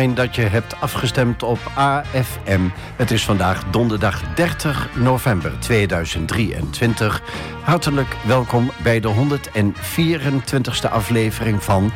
Dat 0.00 0.34
je 0.34 0.42
hebt 0.42 0.80
afgestemd 0.80 1.42
op 1.42 1.58
AFM. 1.74 2.60
Het 2.96 3.10
is 3.10 3.24
vandaag 3.24 3.64
donderdag 3.70 4.22
30 4.34 4.88
november 4.94 5.52
2023. 5.58 7.22
Hartelijk 7.62 8.16
welkom 8.26 8.70
bij 8.82 9.00
de 9.00 9.14
124ste 9.14 10.90
aflevering 10.90 11.62
van 11.62 11.92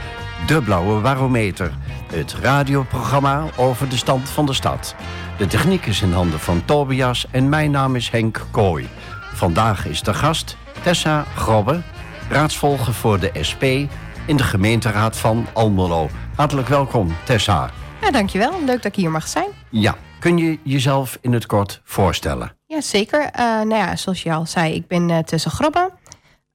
De 0.46 0.62
Blauwe 0.62 1.00
Barometer. 1.00 1.72
Het 2.12 2.34
radioprogramma 2.34 3.44
over 3.56 3.88
de 3.88 3.96
stand 3.96 4.28
van 4.28 4.46
de 4.46 4.52
stad. 4.52 4.94
De 5.36 5.46
techniek 5.46 5.86
is 5.86 6.02
in 6.02 6.12
handen 6.12 6.40
van 6.40 6.64
Tobias 6.64 7.26
en 7.30 7.48
mijn 7.48 7.70
naam 7.70 7.96
is 7.96 8.10
Henk 8.10 8.46
Kooi. 8.50 8.88
Vandaag 9.34 9.86
is 9.86 10.02
de 10.02 10.14
gast 10.14 10.56
Tessa 10.82 11.24
Grobbe, 11.36 11.82
raadsvolger 12.30 12.94
voor 12.94 13.20
de 13.20 13.30
SP 13.48 13.62
in 14.26 14.36
de 14.36 14.44
gemeenteraad 14.44 15.16
van 15.16 15.46
Almelo. 15.52 16.08
Hartelijk 16.34 16.68
welkom, 16.68 17.16
Tessa. 17.24 17.70
Ja, 18.04 18.10
dankjewel. 18.10 18.64
Leuk 18.64 18.82
dat 18.82 18.84
ik 18.84 18.94
hier 18.94 19.10
mag 19.10 19.28
zijn. 19.28 19.48
Ja, 19.70 19.96
kun 20.18 20.38
je 20.38 20.58
jezelf 20.62 21.18
in 21.20 21.32
het 21.32 21.46
kort 21.46 21.80
voorstellen? 21.84 22.56
Ja, 22.66 22.80
zeker. 22.80 23.20
Uh, 23.20 23.30
nou 23.40 23.74
ja, 23.74 23.96
zoals 23.96 24.22
je 24.22 24.32
al 24.32 24.46
zei, 24.46 24.74
ik 24.74 24.86
ben 24.86 25.08
uh, 25.08 25.18
Tessa 25.18 25.50
Grobbe. 25.50 25.90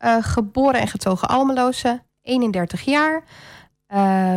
Uh, 0.05 0.17
geboren 0.22 0.80
en 0.80 0.88
getogen 0.88 1.27
Almeloze, 1.27 2.03
31 2.22 2.81
jaar. 2.81 3.23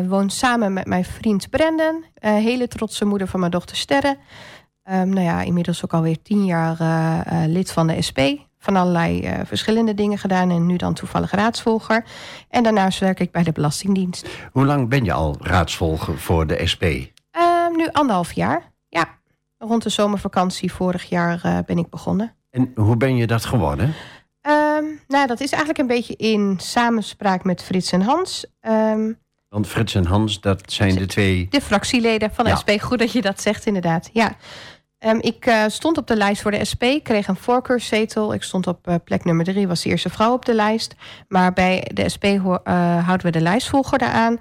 woon 0.09 0.31
samen 0.31 0.73
met 0.73 0.87
mijn 0.87 1.05
vriend 1.05 1.51
Brendan. 1.51 2.05
hele 2.21 2.69
trotse 2.69 3.05
moeder 3.05 3.29
van 3.29 3.41
mijn 3.41 3.53
dochter 3.53 3.77
Sterre. 3.77 4.17
Um, 4.91 5.09
nou 5.09 5.21
ja, 5.27 5.43
inmiddels 5.43 5.85
ook 5.85 5.93
alweer 5.93 6.23
tien 6.23 6.45
jaar 6.45 6.77
lid 7.49 7.73
van 7.73 7.87
de 7.87 8.03
SP 8.09 8.21
van 8.63 8.77
allerlei 8.77 9.21
uh, 9.21 9.35
verschillende 9.45 9.95
dingen 9.95 10.19
gedaan 10.19 10.51
en 10.51 10.67
nu 10.67 10.77
dan 10.77 10.95
toevallig 10.95 11.31
raadsvolger. 11.31 12.05
En 12.49 12.63
daarnaast 12.63 12.99
werk 12.99 13.21
ik 13.21 13.31
bij 13.31 13.43
de 13.43 13.53
Belastingdienst. 13.53 14.29
Hoe 14.53 14.65
lang 14.65 14.89
ben 14.89 15.05
je 15.05 15.13
al 15.13 15.37
raadsvolger 15.41 16.19
voor 16.19 16.47
de 16.47 16.67
SP? 16.73 16.83
Uh, 16.83 17.07
ehm, 17.31 17.77
nu 17.77 17.89
anderhalf 17.93 18.33
jaar, 18.33 18.73
ja. 18.89 19.05
Rond 19.59 19.83
de 19.83 19.89
zomervakantie 19.89 20.73
vorig 20.73 21.09
jaar 21.09 21.43
uh, 21.47 21.59
ben 21.67 21.79
ik 21.79 21.89
begonnen. 21.89 22.35
En 22.51 22.73
hoe 22.75 22.97
ben 22.97 23.17
je 23.17 23.27
dat 23.27 23.45
geworden? 23.45 23.95
Um, 24.43 25.01
nou, 25.09 25.27
dat 25.27 25.41
is 25.41 25.51
eigenlijk 25.51 25.79
een 25.79 25.97
beetje 25.97 26.17
in 26.17 26.55
samenspraak 26.61 27.45
met 27.45 27.63
Frits 27.63 27.93
en 27.93 28.01
Hans. 28.01 28.47
Um, 28.61 29.21
want 29.53 29.67
Frits 29.67 29.95
en 29.95 30.07
Hans, 30.07 30.41
dat 30.41 30.73
zijn 30.73 30.95
de 30.95 31.07
twee... 31.07 31.47
De 31.51 31.61
fractieleden 31.61 32.31
van 32.35 32.45
de 32.45 32.51
ja. 32.51 32.57
SP. 32.61 32.71
Goed 32.81 32.99
dat 32.99 33.13
je 33.13 33.23
dat 33.23 33.41
zegt, 33.41 33.67
inderdaad. 33.67 34.11
Ja. 34.13 34.37
Um, 35.07 35.21
ik 35.21 35.47
uh, 35.47 35.65
stond 35.67 35.99
op 35.99 36.07
de 36.07 36.17
lijst 36.17 36.43
voor 36.43 36.51
de 36.51 36.65
SP, 36.71 36.85
kreeg 37.03 37.29
een 37.29 37.37
voorkeurszetel. 37.37 38.35
Ik 38.35 38.43
stond 38.43 38.67
op 38.67 38.89
uh, 38.89 38.95
plek 39.05 39.25
nummer 39.25 39.45
drie, 39.45 39.69
was 39.69 39.83
de 39.83 39.89
eerste 39.89 40.11
vrouw 40.11 40.33
op 40.33 40.45
de 40.45 40.55
lijst. 40.55 40.95
Maar 41.29 41.53
bij 41.53 41.91
de 41.95 42.09
SP 42.15 42.25
uh, 42.25 42.45
houden 43.05 43.27
we 43.27 43.31
de 43.31 43.41
lijstvolger 43.41 44.01
aan. 44.01 44.39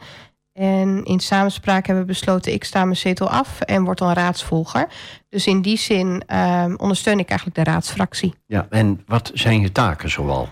En 0.53 1.03
in 1.03 1.19
samenspraak 1.19 1.85
hebben 1.85 2.03
we 2.03 2.11
besloten, 2.11 2.53
ik 2.53 2.63
sta 2.63 2.83
mijn 2.83 2.97
zetel 2.97 3.29
af 3.29 3.61
en 3.61 3.83
word 3.83 3.97
dan 3.97 4.13
raadsvolger. 4.13 4.87
Dus 5.29 5.47
in 5.47 5.61
die 5.61 5.77
zin 5.77 6.23
um, 6.35 6.75
ondersteun 6.77 7.19
ik 7.19 7.29
eigenlijk 7.29 7.57
de 7.57 7.71
raadsfractie. 7.71 8.33
Ja, 8.45 8.67
en 8.69 9.03
wat 9.05 9.31
zijn 9.33 9.61
je 9.61 9.71
taken 9.71 10.09
zoal? 10.09 10.49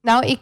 Nou, 0.00 0.26
ik 0.26 0.40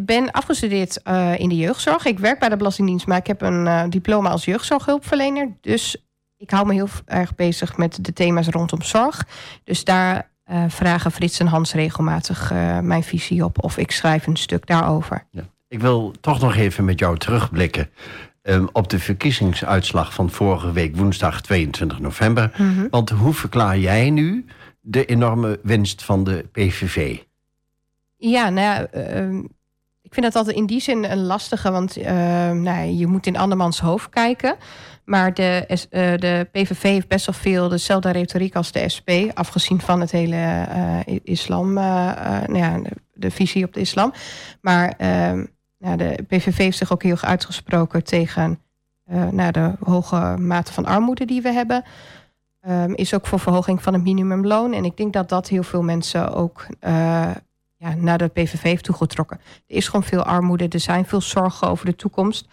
ben 0.00 0.30
afgestudeerd 0.30 1.00
uh, 1.04 1.38
in 1.38 1.48
de 1.48 1.56
jeugdzorg. 1.56 2.04
Ik 2.04 2.18
werk 2.18 2.38
bij 2.38 2.48
de 2.48 2.56
Belastingdienst, 2.56 3.06
maar 3.06 3.18
ik 3.18 3.26
heb 3.26 3.42
een 3.42 3.66
uh, 3.66 3.84
diploma 3.88 4.30
als 4.30 4.44
jeugdzorghulpverlener. 4.44 5.56
Dus 5.60 6.07
ik 6.38 6.50
hou 6.50 6.66
me 6.66 6.72
heel 6.72 6.88
erg 7.04 7.34
bezig 7.34 7.76
met 7.76 8.04
de 8.04 8.12
thema's 8.12 8.48
rondom 8.48 8.82
zorg. 8.82 9.26
Dus 9.64 9.84
daar 9.84 10.30
uh, 10.50 10.64
vragen 10.68 11.12
Frits 11.12 11.40
en 11.40 11.46
Hans 11.46 11.72
regelmatig 11.72 12.52
uh, 12.52 12.78
mijn 12.78 13.02
visie 13.02 13.44
op. 13.44 13.64
Of 13.64 13.76
ik 13.76 13.90
schrijf 13.90 14.26
een 14.26 14.36
stuk 14.36 14.66
daarover. 14.66 15.26
Ja. 15.30 15.42
Ik 15.68 15.80
wil 15.80 16.14
toch 16.20 16.40
nog 16.40 16.56
even 16.56 16.84
met 16.84 16.98
jou 16.98 17.18
terugblikken. 17.18 17.90
Um, 18.42 18.68
op 18.72 18.88
de 18.88 18.98
verkiezingsuitslag 18.98 20.14
van 20.14 20.30
vorige 20.30 20.72
week 20.72 20.96
woensdag 20.96 21.40
22 21.40 21.98
november. 21.98 22.54
Mm 22.56 22.74
-hmm. 22.74 22.88
Want 22.90 23.10
hoe 23.10 23.34
verklaar 23.34 23.78
jij 23.78 24.10
nu 24.10 24.44
de 24.80 25.04
enorme 25.04 25.60
winst 25.62 26.02
van 26.02 26.24
de 26.24 26.46
PVV? 26.52 27.18
Ja, 28.16 28.48
nou 28.48 28.66
ja, 28.66 28.86
uh, 29.20 29.42
ik 30.02 30.14
vind 30.14 30.26
dat 30.26 30.36
altijd 30.36 30.56
in 30.56 30.66
die 30.66 30.80
zin 30.80 31.04
een 31.04 31.24
lastige. 31.24 31.70
Want 31.70 31.96
nou, 32.52 32.88
je 32.88 33.06
moet 33.06 33.26
in 33.26 33.36
andermans 33.36 33.80
hoofd 33.80 34.08
kijken. 34.08 34.56
Maar 35.08 35.34
de, 35.34 35.64
uh, 35.68 35.78
de 36.16 36.48
PVV 36.52 36.82
heeft 36.82 37.08
best 37.08 37.26
wel 37.26 37.34
veel 37.34 37.68
dezelfde 37.68 38.10
retoriek 38.10 38.56
als 38.56 38.72
de 38.72 38.88
SP, 38.94 39.10
afgezien 39.34 39.80
van 39.80 40.00
het 40.00 40.10
hele 40.10 40.66
uh, 41.06 41.18
islam, 41.22 41.78
uh, 41.78 41.84
nou 42.46 42.56
ja, 42.56 42.80
de, 43.14 43.30
visie 43.30 43.64
op 43.64 43.72
de 43.72 43.80
islam. 43.80 44.12
Maar 44.60 44.94
ehm, 44.98 45.44
de 45.78 46.24
PVV 46.28 46.56
heeft 46.56 46.76
zich 46.78 46.92
ook 46.92 47.02
heel 47.02 47.20
uitgesproken 47.20 48.04
tegen 48.04 48.60
nou, 49.30 49.52
de 49.52 49.72
hoge 49.84 50.36
mate 50.38 50.72
van 50.72 50.84
armoede 50.84 51.24
die 51.24 51.42
we 51.42 51.52
hebben. 51.52 51.84
Um, 52.68 52.94
is 52.94 53.14
ook 53.14 53.26
voor 53.26 53.40
verhoging 53.40 53.82
van 53.82 53.92
het 53.92 54.02
minimumloon. 54.02 54.72
En 54.72 54.84
ik 54.84 54.96
denk 54.96 55.12
dat 55.12 55.28
dat 55.28 55.48
heel 55.48 55.62
veel 55.62 55.82
mensen 55.82 56.34
ook 56.34 56.66
ja, 57.76 57.94
naar 57.96 58.18
de 58.18 58.28
PVV 58.28 58.62
heeft 58.62 58.84
toegetrokken. 58.84 59.40
Er 59.66 59.76
is 59.76 59.86
gewoon 59.86 60.04
veel 60.04 60.22
armoede, 60.22 60.68
er 60.68 60.80
zijn 60.80 61.06
veel 61.06 61.20
zorgen 61.20 61.68
over 61.68 61.86
de 61.86 61.96
toekomst. 61.96 62.48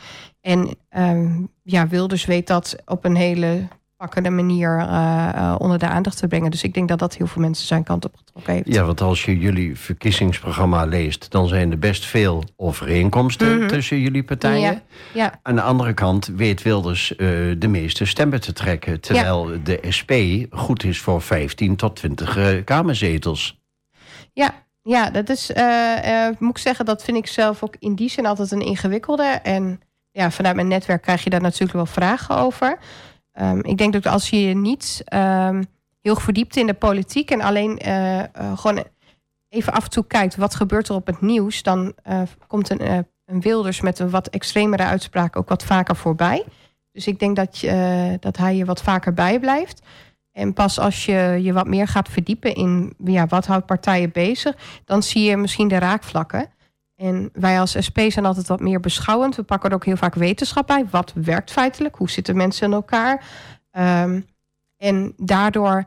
En 0.45 0.77
um, 0.97 1.49
ja, 1.63 1.87
Wilders 1.87 2.25
weet 2.25 2.47
dat 2.47 2.75
op 2.85 3.05
een 3.05 3.15
hele 3.15 3.67
pakkende 3.97 4.29
manier 4.29 4.79
uh, 4.79 5.29
uh, 5.35 5.55
onder 5.57 5.79
de 5.79 5.87
aandacht 5.87 6.17
te 6.17 6.27
brengen. 6.27 6.51
Dus 6.51 6.63
ik 6.63 6.73
denk 6.73 6.87
dat 6.87 6.99
dat 6.99 7.15
heel 7.15 7.27
veel 7.27 7.41
mensen 7.41 7.67
zijn 7.67 7.83
kant 7.83 8.05
op 8.05 8.15
getrokken 8.15 8.53
heeft. 8.53 8.73
Ja, 8.73 8.83
want 8.83 9.01
als 9.01 9.25
je 9.25 9.39
jullie 9.39 9.79
verkiezingsprogramma 9.79 10.85
leest... 10.85 11.31
dan 11.31 11.47
zijn 11.47 11.71
er 11.71 11.79
best 11.79 12.05
veel 12.05 12.43
overeenkomsten 12.55 13.53
mm 13.53 13.59
-hmm. 13.59 13.67
tussen 13.67 13.99
jullie 13.99 14.23
partijen. 14.23 14.61
Ja, 14.61 14.81
ja. 15.13 15.39
Aan 15.41 15.55
de 15.55 15.61
andere 15.61 15.93
kant 15.93 16.25
weet 16.35 16.61
Wilders 16.61 17.11
uh, 17.11 17.17
de 17.59 17.67
meeste 17.67 18.05
stemmen 18.05 18.41
te 18.41 18.53
trekken... 18.53 18.99
terwijl 18.99 19.51
ja. 19.51 19.59
de 19.63 19.79
SP 19.97 20.11
goed 20.49 20.83
is 20.83 21.01
voor 21.01 21.21
15 21.21 21.75
tot 21.75 21.95
20 21.95 22.63
kamerzetels. 22.63 23.61
Ja, 24.33 24.53
ja, 24.81 25.09
dat 25.09 25.29
is, 25.29 25.51
moet 26.39 26.49
ik 26.49 26.57
zeggen, 26.57 26.85
dat 26.85 27.03
vind 27.03 27.17
ik 27.17 27.27
zelf 27.27 27.63
ook 27.63 27.75
in 27.79 27.95
die 27.95 28.09
zin 28.09 28.25
altijd 28.25 28.51
een 28.51 28.61
ingewikkelde. 28.61 29.23
En 29.23 29.79
ja, 30.15 30.31
vanuit 30.31 30.55
mijn 30.55 30.67
netwerk 30.67 31.01
krijg 31.01 31.23
je 31.23 31.29
daar 31.29 31.41
natuurlijk 31.41 31.73
wel 31.73 31.85
vragen 31.85 32.37
over. 32.37 32.77
Um, 33.41 33.63
ik 33.63 33.77
denk 33.77 33.93
dat 33.93 34.05
als 34.05 34.29
je 34.29 34.37
niet 34.37 35.03
um, 35.13 35.65
heel 36.01 36.15
verdiept 36.15 36.55
in 36.55 36.67
de 36.67 36.73
politiek 36.73 37.31
en 37.31 37.41
alleen 37.41 37.81
uh, 37.87 38.23
gewoon 38.55 38.83
even 39.49 39.73
af 39.73 39.83
en 39.83 39.89
toe 39.89 40.07
kijkt 40.07 40.35
wat 40.35 40.55
gebeurt 40.55 40.87
er 40.87 40.95
op 40.95 41.05
het 41.05 41.21
nieuws, 41.21 41.63
dan 41.63 41.93
komt 42.47 42.69
een, 42.69 43.05
een 43.25 43.41
Wilders 43.41 43.81
met 43.81 43.99
een 43.99 44.09
wat 44.09 44.27
extremere 44.27 44.83
uitspraak 44.83 45.35
ook 45.35 45.49
wat 45.49 45.63
vaker 45.63 45.95
voorbij. 45.95 46.45
Dus 46.91 47.07
ik 47.07 47.19
denk 47.19 47.35
dat, 47.35 47.57
je, 47.57 48.17
dat 48.19 48.37
hij 48.37 48.55
je 48.55 48.65
wat 48.65 48.81
vaker 48.81 49.13
bijblijft. 49.13 49.81
En 50.31 50.53
pas 50.53 50.79
als 50.79 51.05
je 51.05 51.39
je 51.41 51.53
wat 51.53 51.67
meer 51.67 51.87
gaat 51.87 52.09
verdiepen 52.09 52.55
in 52.55 52.93
ja, 53.03 53.27
wat 53.27 53.45
houdt 53.45 53.65
partijen 53.65 54.11
bezig, 54.11 54.55
dan 54.85 55.03
zie 55.03 55.23
je 55.23 55.37
misschien 55.37 55.67
de 55.67 55.77
raakvlakken. 55.77 56.49
En 56.95 57.29
wij 57.33 57.59
als 57.59 57.75
SP 57.87 57.99
zijn 58.07 58.25
altijd 58.25 58.47
wat 58.47 58.59
meer 58.59 58.79
beschouwend. 58.79 59.35
We 59.35 59.43
pakken 59.43 59.69
er 59.69 59.75
ook 59.75 59.85
heel 59.85 59.97
vaak 59.97 60.15
wetenschap 60.15 60.67
bij. 60.67 60.85
Wat 60.89 61.13
werkt 61.15 61.51
feitelijk? 61.51 61.95
Hoe 61.95 62.09
zitten 62.09 62.37
mensen 62.37 62.67
in 62.67 62.73
elkaar? 62.73 63.23
Um, 63.71 64.25
en 64.77 65.13
daardoor, 65.17 65.85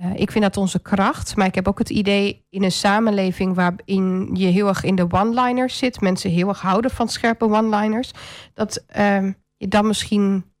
uh, 0.00 0.14
ik 0.14 0.30
vind 0.30 0.44
dat 0.44 0.56
onze 0.56 0.78
kracht. 0.78 1.36
Maar 1.36 1.46
ik 1.46 1.54
heb 1.54 1.68
ook 1.68 1.78
het 1.78 1.90
idee 1.90 2.44
in 2.50 2.62
een 2.62 2.72
samenleving 2.72 3.54
waarin 3.54 4.30
je 4.32 4.46
heel 4.46 4.68
erg 4.68 4.84
in 4.84 4.94
de 4.94 5.10
one-liners 5.10 5.78
zit. 5.78 6.00
Mensen 6.00 6.30
heel 6.30 6.48
erg 6.48 6.60
houden 6.60 6.90
van 6.90 7.08
scherpe 7.08 7.44
one-liners. 7.44 8.10
Dat 8.54 8.84
um, 8.98 9.36
je 9.56 9.68
dan 9.68 9.86
misschien 9.86 10.52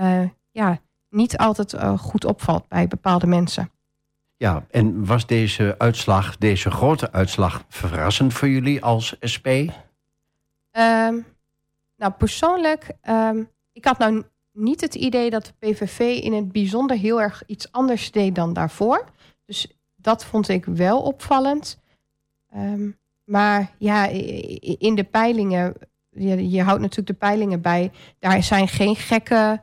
uh, 0.00 0.28
ja, 0.50 0.78
niet 1.08 1.36
altijd 1.36 1.72
uh, 1.72 1.98
goed 1.98 2.24
opvalt 2.24 2.68
bij 2.68 2.88
bepaalde 2.88 3.26
mensen. 3.26 3.70
Ja, 4.44 4.66
en 4.70 5.06
was 5.06 5.26
deze 5.26 5.74
uitslag, 5.78 6.36
deze 6.36 6.70
grote 6.70 7.12
uitslag, 7.12 7.64
verrassend 7.68 8.32
voor 8.32 8.48
jullie 8.48 8.82
als 8.82 9.16
SP? 9.32 9.46
Um, 9.46 11.26
nou, 11.96 12.12
persoonlijk, 12.18 12.90
um, 13.08 13.48
ik 13.72 13.84
had 13.84 13.98
nou 13.98 14.22
niet 14.52 14.80
het 14.80 14.94
idee 14.94 15.30
dat 15.30 15.44
de 15.44 15.52
PVV 15.58 15.98
in 16.00 16.32
het 16.32 16.52
bijzonder 16.52 16.96
heel 16.96 17.20
erg 17.20 17.42
iets 17.46 17.72
anders 17.72 18.10
deed 18.10 18.34
dan 18.34 18.52
daarvoor. 18.52 19.04
Dus 19.46 19.78
dat 19.96 20.24
vond 20.24 20.48
ik 20.48 20.64
wel 20.64 21.02
opvallend. 21.02 21.80
Um, 22.56 22.98
maar 23.24 23.70
ja, 23.78 24.06
in 24.78 24.94
de 24.94 25.04
peilingen, 25.04 25.74
je, 26.10 26.62
houdt 26.62 26.80
natuurlijk 26.80 27.08
de 27.08 27.26
peilingen 27.26 27.60
bij. 27.60 27.90
Daar 28.18 28.42
zijn 28.42 28.68
geen 28.68 28.96
gekke 28.96 29.62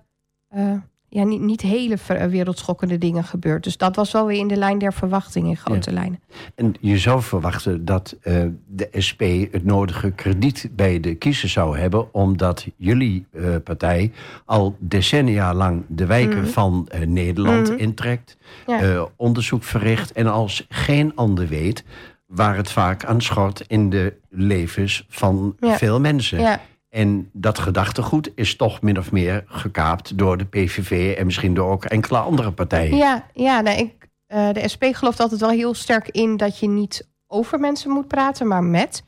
uh, 0.56 0.78
ja, 1.13 1.23
niet, 1.23 1.41
niet 1.41 1.61
hele 1.61 1.97
wereldschokkende 2.29 2.97
dingen 2.97 3.23
gebeurd. 3.23 3.63
Dus 3.63 3.77
dat 3.77 3.95
was 3.95 4.11
wel 4.11 4.25
weer 4.25 4.37
in 4.37 4.47
de 4.47 4.55
lijn 4.55 4.77
der 4.77 4.93
verwachting 4.93 5.47
in 5.47 5.57
grote 5.57 5.89
ja. 5.89 5.95
lijnen. 5.95 6.19
En 6.55 6.73
je 6.79 6.97
zou 6.97 7.21
verwachten 7.21 7.85
dat 7.85 8.15
uh, 8.23 8.45
de 8.67 8.89
SP 9.07 9.21
het 9.51 9.65
nodige 9.65 10.11
krediet 10.11 10.69
bij 10.71 10.99
de 10.99 11.15
kiezers 11.15 11.51
zou 11.51 11.77
hebben, 11.77 12.13
omdat 12.13 12.67
jullie 12.75 13.25
uh, 13.31 13.55
partij 13.63 14.11
al 14.45 14.75
decennia 14.79 15.53
lang 15.53 15.83
de 15.87 16.05
wijken 16.05 16.39
mm. 16.39 16.45
van 16.45 16.89
uh, 16.95 17.05
Nederland 17.07 17.69
mm. 17.69 17.77
intrekt, 17.77 18.37
ja. 18.67 19.07
onderzoek 19.15 19.63
verricht 19.63 20.11
en 20.11 20.27
als 20.27 20.65
geen 20.69 21.15
ander 21.15 21.47
weet 21.47 21.83
waar 22.25 22.55
het 22.55 22.71
vaak 22.71 23.05
aan 23.05 23.21
schort 23.21 23.63
in 23.67 23.89
de 23.89 24.13
levens 24.29 25.05
van 25.09 25.55
ja. 25.59 25.77
veel 25.77 25.99
mensen. 25.99 26.59
En 26.91 27.29
dat 27.33 27.59
gedachtegoed 27.59 28.31
is 28.35 28.55
toch 28.55 28.81
min 28.81 28.97
of 28.97 29.11
meer 29.11 29.43
gekaapt 29.45 30.17
door 30.17 30.38
de 30.38 30.45
PVV 30.45 31.15
en 31.17 31.25
misschien 31.25 31.53
door 31.53 31.71
ook 31.71 31.85
enkele 31.85 32.17
andere 32.17 32.51
partijen. 32.51 32.97
Ja, 32.97 33.25
ja 33.33 33.61
nou, 33.61 33.77
ik, 33.77 34.09
uh, 34.27 34.51
de 34.51 34.67
SP 34.73 34.83
gelooft 34.91 35.19
altijd 35.19 35.41
wel 35.41 35.49
heel 35.49 35.73
sterk 35.73 36.07
in 36.07 36.38
dat 36.38 36.59
je 36.59 36.67
niet 36.67 37.07
over 37.27 37.59
mensen 37.59 37.91
moet 37.91 38.07
praten, 38.07 38.47
maar 38.47 38.63
met. 38.63 39.03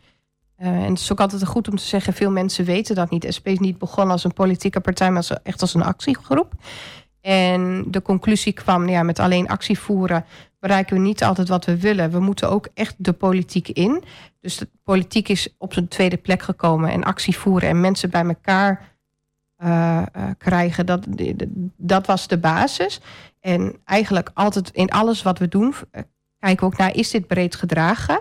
Uh, 0.57 0.67
en 0.67 0.89
het 0.89 0.99
is 0.99 1.11
ook 1.11 1.19
altijd 1.19 1.45
goed 1.45 1.67
om 1.67 1.75
te 1.75 1.83
zeggen, 1.83 2.13
veel 2.13 2.31
mensen 2.31 2.65
weten 2.65 2.95
dat 2.95 3.09
niet. 3.09 3.25
SP 3.35 3.47
is 3.47 3.59
niet 3.59 3.77
begonnen 3.77 4.13
als 4.13 4.23
een 4.23 4.33
politieke 4.33 4.79
partij, 4.79 5.11
maar 5.11 5.39
echt 5.43 5.61
als 5.61 5.73
een 5.73 5.83
actiegroep. 5.83 6.53
En 7.23 7.83
de 7.87 8.01
conclusie 8.01 8.53
kwam, 8.53 8.89
ja, 8.89 9.03
met 9.03 9.19
alleen 9.19 9.47
actie 9.47 9.79
voeren 9.79 10.25
bereiken 10.59 10.95
we 10.95 11.01
niet 11.01 11.23
altijd 11.23 11.47
wat 11.47 11.65
we 11.65 11.77
willen. 11.77 12.11
We 12.11 12.19
moeten 12.19 12.49
ook 12.49 12.67
echt 12.73 12.95
de 12.97 13.13
politiek 13.13 13.69
in. 13.69 14.03
Dus 14.39 14.57
de 14.57 14.67
politiek 14.83 15.29
is 15.29 15.55
op 15.57 15.73
zijn 15.73 15.87
tweede 15.87 16.17
plek 16.17 16.41
gekomen 16.41 16.91
en 16.91 17.03
actie 17.03 17.37
voeren 17.37 17.69
en 17.69 17.81
mensen 17.81 18.09
bij 18.09 18.25
elkaar 18.25 18.95
uh, 19.63 20.01
uh, 20.17 20.23
krijgen. 20.37 20.85
Dat, 20.85 21.05
dat 21.77 22.07
was 22.07 22.27
de 22.27 22.37
basis. 22.37 23.01
En 23.39 23.75
eigenlijk 23.85 24.31
altijd 24.33 24.69
in 24.69 24.89
alles 24.89 25.21
wat 25.21 25.39
we 25.39 25.47
doen, 25.47 25.73
kijken 26.39 26.67
we 26.67 26.73
ook 26.73 26.77
naar, 26.77 26.95
is 26.95 27.11
dit 27.11 27.27
breed 27.27 27.55
gedragen? 27.55 28.19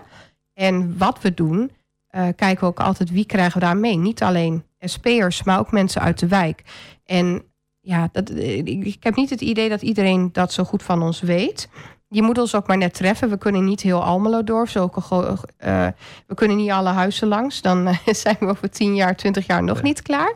En 0.53 0.97
wat 0.97 1.21
we 1.21 1.33
doen, 1.33 1.71
kijken 2.11 2.59
we 2.59 2.65
ook 2.65 2.79
altijd 2.79 3.11
wie 3.11 3.25
krijgen 3.25 3.59
we 3.59 3.65
daar 3.65 3.77
mee. 3.77 3.97
Niet 3.97 4.23
alleen 4.23 4.63
SP'ers, 4.79 5.43
maar 5.43 5.59
ook 5.59 5.71
mensen 5.71 6.01
uit 6.01 6.19
de 6.19 6.27
wijk. 6.27 6.63
En 7.05 7.43
ja, 7.85 8.09
dat, 8.11 8.29
ik 8.29 9.03
heb 9.03 9.15
niet 9.15 9.29
het 9.29 9.41
idee 9.41 9.69
dat 9.69 9.81
iedereen 9.81 10.29
dat 10.31 10.53
zo 10.53 10.63
goed 10.63 10.83
van 10.83 11.01
ons 11.01 11.21
weet. 11.21 11.69
Je 12.07 12.21
moet 12.21 12.37
ons 12.37 12.55
ook 12.55 12.67
maar 12.67 12.77
net 12.77 12.93
treffen. 12.93 13.29
We 13.29 13.37
kunnen 13.37 13.65
niet 13.65 13.81
heel 13.81 14.03
Almelo 14.03 14.43
door. 14.43 14.69
Uh, 14.75 15.87
we 16.27 16.35
kunnen 16.35 16.57
niet 16.57 16.69
alle 16.69 16.89
huizen 16.89 17.27
langs. 17.27 17.61
Dan 17.61 17.87
uh, 17.87 17.97
zijn 18.23 18.35
we 18.39 18.45
over 18.45 18.69
tien 18.69 18.95
jaar, 18.95 19.15
twintig 19.15 19.45
jaar 19.45 19.63
nog 19.63 19.81
niet 19.81 20.01
klaar. 20.01 20.33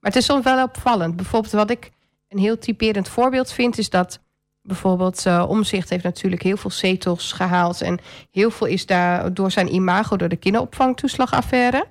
Maar 0.00 0.10
het 0.10 0.16
is 0.16 0.24
soms 0.24 0.44
wel 0.44 0.62
opvallend. 0.62 1.16
Bijvoorbeeld 1.16 1.52
wat 1.52 1.70
ik 1.70 1.90
een 2.28 2.38
heel 2.38 2.58
typerend 2.58 3.08
voorbeeld 3.08 3.52
vind... 3.52 3.78
is 3.78 3.90
dat 3.90 4.20
bijvoorbeeld 4.62 5.24
uh, 5.26 5.44
Omzicht 5.48 5.90
heeft 5.90 6.04
natuurlijk 6.04 6.42
heel 6.42 6.56
veel 6.56 6.70
zetels 6.70 7.32
gehaald... 7.32 7.80
en 7.80 7.98
heel 8.30 8.50
veel 8.50 8.66
is 8.66 8.86
daar 8.86 9.34
door 9.34 9.50
zijn 9.50 9.74
imago... 9.74 10.16
door 10.16 10.28
de 10.28 10.36
kinderopvangtoeslagaffaire. 10.36 11.86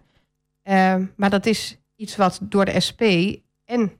maar 1.15 1.29
dat 1.29 1.45
is 1.45 1.77
iets 1.95 2.15
wat 2.15 2.39
door 2.41 2.65
de 2.65 2.79
SP 2.79 3.01
en 3.65 3.91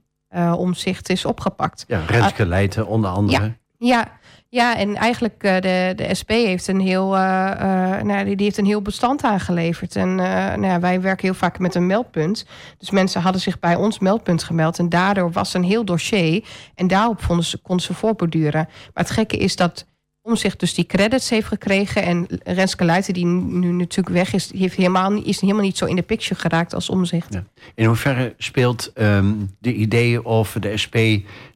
Omzicht 0.56 1.08
is 1.08 1.24
opgepakt. 1.24 1.84
Ja, 1.88 2.02
Renske 2.06 2.46
Leijten 2.46 2.86
onder 2.86 3.10
andere. 3.10 3.42
Ja, 3.42 3.56
ja, 3.78 4.18
ja, 4.48 4.76
en 4.76 4.96
eigenlijk 4.96 5.44
uh, 5.44 5.54
de, 5.54 5.92
de 5.96 6.14
SP 6.20 6.30
heeft 6.30 6.68
een 6.68 6.80
heel, 6.80 7.16
uh, 7.16 7.20
uh, 7.20 8.02
nou, 8.02 8.24
die, 8.24 8.36
die, 8.36 8.44
heeft 8.44 8.58
een 8.58 8.64
heel 8.64 8.82
bestand 8.82 9.24
aangeleverd. 9.24 9.96
En 9.96 10.14
nou 10.14 10.66
ja, 10.66 10.80
wij 10.80 11.00
werken 11.00 11.26
heel 11.26 11.34
vaak 11.34 11.58
met 11.58 11.74
een 11.74 11.86
meldpunt. 11.86 12.46
Dus 12.78 12.90
mensen 12.90 13.20
hadden 13.20 13.40
zich 13.40 13.58
bij 13.58 13.74
ons 13.74 13.98
meldpunt 13.98 14.42
gemeld. 14.42 14.78
En 14.78 14.88
daardoor 14.88 15.32
was 15.32 15.54
een 15.54 15.64
heel 15.64 15.84
dossier. 15.84 16.44
En 16.74 16.86
daarop 16.86 17.22
vonden 17.22 17.44
ze, 17.44 17.58
konden 17.58 17.84
ze 17.84 17.94
voorborduren. 17.94 18.68
Maar 18.94 19.04
het 19.04 19.10
gekke 19.10 19.36
is 19.36 19.56
dat 19.56 19.86
om 20.26 20.36
zich 20.36 20.56
dus 20.56 20.74
die 20.74 20.86
credits 20.86 21.30
heeft 21.30 21.46
gekregen. 21.46 22.02
En 22.02 22.26
Renske 22.44 22.84
Luiten, 22.84 23.14
die 23.14 23.26
nu 23.26 23.72
natuurlijk 23.72 24.16
weg 24.16 24.32
is, 24.32 24.52
heeft 24.54 24.76
helemaal, 24.76 25.12
is 25.12 25.40
helemaal 25.40 25.62
niet 25.62 25.76
zo 25.76 25.84
in 25.84 25.96
de 25.96 26.02
picture 26.02 26.40
geraakt 26.40 26.74
als 26.74 26.90
omzicht. 26.90 27.34
Ja. 27.34 27.44
In 27.74 27.84
hoeverre 27.84 28.34
speelt 28.38 28.92
um, 28.94 29.50
de 29.58 29.74
idee 29.74 30.24
over 30.24 30.60
de 30.60 30.76
SP 30.82 30.96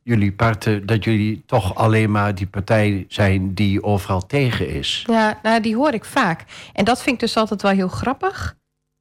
jullie 0.03 0.33
parten 0.33 0.87
dat 0.87 1.05
jullie 1.05 1.43
toch 1.47 1.75
alleen 1.75 2.11
maar 2.11 2.35
die 2.35 2.47
partij 2.47 3.05
zijn 3.09 3.55
die 3.55 3.83
overal 3.83 4.27
tegen 4.27 4.69
is? 4.69 5.05
Ja, 5.07 5.39
nou, 5.43 5.61
die 5.61 5.77
hoor 5.77 5.93
ik 5.93 6.05
vaak. 6.05 6.45
En 6.73 6.85
dat 6.85 7.03
vind 7.03 7.15
ik 7.15 7.21
dus 7.21 7.37
altijd 7.37 7.63
wel 7.63 7.73
heel 7.73 7.89
grappig. 7.89 8.59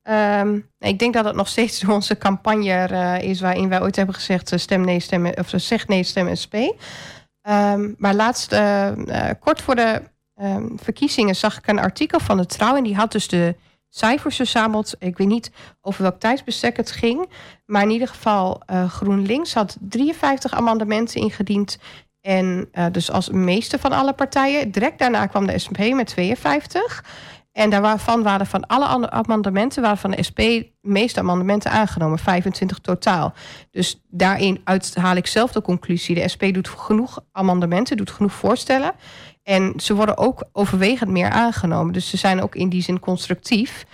Um, 0.09 0.69
ik 0.79 0.99
denk 0.99 1.13
dat 1.13 1.25
het 1.25 1.35
nog 1.35 1.47
steeds 1.47 1.83
onze 1.97 2.17
campagne 2.17 2.87
uh, 2.91 3.29
is 3.29 3.41
waarin 3.41 3.69
wij 3.69 3.81
ooit 3.81 3.95
hebben 3.95 4.15
gezegd: 4.15 4.53
stem 4.55 4.81
nee, 4.81 4.99
stem, 4.99 5.25
of 5.25 5.53
zeg 5.55 5.87
nee, 5.87 6.03
stem 6.03 6.35
SP. 6.41 6.55
Um, 7.49 7.95
maar 7.97 8.13
laatst, 8.13 8.53
uh, 8.53 8.91
uh, 8.95 9.29
kort 9.39 9.61
voor 9.61 9.75
de 9.75 10.01
um, 10.41 10.79
verkiezingen, 10.81 11.35
zag 11.35 11.57
ik 11.57 11.67
een 11.67 11.79
artikel 11.79 12.19
van 12.19 12.37
de 12.37 12.45
Trouw. 12.45 12.75
En 12.75 12.83
die 12.83 12.95
had 12.95 13.11
dus 13.11 13.27
de 13.27 13.55
cijfers 13.89 14.35
verzameld. 14.35 14.95
Ik 14.99 15.17
weet 15.17 15.27
niet 15.27 15.51
over 15.81 16.01
welk 16.01 16.19
tijdsbestek 16.19 16.77
het 16.77 16.91
ging. 16.91 17.29
Maar 17.65 17.83
in 17.83 17.89
ieder 17.89 18.07
geval, 18.07 18.61
uh, 18.71 18.89
GroenLinks 18.89 19.53
had 19.53 19.77
53 19.79 20.53
amendementen 20.53 21.21
ingediend. 21.21 21.77
En 22.21 22.69
dus 22.91 23.11
als 23.11 23.29
meeste 23.29 23.79
van 23.79 23.91
alle 23.91 24.13
partijen. 24.13 24.71
Direct 24.71 24.99
daarna 24.99 25.25
kwam 25.25 25.47
de 25.47 25.59
SP 25.63 25.77
met 25.93 26.07
52. 26.07 27.03
En 27.59 27.69
daarvan 27.69 28.23
waren 28.23 28.45
van 28.45 28.67
alle 28.67 29.09
amendementen, 29.09 29.81
waren 29.81 29.97
van 29.97 30.11
de 30.11 30.23
SP 30.29 30.37
de 30.37 30.71
meeste 30.81 31.19
amendementen 31.19 31.71
aangenomen, 31.71 32.19
25 32.19 32.79
totaal. 32.79 33.33
Dus 33.71 34.01
daarin 34.09 34.61
haal 34.93 35.15
ik 35.15 35.27
zelf 35.27 35.51
de 35.51 35.61
conclusie: 35.61 36.15
de 36.15 36.27
SP 36.33 36.43
doet 36.51 36.69
genoeg 36.69 37.19
amendementen, 37.31 37.97
doet 37.97 38.11
genoeg 38.11 38.31
voorstellen. 38.31 38.91
En 39.43 39.73
ze 39.77 39.95
worden 39.95 40.17
ook 40.17 40.43
overwegend 40.51 41.09
meer 41.09 41.29
aangenomen. 41.29 41.93
Dus 41.93 42.09
ze 42.09 42.17
zijn 42.17 42.41
ook 42.41 42.55
in 42.55 42.69
die 42.69 42.81
zin 42.81 42.99
constructief. 42.99 43.85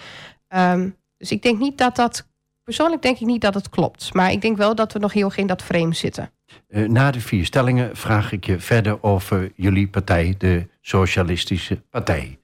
Um, 0.56 0.96
dus 1.18 1.32
ik 1.32 1.42
denk 1.42 1.60
niet 1.60 1.78
dat 1.78 1.96
dat. 1.96 2.28
Persoonlijk 2.64 3.02
denk 3.02 3.20
ik 3.20 3.28
niet 3.28 3.42
dat 3.42 3.54
het 3.54 3.70
klopt. 3.70 4.14
Maar 4.14 4.32
ik 4.32 4.42
denk 4.42 4.58
wel 4.58 4.76
dat 4.76 4.94
we 4.94 5.00
nog 5.00 5.14
heel 5.14 5.26
erg 5.26 5.38
in 5.38 5.48
dat 5.48 5.62
frame 5.62 5.94
zitten. 5.94 6.32
Uh, 6.70 6.90
na 6.90 7.12
de 7.12 7.22
vier 7.22 7.46
stellingen 7.46 7.96
vraag 7.96 8.32
ik 8.32 8.46
je 8.46 8.60
verder 8.60 9.04
over 9.04 9.52
jullie 9.56 9.88
partij, 9.88 10.36
de 10.38 10.68
Socialistische 10.82 11.82
Partij. 11.90 12.40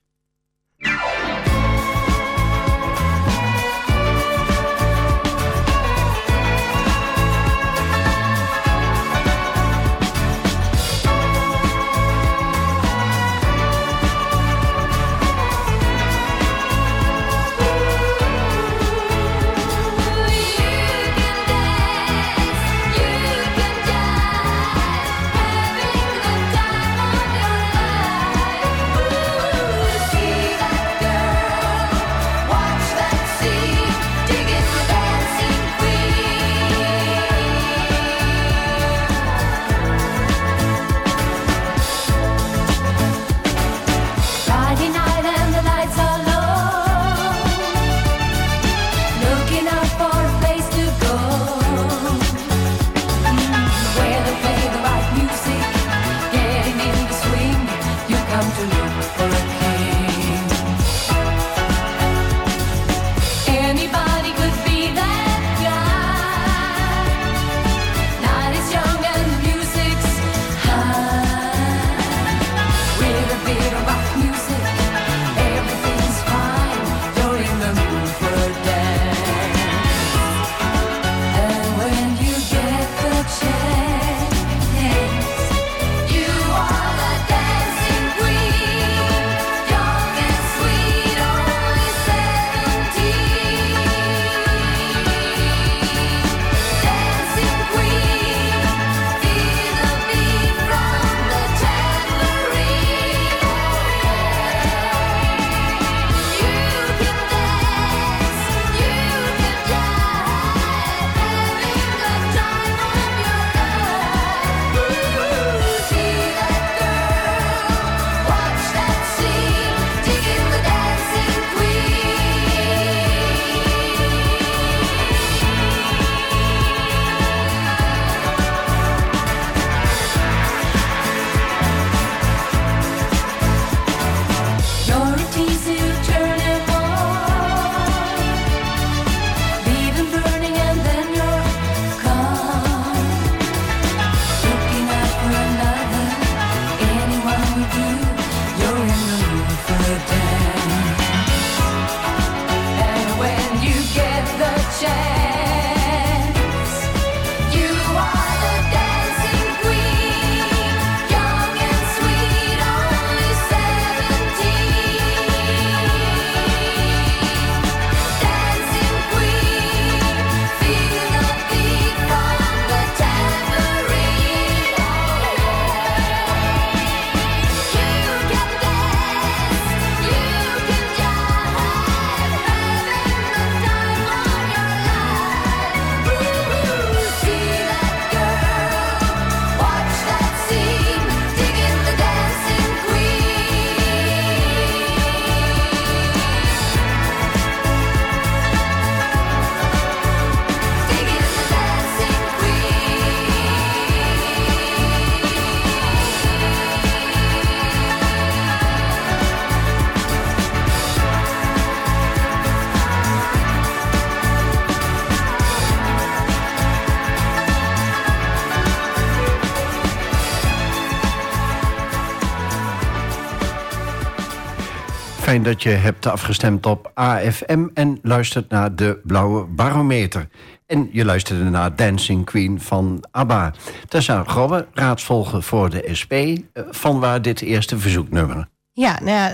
Dat 225.32 225.64
je 225.64 225.70
hebt 225.70 226.06
afgestemd 226.06 226.66
op 226.66 226.92
AFM 226.94 227.68
en 227.74 228.00
luistert 228.02 228.50
naar 228.50 228.76
de 228.76 229.00
Blauwe 229.04 229.44
Barometer. 229.46 230.28
En 230.66 230.90
je 230.92 231.06
luisterde 231.06 231.44
naar 231.44 231.76
Dancing 231.76 232.26
Queen 232.26 232.62
van 232.62 233.04
ABBA. 233.12 233.54
Tessa 233.88 234.24
Grobbe, 234.24 234.68
raadsvolger 234.74 235.44
voor 235.44 235.70
de 235.70 235.90
SP. 236.00 236.12
Eh, 236.14 236.38
van 236.70 237.00
waar 237.00 237.22
dit 237.22 237.42
eerste 237.42 237.78
verzoeknummer? 237.78 238.48
Ja, 238.72 239.00
nou 239.04 239.10
ja, 239.18 239.32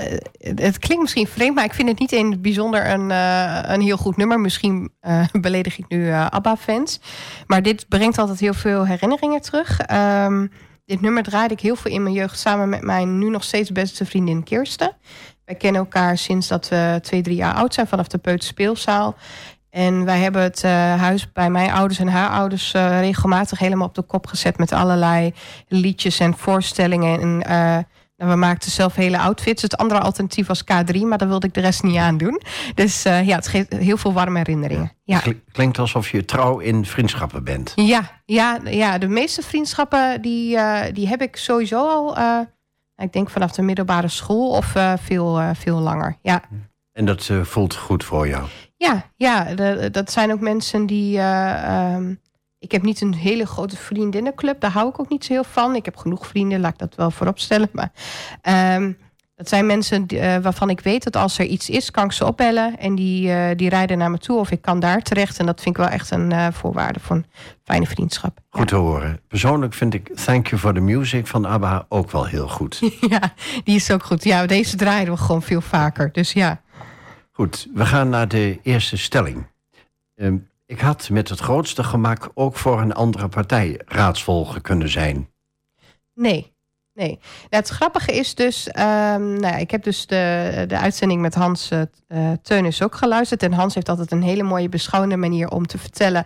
het 0.55 0.79
klinkt 0.79 1.03
misschien 1.03 1.27
vreemd, 1.27 1.55
maar 1.55 1.65
ik 1.65 1.73
vind 1.73 1.89
het 1.89 1.99
niet 1.99 2.11
in 2.11 2.31
het 2.31 2.41
bijzonder 2.41 2.89
een, 2.89 3.09
uh, 3.09 3.59
een 3.63 3.81
heel 3.81 3.97
goed 3.97 4.17
nummer. 4.17 4.39
Misschien 4.39 4.91
uh, 5.01 5.25
beledig 5.41 5.77
ik 5.77 5.85
nu 5.87 6.11
ABBA-fans. 6.11 6.99
Maar 7.47 7.61
dit 7.61 7.87
brengt 7.87 8.17
altijd 8.17 8.39
heel 8.39 8.53
veel 8.53 8.85
herinneringen 8.85 9.41
terug. 9.41 9.79
Um, 10.25 10.51
dit 10.85 11.01
nummer 11.01 11.23
draaide 11.23 11.53
ik 11.53 11.59
heel 11.59 11.75
veel 11.75 11.91
in 11.91 12.03
mijn 12.03 12.15
jeugd 12.15 12.39
samen 12.39 12.69
met 12.69 12.81
mijn 12.81 13.17
nu 13.17 13.29
nog 13.29 13.43
steeds 13.43 13.71
beste 13.71 14.05
vriendin 14.05 14.43
Kirsten. 14.43 14.95
Wij 15.47 15.55
kennen 15.55 15.81
elkaar 15.81 16.17
sinds 16.17 16.47
dat 16.47 16.69
we 16.69 16.99
twee, 17.01 17.21
drie 17.21 17.35
jaar 17.35 17.53
oud 17.53 17.73
zijn, 17.73 17.87
vanaf 17.87 18.07
de 18.07 18.17
Peuterspeelzaal. 18.17 19.15
En 19.69 20.05
wij 20.05 20.19
hebben 20.19 20.41
het 20.41 20.63
uh, 20.65 20.71
huis 20.95 21.31
bij 21.31 21.49
mijn 21.49 21.71
ouders 21.71 21.99
en 21.99 22.07
haar 22.07 22.29
ouders 22.29 22.73
uh, 22.73 22.99
regelmatig 22.99 23.59
helemaal 23.59 23.87
op 23.87 23.95
de 23.95 24.01
kop 24.01 24.27
gezet 24.27 24.57
met 24.57 24.71
allerlei 24.71 25.33
liedjes 25.67 26.19
en 26.19 26.37
voorstellingen. 26.37 27.21
En 27.21 27.43
uh, 27.51 27.77
nou, 28.17 28.31
we 28.31 28.35
maakten 28.35 28.71
zelf 28.71 28.95
hele 28.95 29.19
outfits. 29.19 29.61
Het 29.61 29.77
andere 29.77 29.99
alternatief 29.99 30.47
was 30.47 30.63
K3, 30.63 30.99
maar 31.01 31.17
daar 31.17 31.27
wilde 31.27 31.47
ik 31.47 31.53
de 31.53 31.61
rest 31.61 31.83
niet 31.83 31.97
aan 31.97 32.17
doen. 32.17 32.41
Dus 32.75 33.03
ja, 33.03 33.35
het 33.35 33.47
geeft 33.47 33.73
heel 33.73 33.97
veel 33.97 34.13
warme 34.13 34.37
herinneringen. 34.37 34.91
Ja. 35.03 35.21
Klinkt 35.51 35.79
alsof 35.79 36.09
je 36.09 36.25
trouw 36.25 36.59
in 36.59 36.85
vriendschappen 36.85 37.43
bent. 37.43 37.73
Ja, 37.75 38.21
ja, 38.25 38.59
ja 38.63 38.97
de 38.97 39.07
meeste 39.07 39.41
vriendschappen 39.41 40.21
die, 40.21 40.57
die 40.93 41.07
heb 41.07 41.21
ik 41.21 41.35
sowieso 41.35 41.87
al 41.87 42.15
ik 42.97 43.13
denk 43.13 43.29
vanaf 43.29 43.51
de 43.51 43.61
middelbare 43.61 44.07
school 44.07 44.49
of 44.49 44.75
uh, 44.75 44.93
veel, 44.97 45.39
uh, 45.39 45.49
veel 45.53 45.79
langer. 45.79 46.17
Ja. 46.21 46.41
En 46.91 47.05
dat 47.05 47.27
uh, 47.29 47.43
voelt 47.43 47.75
goed 47.75 48.03
voor 48.03 48.27
jou? 48.27 48.47
Ja, 48.75 49.11
ja 49.15 49.55
de, 49.55 49.89
dat 49.91 50.11
zijn 50.11 50.31
ook 50.31 50.39
mensen 50.39 50.85
die. 50.85 51.19
Um, 51.19 52.19
ik 52.59 52.71
heb 52.71 52.81
niet 52.81 53.01
een 53.01 53.13
hele 53.13 53.45
grote 53.45 53.77
vriendinnenclub, 53.77 54.59
daar 54.59 54.71
hou 54.71 54.89
ik 54.89 54.99
ook 54.99 55.09
niet 55.09 55.25
zo 55.25 55.33
heel 55.33 55.43
van. 55.43 55.75
Ik 55.75 55.85
heb 55.85 55.95
genoeg 55.95 56.27
vrienden, 56.27 56.59
laat 56.59 56.73
ik 56.73 56.79
dat 56.79 56.95
wel 56.95 57.11
voorop 57.11 57.39
stellen. 57.39 57.69
Maar 57.71 57.91
um, 58.75 58.97
dat 59.37 59.49
zijn 59.49 59.65
mensen 59.65 60.05
uh, 60.13 60.37
waarvan 60.37 60.69
ik 60.69 60.79
weet 60.79 61.03
dat 61.03 61.15
als 61.15 61.39
er 61.39 61.45
iets 61.45 61.69
is, 61.69 61.91
kan 61.91 62.05
ik 62.05 62.11
ze 62.11 62.25
opbellen. 62.25 62.77
En 62.77 62.95
die, 62.95 63.27
uh, 63.27 63.49
die 63.55 63.69
rijden 63.69 63.97
naar 63.97 64.11
me 64.11 64.17
toe 64.17 64.39
of 64.39 64.51
ik 64.51 64.61
kan 64.61 64.79
daar 64.79 65.01
terecht. 65.01 65.39
En 65.39 65.45
dat 65.45 65.61
vind 65.61 65.77
ik 65.77 65.81
wel 65.81 65.91
echt 65.91 66.11
een 66.11 66.31
uh, 66.31 66.47
voorwaarde 66.51 66.99
voor 66.99 67.15
een 67.15 67.25
fijne 67.63 67.85
vriendschap. 67.85 68.39
Goed 68.49 68.59
ja. 68.59 68.65
te 68.65 68.75
horen. 68.75 69.19
Persoonlijk 69.27 69.73
vind 69.73 69.93
ik 69.93 70.15
Thank 70.15 70.47
You 70.47 70.61
for 70.61 70.73
the 70.73 70.79
Music 70.79 71.27
van 71.27 71.45
ABBA 71.45 71.85
ook 71.89 72.11
wel 72.11 72.25
heel 72.25 72.47
goed. 72.47 72.79
ja, 73.09 73.33
die 73.63 73.75
is 73.75 73.91
ook 73.91 74.03
goed. 74.03 74.23
Ja, 74.23 74.45
deze 74.45 74.75
draaien 74.75 75.11
we 75.11 75.17
gewoon 75.17 75.41
veel 75.41 75.61
vaker. 75.61 76.11
Dus 76.11 76.33
ja. 76.33 76.61
Goed, 77.31 77.67
we 77.73 77.85
gaan 77.85 78.09
naar 78.09 78.27
de 78.27 78.59
eerste 78.63 78.97
stelling. 78.97 79.47
Um, 80.15 80.49
ik 80.65 80.79
had 80.79 81.09
met 81.09 81.29
het 81.29 81.39
grootste 81.39 81.83
gemak 81.83 82.29
ook 82.33 82.55
voor 82.55 82.81
een 82.81 82.93
andere 82.93 83.27
partij 83.27 83.81
raadsvolger 83.85 84.61
kunnen 84.61 84.89
zijn. 84.89 85.29
Nee, 86.13 86.55
Nee. 86.97 87.19
Nou, 87.19 87.47
het 87.49 87.67
grappige 87.69 88.11
is 88.11 88.35
dus, 88.35 88.67
um, 88.67 89.39
nou, 89.39 89.59
ik 89.59 89.71
heb 89.71 89.83
dus 89.83 90.07
de, 90.07 90.63
de 90.67 90.77
uitzending 90.77 91.21
met 91.21 91.35
Hans 91.35 91.71
uh, 91.71 92.31
Teunis 92.41 92.83
ook 92.83 92.95
geluisterd. 92.95 93.43
En 93.43 93.53
Hans 93.53 93.73
heeft 93.73 93.89
altijd 93.89 94.11
een 94.11 94.23
hele 94.23 94.43
mooie 94.43 94.69
beschouwende 94.69 95.17
manier 95.17 95.49
om 95.49 95.67
te 95.67 95.77
vertellen 95.77 96.25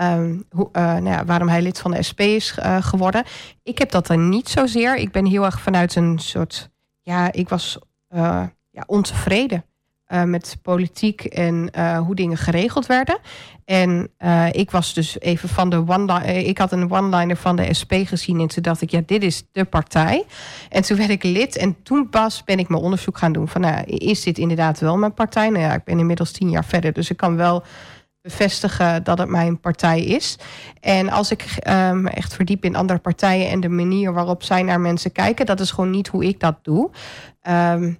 um, 0.00 0.44
hoe, 0.50 0.68
uh, 0.72 0.82
nou 0.82 1.08
ja, 1.08 1.24
waarom 1.24 1.48
hij 1.48 1.62
lid 1.62 1.78
van 1.78 1.90
de 1.90 2.02
SP 2.08 2.20
is 2.20 2.54
geworden. 2.80 3.24
Ik 3.62 3.78
heb 3.78 3.90
dat 3.90 4.08
er 4.08 4.18
niet 4.18 4.48
zozeer. 4.48 4.96
Ik 4.96 5.12
ben 5.12 5.26
heel 5.26 5.44
erg 5.44 5.60
vanuit 5.60 5.94
een 5.94 6.18
soort, 6.18 6.70
ja, 7.00 7.32
ik 7.32 7.48
was 7.48 7.78
ja, 8.70 8.82
ontevreden. 8.86 9.64
Uh, 10.12 10.22
met 10.22 10.58
politiek 10.62 11.24
en 11.24 11.70
uh, 11.78 11.98
hoe 11.98 12.14
dingen 12.14 12.36
geregeld 12.36 12.86
werden. 12.86 13.18
En 13.64 14.10
uh, 14.18 14.46
ik 14.52 14.70
was 14.70 14.94
dus 14.94 15.20
even 15.20 15.48
van 15.48 15.70
de 15.70 15.84
one 15.86 16.22
Ik 16.24 16.58
had 16.58 16.72
een 16.72 16.90
one-liner 16.90 17.36
van 17.36 17.56
de 17.56 17.74
SP 17.80 17.92
gezien. 18.04 18.40
En 18.40 18.46
toen 18.46 18.62
dacht 18.62 18.82
ik, 18.82 18.90
ja, 18.90 19.00
dit 19.06 19.22
is 19.22 19.44
de 19.52 19.64
partij. 19.64 20.24
En 20.68 20.82
toen 20.82 20.96
werd 20.96 21.10
ik 21.10 21.22
lid. 21.22 21.56
En 21.56 21.82
toen 21.82 22.08
pas 22.08 22.44
ben 22.44 22.58
ik 22.58 22.68
mijn 22.68 22.82
onderzoek 22.82 23.18
gaan 23.18 23.32
doen. 23.32 23.48
Van, 23.48 23.60
nou, 23.60 23.84
is 23.84 24.22
dit 24.22 24.38
inderdaad 24.38 24.80
wel 24.80 24.96
mijn 24.96 25.14
partij? 25.14 25.48
Nou 25.48 25.64
ja, 25.64 25.74
ik 25.74 25.84
ben 25.84 25.98
inmiddels 25.98 26.32
tien 26.32 26.50
jaar 26.50 26.64
verder. 26.64 26.92
Dus 26.92 27.10
ik 27.10 27.16
kan 27.16 27.36
wel 27.36 27.62
bevestigen 28.22 29.04
dat 29.04 29.18
het 29.18 29.28
mijn 29.28 29.60
partij 29.60 30.00
is. 30.00 30.38
En 30.80 31.08
als 31.08 31.30
ik 31.30 31.42
echt 32.04 32.34
verdiep 32.34 32.64
in 32.64 32.76
andere 32.76 32.98
partijen 32.98 33.50
en 33.50 33.60
de 33.60 33.68
manier 33.68 34.12
waarop 34.12 34.42
zij 34.42 34.62
naar 34.62 34.80
mensen 34.80 35.12
kijken, 35.12 35.46
dat 35.46 35.60
is 35.60 35.70
gewoon 35.70 35.90
niet 35.90 36.08
hoe 36.08 36.24
ik 36.24 36.40
dat 36.40 36.58
doe. 36.62 36.90
Um, 37.48 37.98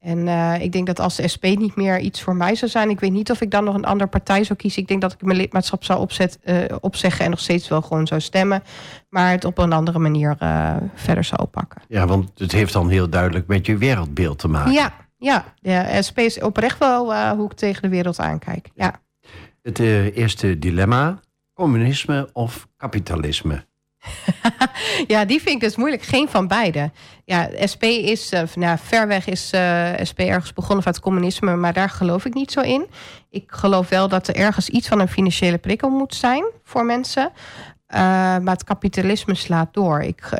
en 0.00 0.26
uh, 0.26 0.60
ik 0.60 0.72
denk 0.72 0.86
dat 0.86 1.00
als 1.00 1.16
de 1.16 1.28
SP 1.34 1.44
niet 1.44 1.76
meer 1.76 1.98
iets 1.98 2.22
voor 2.22 2.36
mij 2.36 2.54
zou 2.54 2.70
zijn... 2.70 2.90
ik 2.90 3.00
weet 3.00 3.12
niet 3.12 3.30
of 3.30 3.40
ik 3.40 3.50
dan 3.50 3.64
nog 3.64 3.74
een 3.74 3.84
andere 3.84 4.10
partij 4.10 4.44
zou 4.44 4.58
kiezen. 4.58 4.82
Ik 4.82 4.88
denk 4.88 5.00
dat 5.00 5.12
ik 5.12 5.22
mijn 5.22 5.38
lidmaatschap 5.38 5.84
zou 5.84 6.00
opzet, 6.00 6.38
uh, 6.44 6.64
opzeggen... 6.80 7.24
en 7.24 7.30
nog 7.30 7.40
steeds 7.40 7.68
wel 7.68 7.82
gewoon 7.82 8.06
zou 8.06 8.20
stemmen. 8.20 8.62
Maar 9.08 9.30
het 9.30 9.44
op 9.44 9.58
een 9.58 9.72
andere 9.72 9.98
manier 9.98 10.36
uh, 10.42 10.76
verder 10.94 11.24
zou 11.24 11.40
oppakken. 11.42 11.82
Ja, 11.88 12.06
want 12.06 12.30
het 12.38 12.52
heeft 12.52 12.72
dan 12.72 12.88
heel 12.88 13.08
duidelijk 13.08 13.46
met 13.46 13.66
je 13.66 13.76
wereldbeeld 13.76 14.38
te 14.38 14.48
maken. 14.48 14.72
Ja, 14.72 14.92
ja. 15.18 15.54
de 15.60 16.02
SP 16.06 16.18
is 16.18 16.40
oprecht 16.40 16.78
wel 16.78 17.34
hoe 17.36 17.50
ik 17.50 17.56
tegen 17.56 17.82
de 17.82 17.88
wereld 17.88 18.18
aankijk. 18.18 18.70
Ja. 18.74 19.00
Het 19.62 19.78
eerste 19.78 20.58
dilemma, 20.58 21.20
communisme 21.52 22.28
of 22.32 22.68
kapitalisme? 22.76 23.64
ja, 25.06 25.24
die 25.24 25.40
vind 25.40 25.54
ik 25.54 25.60
dus 25.60 25.76
moeilijk. 25.76 26.02
Geen 26.02 26.28
van 26.28 26.48
beide. 26.48 26.90
Ja, 27.24 27.50
SP 27.72 27.82
is, 27.82 28.32
uh, 28.32 28.42
nou, 28.54 28.78
ver 28.82 29.06
weg 29.06 29.26
is 29.26 29.52
uh, 29.54 29.88
SP 30.10 30.18
ergens 30.18 30.52
begonnen 30.52 30.82
van 30.82 30.92
het 30.92 31.00
communisme, 31.00 31.56
maar 31.56 31.72
daar 31.72 31.90
geloof 31.90 32.24
ik 32.24 32.34
niet 32.34 32.52
zo 32.52 32.60
in. 32.60 32.86
Ik 33.30 33.44
geloof 33.46 33.88
wel 33.88 34.08
dat 34.08 34.28
er 34.28 34.34
ergens 34.34 34.68
iets 34.68 34.88
van 34.88 35.00
een 35.00 35.08
financiële 35.08 35.58
prikkel 35.58 35.90
moet 35.90 36.14
zijn 36.14 36.44
voor 36.62 36.84
mensen. 36.84 37.22
Uh, 37.22 37.98
maar 38.38 38.52
het 38.52 38.64
kapitalisme 38.64 39.34
slaat 39.34 39.74
door. 39.74 40.02
Ik, 40.02 40.30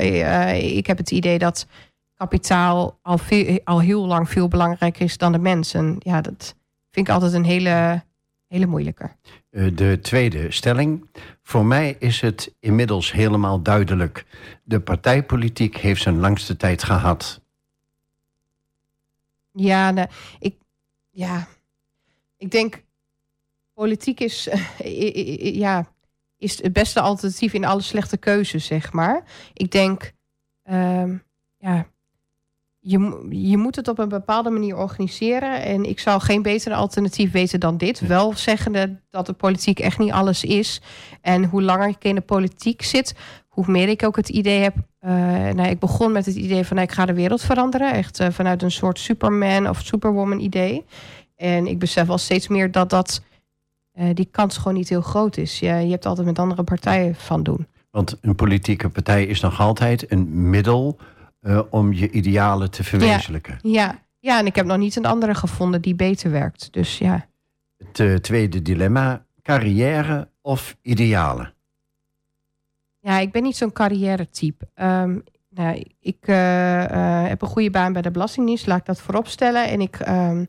ik 0.61 0.87
heb 0.87 0.99
het 0.99 1.11
idee 1.11 1.39
dat 1.39 1.67
kapitaal 2.15 2.99
al, 3.03 3.19
veel, 3.19 3.61
al 3.65 3.81
heel 3.81 4.07
lang 4.07 4.29
veel 4.29 4.49
belangrijker 4.49 5.03
is 5.03 5.19
dan 5.19 5.33
de 5.33 5.39
mensen. 5.39 5.97
Ja, 5.99 6.21
dat 6.21 6.55
vind 6.91 7.09
ik 7.09 7.15
altijd 7.15 7.33
een 7.33 7.45
hele, 7.45 8.05
hele 8.47 8.67
moeilijke. 8.67 9.11
De 9.51 9.99
tweede 10.03 10.51
stelling. 10.51 11.09
Voor 11.43 11.65
mij 11.65 11.97
is 11.99 12.21
het 12.21 12.55
inmiddels 12.61 13.13
helemaal 13.13 13.63
duidelijk. 13.63 14.25
De 14.63 14.81
partijpolitiek 14.81 15.77
heeft 15.77 16.03
zijn 16.03 16.19
langste 16.19 16.57
tijd 16.57 16.83
gehad. 16.83 17.41
Ja, 19.53 19.91
nou, 19.91 20.09
ik, 20.39 20.57
ja, 21.11 21.49
ik 22.37 22.51
denk, 22.51 22.83
politiek 23.75 24.21
is, 24.21 24.49
ja, 25.65 25.93
is 26.37 26.63
het 26.63 26.73
beste 26.73 27.01
alternatief 27.01 27.53
in 27.53 27.65
alle 27.65 27.81
slechte 27.81 28.17
keuzes, 28.17 28.67
zeg 28.67 28.93
maar. 28.93 29.25
Ik 29.53 29.71
denk, 29.71 30.13
uh, 30.65 31.15
ja, 31.57 31.87
je, 32.81 33.27
je 33.31 33.57
moet 33.57 33.77
het 33.77 33.89
op 33.89 33.99
een 33.99 34.09
bepaalde 34.09 34.51
manier 34.51 34.77
organiseren. 34.77 35.63
En 35.63 35.85
ik 35.85 35.99
zou 35.99 36.21
geen 36.21 36.43
betere 36.43 36.75
alternatief 36.75 37.33
weten 37.33 37.61
dan 37.61 37.77
dit. 37.77 38.01
Wel 38.01 38.33
zeggende 38.37 39.01
dat 39.11 39.27
de 39.27 39.33
politiek 39.33 39.79
echt 39.79 39.99
niet 39.99 40.13
alles 40.13 40.45
is. 40.45 40.81
En 41.21 41.45
hoe 41.45 41.63
langer 41.63 41.89
ik 41.89 42.05
in 42.05 42.15
de 42.15 42.21
politiek 42.21 42.83
zit, 42.83 43.15
hoe 43.49 43.65
meer 43.67 43.89
ik 43.89 44.05
ook 44.05 44.17
het 44.17 44.29
idee 44.29 44.61
heb. 44.61 44.75
Uh, 44.77 45.11
nou, 45.51 45.69
ik 45.69 45.79
begon 45.79 46.13
met 46.13 46.27
het 46.27 46.35
idee 46.35 46.65
van 46.65 46.77
nou, 46.77 46.89
ik 46.89 46.95
ga 46.95 47.07
de 47.07 47.15
wereld 47.15 47.43
veranderen. 47.43 47.93
Echt 47.93 48.21
uh, 48.21 48.27
vanuit 48.31 48.63
een 48.63 48.71
soort 48.71 48.99
Superman 48.99 49.69
of 49.69 49.81
Superwoman 49.81 50.41
idee. 50.41 50.85
En 51.37 51.67
ik 51.67 51.79
besef 51.79 52.07
wel 52.07 52.19
steeds 52.19 52.49
meer 52.49 52.71
dat, 52.71 52.91
dat 52.91 53.23
uh, 53.95 54.05
die 54.15 54.29
kans 54.31 54.57
gewoon 54.57 54.75
niet 54.75 54.89
heel 54.89 55.01
groot 55.01 55.37
is. 55.37 55.59
Je, 55.59 55.67
je 55.67 55.91
hebt 55.91 56.07
altijd 56.07 56.27
met 56.27 56.39
andere 56.39 56.63
partijen 56.63 57.15
van 57.15 57.43
doen. 57.43 57.67
Want 57.91 58.19
een 58.21 58.35
politieke 58.35 58.89
partij 58.89 59.25
is 59.25 59.41
nog 59.41 59.61
altijd 59.61 60.13
een 60.13 60.51
middel 60.51 60.99
uh, 61.43 61.63
om 61.71 61.93
je 61.93 62.11
idealen 62.11 62.71
te 62.71 62.85
verwezenlijken. 62.85 63.59
Ja, 63.63 63.71
ja, 63.71 63.99
ja, 64.19 64.39
en 64.39 64.47
ik 64.47 64.57
heb 64.57 64.67
nog 64.67 64.79
niet 64.79 64.97
een 64.97 65.07
andere 65.07 65.35
gevonden 65.35 65.83
die 65.83 65.95
beter 65.95 66.31
werkt. 66.31 66.73
Dus 66.73 66.99
ja. 66.99 67.27
Het 67.77 67.99
uh, 67.99 68.15
tweede 68.15 68.63
dilemma, 68.63 69.25
carrière 69.43 70.29
of 70.41 70.77
idealen? 70.83 71.55
Ja, 73.01 73.19
ik 73.19 73.33
ben 73.33 73.43
niet 73.43 73.57
zo'n 73.57 73.73
carrière-type. 73.73 74.69
Um, 74.75 75.25
nou, 75.49 75.85
ik 76.01 76.29
uh, 76.29 77.27
heb 77.29 77.43
een 77.43 77.49
goede 77.49 77.71
baan 77.71 77.93
bij 77.93 78.03
de 78.03 78.11
Belastingdienst, 78.11 78.67
laat 78.67 78.79
ik 78.79 78.87
dat 78.87 79.01
voorop 79.01 79.27
stellen. 79.27 79.69
En 79.69 79.81
ik 79.81 80.09
um, 80.09 80.45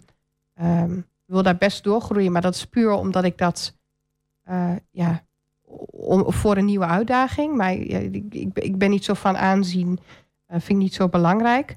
um, 0.61 1.05
wil 1.25 1.43
daar 1.43 1.57
best 1.57 1.83
doorgroeien, 1.83 2.31
maar 2.31 2.41
dat 2.41 2.55
is 2.55 2.65
puur 2.65 2.91
omdat 2.91 3.23
ik 3.23 3.37
dat, 3.37 3.77
ja, 4.91 5.23
om, 5.91 6.33
voor 6.33 6.57
een 6.57 6.65
nieuwe 6.65 6.85
uitdaging. 6.85 7.55
Maar 7.55 7.73
ik, 7.73 8.13
ik, 8.33 8.59
ik 8.59 8.77
ben 8.77 8.89
niet 8.89 9.05
zo 9.05 9.13
van 9.13 9.37
aanzien 9.37 9.99
vind 10.59 10.69
ik 10.69 10.75
niet 10.75 10.93
zo 10.93 11.09
belangrijk. 11.09 11.75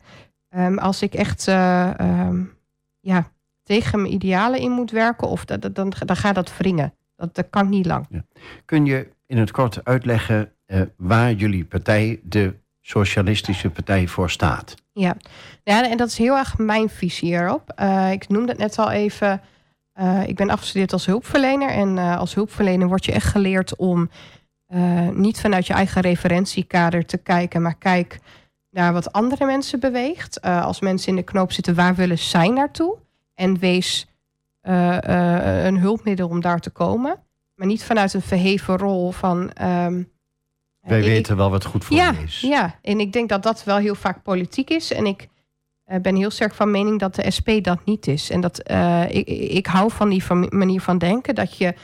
Um, 0.56 0.78
als 0.78 1.02
ik 1.02 1.14
echt 1.14 1.48
uh, 1.48 1.90
um, 2.00 2.56
ja, 3.00 3.30
tegen 3.62 4.00
mijn 4.00 4.12
idealen 4.12 4.60
in 4.60 4.70
moet 4.70 4.90
werken, 4.90 5.28
of 5.28 5.44
dat, 5.44 5.62
dat, 5.62 5.74
dan, 5.74 5.92
dan 6.04 6.16
gaat 6.16 6.34
dat 6.34 6.56
wringen. 6.56 6.94
Dat, 7.16 7.34
dat 7.34 7.46
kan 7.50 7.68
niet 7.68 7.86
lang. 7.86 8.06
Ja. 8.10 8.24
Kun 8.64 8.84
je 8.84 9.08
in 9.26 9.38
het 9.38 9.50
kort 9.50 9.84
uitleggen 9.84 10.52
uh, 10.66 10.80
waar 10.96 11.32
jullie 11.32 11.64
partij 11.64 12.20
de 12.22 12.54
Socialistische 12.80 13.70
Partij 13.70 14.08
voor 14.08 14.30
staat. 14.30 14.74
Ja. 14.92 15.16
ja, 15.62 15.90
en 15.90 15.96
dat 15.96 16.08
is 16.08 16.18
heel 16.18 16.36
erg 16.36 16.58
mijn 16.58 16.88
visie 16.88 17.28
hierop. 17.28 17.72
Uh, 17.80 18.12
ik 18.12 18.28
noemde 18.28 18.48
het 18.48 18.60
net 18.60 18.78
al 18.78 18.90
even. 18.90 19.40
Uh, 20.00 20.26
ik 20.26 20.36
ben 20.36 20.50
afgestudeerd 20.50 20.92
als 20.92 21.06
hulpverlener. 21.06 21.68
En 21.68 21.98
als 21.98 22.34
hulpverlener 22.34 22.88
word 22.88 23.04
je 23.04 23.12
echt 23.12 23.26
geleerd 23.26 23.76
om 23.76 24.10
niet 25.12 25.40
vanuit 25.40 25.66
je 25.66 25.72
eigen 25.72 26.02
referentiekader 26.02 27.06
te 27.06 27.16
kijken, 27.16 27.62
maar 27.62 27.74
kijk 27.74 28.18
naar 28.74 28.92
wat 28.92 29.12
andere 29.12 29.46
mensen 29.46 29.80
beweegt. 29.80 30.40
als 30.42 30.80
mensen 30.80 31.08
in 31.08 31.16
de 31.16 31.22
knoop 31.22 31.52
zitten, 31.52 31.74
waar 31.74 31.94
willen 31.94 32.18
zij 32.18 32.48
naartoe? 32.48 32.96
En 33.34 33.58
wees 33.58 34.06
een 34.62 35.78
hulpmiddel 35.78 36.28
om 36.28 36.40
daar 36.40 36.60
te 36.60 36.70
komen. 36.70 37.18
Maar 37.54 37.66
niet 37.66 37.84
vanuit 37.84 38.14
een 38.14 38.22
verheven 38.22 38.76
rol 38.76 39.10
van. 39.10 39.50
Um, 39.62 40.10
Wij 40.80 41.02
weten 41.02 41.36
wel 41.36 41.50
wat 41.50 41.64
goed 41.64 41.84
voor 41.84 41.96
ja, 41.96 42.10
je 42.10 42.22
is. 42.24 42.40
Ja, 42.40 42.78
en 42.82 43.00
ik 43.00 43.12
denk 43.12 43.28
dat 43.28 43.42
dat 43.42 43.64
wel 43.64 43.76
heel 43.76 43.94
vaak 43.94 44.22
politiek 44.22 44.70
is. 44.70 44.92
En 44.92 45.06
ik 45.06 45.28
ben 46.02 46.16
heel 46.16 46.30
sterk 46.30 46.54
van 46.54 46.70
mening 46.70 46.98
dat 46.98 47.14
de 47.14 47.30
SP 47.36 47.48
dat 47.62 47.84
niet 47.84 48.06
is. 48.06 48.30
En 48.30 48.40
dat 48.40 48.58
ik, 49.08 49.28
ik 49.28 49.66
hou 49.66 49.90
van 49.90 50.08
die 50.08 50.24
manier 50.48 50.80
van 50.80 50.98
denken. 50.98 51.34
Dat 51.34 51.56
je 51.56 51.74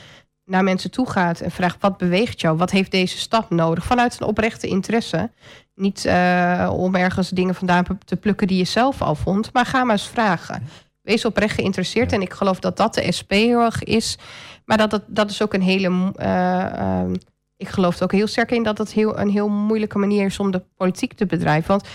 naar 0.45 0.63
mensen 0.63 0.91
toe 0.91 1.09
gaat 1.09 1.41
en 1.41 1.51
vraagt: 1.51 1.81
wat 1.81 1.97
beweegt 1.97 2.41
jou? 2.41 2.57
Wat 2.57 2.71
heeft 2.71 2.91
deze 2.91 3.17
stap 3.17 3.49
nodig? 3.49 3.85
Vanuit 3.85 4.19
een 4.19 4.27
oprechte 4.27 4.67
interesse. 4.67 5.29
Niet 5.75 6.05
uh, 6.05 6.69
om 6.73 6.95
ergens 6.95 7.29
dingen 7.29 7.55
vandaan 7.55 7.85
te 8.05 8.15
plukken 8.15 8.47
die 8.47 8.57
je 8.57 8.63
zelf 8.63 9.01
al 9.01 9.15
vond. 9.15 9.53
Maar 9.53 9.65
ga 9.65 9.83
maar 9.83 9.95
eens 9.95 10.07
vragen. 10.07 10.63
Wees 11.01 11.25
oprecht 11.25 11.55
geïnteresseerd. 11.55 12.11
En 12.11 12.21
ik 12.21 12.33
geloof 12.33 12.59
dat 12.59 12.77
dat 12.77 12.93
de 12.93 13.11
SP 13.17 13.31
heel 13.31 13.61
erg 13.61 13.83
is. 13.83 14.17
Maar 14.65 14.77
dat, 14.77 14.89
dat, 14.89 15.03
dat 15.07 15.29
is 15.29 15.41
ook 15.41 15.53
een 15.53 15.61
hele. 15.61 15.89
Uh, 15.89 17.05
uh, 17.05 17.13
ik 17.57 17.67
geloof 17.67 17.97
er 17.97 18.03
ook 18.03 18.11
heel 18.11 18.27
sterk 18.27 18.51
in 18.51 18.63
dat 18.63 18.77
het 18.77 18.91
heel, 18.91 19.19
een 19.19 19.29
heel 19.29 19.49
moeilijke 19.49 19.97
manier 19.97 20.25
is 20.25 20.39
om 20.39 20.51
de 20.51 20.63
politiek 20.75 21.13
te 21.13 21.25
bedrijven. 21.25 21.69
Want 21.69 21.87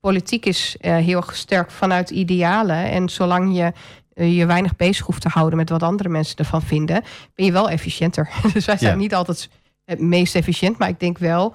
politiek 0.00 0.46
is 0.46 0.76
uh, 0.80 0.96
heel 0.96 1.22
sterk 1.32 1.70
vanuit 1.70 2.10
idealen. 2.10 2.90
En 2.90 3.08
zolang 3.08 3.56
je 3.56 3.72
je 4.14 4.46
weinig 4.46 4.76
bezig 4.76 5.06
hoeft 5.06 5.20
te 5.20 5.28
houden 5.28 5.58
met 5.58 5.68
wat 5.68 5.82
andere 5.82 6.08
mensen 6.08 6.36
ervan 6.36 6.62
vinden, 6.62 7.02
ben 7.34 7.44
je 7.44 7.52
wel 7.52 7.70
efficiënter. 7.70 8.30
dus 8.54 8.64
wij 8.64 8.78
zijn 8.78 8.92
ja. 8.92 8.98
niet 8.98 9.14
altijd 9.14 9.48
het 9.84 10.00
meest 10.00 10.34
efficiënt, 10.34 10.78
maar 10.78 10.88
ik 10.88 11.00
denk 11.00 11.18
wel. 11.18 11.54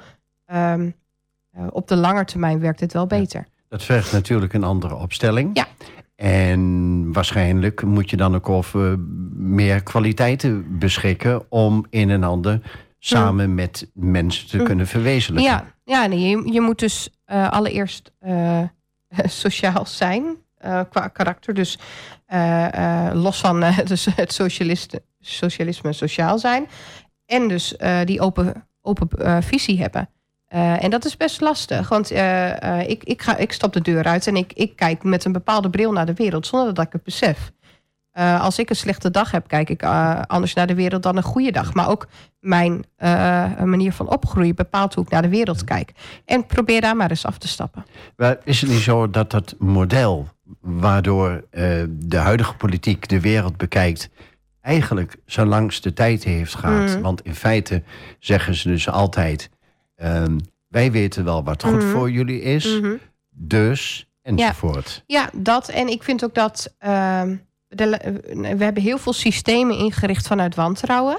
Um, 0.53 0.95
op 1.69 1.87
de 1.87 1.95
lange 1.95 2.25
termijn 2.25 2.59
werkt 2.59 2.79
het 2.79 2.93
wel 2.93 3.07
beter. 3.07 3.47
Dat 3.69 3.83
vergt 3.83 4.11
natuurlijk 4.11 4.53
een 4.53 4.63
andere 4.63 4.95
opstelling. 4.95 5.49
Ja. 5.53 5.67
En 6.15 7.13
waarschijnlijk 7.13 7.83
moet 7.83 8.09
je 8.09 8.17
dan 8.17 8.35
ook 8.35 8.49
over 8.49 8.99
meer 9.33 9.83
kwaliteiten 9.83 10.79
beschikken 10.79 11.51
om 11.51 11.85
een 11.89 12.09
en 12.09 12.23
ander 12.23 12.61
samen 12.99 13.55
met 13.55 13.89
mensen 13.93 14.47
te 14.47 14.57
kunnen 14.57 14.87
verwezenlijken. 14.87 15.53
Ja, 15.53 15.73
ja 15.83 16.05
nee, 16.05 16.19
je, 16.19 16.51
je 16.51 16.61
moet 16.61 16.79
dus 16.79 17.09
uh, 17.27 17.49
allereerst 17.49 18.11
uh, 18.21 18.61
sociaal 19.43 19.85
zijn 19.85 20.23
uh, 20.65 20.81
qua 20.89 21.07
karakter. 21.07 21.53
Dus 21.53 21.79
los 23.13 23.39
van 23.39 23.59
dus 23.85 24.05
het 24.15 24.41
socialisme 25.19 25.93
sociaal 25.93 26.39
zijn. 26.39 26.67
En 27.25 27.47
dus 27.47 27.75
die 28.03 28.21
open, 28.21 28.67
open 28.81 29.43
visie 29.43 29.81
hebben. 29.81 30.09
Uh, 30.53 30.83
en 30.83 30.89
dat 30.89 31.05
is 31.05 31.17
best 31.17 31.41
lastig, 31.41 31.89
want 31.89 32.12
uh, 32.12 32.47
uh, 32.47 32.89
ik, 32.89 33.03
ik, 33.03 33.21
ga, 33.21 33.38
ik 33.38 33.51
stap 33.51 33.73
de 33.73 33.81
deur 33.81 34.03
uit 34.03 34.27
en 34.27 34.36
ik, 34.36 34.53
ik 34.53 34.75
kijk 34.75 35.03
met 35.03 35.25
een 35.25 35.31
bepaalde 35.31 35.69
bril 35.69 35.91
naar 35.91 36.05
de 36.05 36.13
wereld, 36.13 36.47
zonder 36.47 36.73
dat 36.73 36.86
ik 36.86 36.91
het 36.91 37.03
besef. 37.03 37.51
als 38.39 38.60
ik 38.60 38.69
een 38.69 38.75
slechte 38.75 39.12
dag 39.12 39.31
heb, 39.31 39.47
kijk 39.47 39.69
ik 39.69 39.83
anders 40.27 40.53
naar 40.53 40.67
de 40.67 40.75
wereld 40.75 41.03
dan 41.03 41.17
een 41.17 41.23
goede 41.23 41.51
dag. 41.51 41.73
Maar 41.73 41.89
ook 41.89 42.07
mijn 42.39 42.86
manier 43.63 43.91
van 43.93 44.10
opgroeien 44.10 44.55
bepaalt 44.55 44.93
hoe 44.93 45.03
ik 45.03 45.10
naar 45.10 45.21
de 45.21 45.29
wereld 45.29 45.63
kijk. 45.63 45.91
En 46.25 46.45
probeer 46.45 46.81
daar 46.81 46.95
maar 46.95 47.10
eens 47.10 47.25
af 47.25 47.38
te 47.38 47.47
stappen. 47.47 47.86
Maar 48.15 48.38
is 48.43 48.62
het 48.62 48.69
niet 48.69 48.79
zo 48.79 49.10
dat 49.10 49.31
dat 49.31 49.55
model 49.60 50.27
waardoor 50.62 51.43
de 51.89 52.17
huidige 52.17 52.55
politiek 52.55 53.07
de 53.07 53.19
wereld 53.19 53.57
bekijkt, 53.57 54.10
eigenlijk 54.62 55.15
zo 55.25 55.45
langs 55.45 55.81
de 55.81 55.93
tijd 55.93 56.23
heeft 56.23 56.55
gehad? 56.55 56.95
Mm. 56.95 57.01
Want 57.01 57.21
in 57.21 57.36
feite 57.36 57.83
zeggen 58.19 58.55
ze 58.55 58.67
dus 58.67 58.89
altijd 58.89 59.49
Um, 60.03 60.39
wij 60.67 60.91
weten 60.91 61.23
wel 61.23 61.43
wat 61.43 61.63
goed 61.63 61.73
mm 61.73 61.79
-hmm. 61.79 61.91
voor 61.91 62.12
jullie 62.12 62.41
is. 62.41 62.65
Mm 62.65 62.83
-hmm. 62.83 62.99
Dus, 63.29 64.07
enzovoort. 64.21 65.03
Ja. 65.05 65.21
ja, 65.21 65.39
dat. 65.39 65.69
En 65.69 65.88
ik 65.88 66.03
vind 66.03 66.23
ook 66.23 66.33
dat... 66.33 66.75
Uh, 66.86 67.21
de, 67.67 68.19
we 68.57 68.63
hebben 68.63 68.83
heel 68.83 68.97
veel 68.97 69.13
systemen 69.13 69.77
ingericht 69.77 70.27
vanuit 70.27 70.55
wantrouwen. 70.55 71.17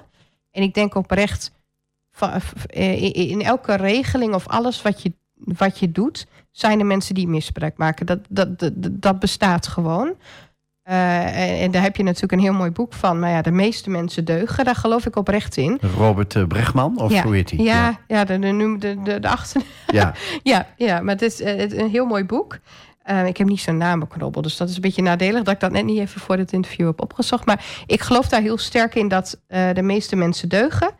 En 0.50 0.62
ik 0.62 0.74
denk 0.74 0.94
oprecht... 0.94 1.52
Van, 2.10 2.40
in 2.66 3.42
elke 3.42 3.74
regeling 3.74 4.34
of 4.34 4.46
alles 4.46 4.82
wat 4.82 5.02
je, 5.02 5.12
wat 5.34 5.78
je 5.78 5.92
doet... 5.92 6.26
zijn 6.50 6.78
er 6.78 6.86
mensen 6.86 7.14
die 7.14 7.28
misbruik 7.28 7.76
maken. 7.76 8.06
Dat, 8.06 8.18
dat, 8.28 8.58
dat, 8.58 8.72
dat 8.76 9.18
bestaat 9.18 9.66
gewoon. 9.66 10.14
Uh, 10.88 11.62
en 11.62 11.70
daar 11.70 11.82
heb 11.82 11.96
je 11.96 12.02
natuurlijk 12.02 12.32
een 12.32 12.40
heel 12.40 12.52
mooi 12.52 12.70
boek 12.70 12.92
van. 12.92 13.18
Maar 13.18 13.30
ja, 13.30 13.42
de 13.42 13.50
meeste 13.50 13.90
mensen 13.90 14.24
deugen. 14.24 14.64
Daar 14.64 14.74
geloof 14.74 15.06
ik 15.06 15.16
oprecht 15.16 15.56
in. 15.56 15.78
Robert 15.96 16.48
Brechtman, 16.48 17.00
of 17.00 17.12
ja. 17.12 17.22
hoe 17.22 17.34
heet 17.34 17.50
hij? 17.50 17.64
Ja, 17.64 17.74
ja. 17.74 17.98
ja 18.06 18.24
de, 18.24 18.38
de, 18.38 18.76
de, 18.78 19.02
de, 19.02 19.20
de. 19.20 19.36
Ja. 19.98 20.14
ja, 20.42 20.66
ja, 20.76 21.00
maar 21.00 21.14
het 21.14 21.22
is 21.22 21.40
uh, 21.40 21.70
een 21.70 21.90
heel 21.90 22.06
mooi 22.06 22.24
boek. 22.24 22.58
Uh, 23.10 23.26
ik 23.26 23.36
heb 23.36 23.46
niet 23.46 23.60
zo'n 23.60 23.76
naam 23.76 23.98
beknobbel. 23.98 24.42
Dus 24.42 24.56
dat 24.56 24.68
is 24.68 24.74
een 24.74 24.80
beetje 24.80 25.02
nadelig 25.02 25.42
dat 25.42 25.54
ik 25.54 25.60
dat 25.60 25.72
net 25.72 25.84
niet 25.84 25.98
even 25.98 26.20
voor 26.20 26.36
het 26.36 26.52
interview 26.52 26.86
heb 26.86 27.00
opgezocht. 27.00 27.46
Maar 27.46 27.64
ik 27.86 28.00
geloof 28.00 28.28
daar 28.28 28.40
heel 28.40 28.58
sterk 28.58 28.94
in 28.94 29.08
dat 29.08 29.40
de 29.46 29.82
meeste 29.82 30.16
mensen 30.16 30.48
deugen. 30.48 30.90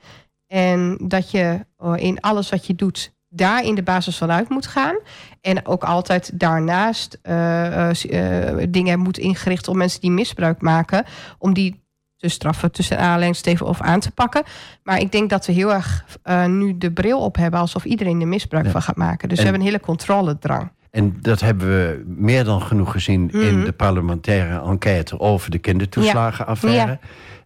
En 0.47 0.99
dat 1.03 1.31
je 1.31 1.65
in 1.97 2.21
alles 2.21 2.51
wat 2.51 2.67
je 2.67 2.75
doet 2.75 3.13
daar 3.29 3.65
in 3.65 3.75
de 3.75 3.83
basis 3.83 4.17
van 4.17 4.31
uit 4.31 4.49
moet 4.49 4.67
gaan. 4.67 4.99
En 5.41 5.67
ook 5.67 5.85
altijd 5.85 6.31
daarnaast 6.41 7.19
uh, 7.23 7.91
uh, 7.91 8.67
dingen 8.69 8.99
moet 8.99 9.19
ingericht 9.19 9.69
om 9.69 9.77
mensen 9.77 10.01
die 10.01 10.11
misbruik 10.11 10.61
maken, 10.61 11.05
om 11.39 11.55
die 11.55 11.87
te 12.17 12.29
straffen 12.29 12.73
tussen 12.73 12.99
aanleidingstekens 12.99 13.69
of 13.69 13.81
aan 13.81 14.01
te 14.01 14.11
pakken. 14.11 14.43
Maar 14.83 15.01
ik 15.01 15.13
denk 15.13 15.31
dat 15.31 15.47
we 15.47 15.53
heel 15.53 15.73
erg 15.73 16.05
uh, 16.25 16.47
nu 16.47 16.79
de 16.79 16.93
bril 16.93 17.21
op 17.21 17.37
hebben 17.37 17.61
alsof 17.61 17.85
iedereen 17.85 18.21
er 18.21 18.29
misbruik 18.29 18.65
ja. 18.65 18.71
van 18.71 18.83
gaat 18.83 18.97
maken. 18.97 19.29
Dus 19.29 19.39
en, 19.39 19.45
we 19.45 19.51
hebben 19.51 19.61
een 19.61 19.73
hele 19.73 19.85
controledrang. 19.85 20.71
En 20.91 21.17
dat 21.21 21.41
hebben 21.41 21.69
we 21.69 22.05
meer 22.07 22.45
dan 22.45 22.63
genoeg 22.63 22.93
gezien 22.93 23.21
mm 23.21 23.29
-hmm. 23.31 23.41
in 23.41 23.65
de 23.65 23.73
parlementaire 23.73 24.61
enquête 24.61 25.21
over 25.21 25.51
de 25.51 25.59
kindertoeslagenaffaire. 25.59 26.77
Ja. 26.77 26.87
Ja. 26.87 26.99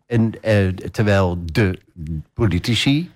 En 0.06 0.34
terwijl 0.90 1.42
de 1.44 1.78
politici 2.34 3.10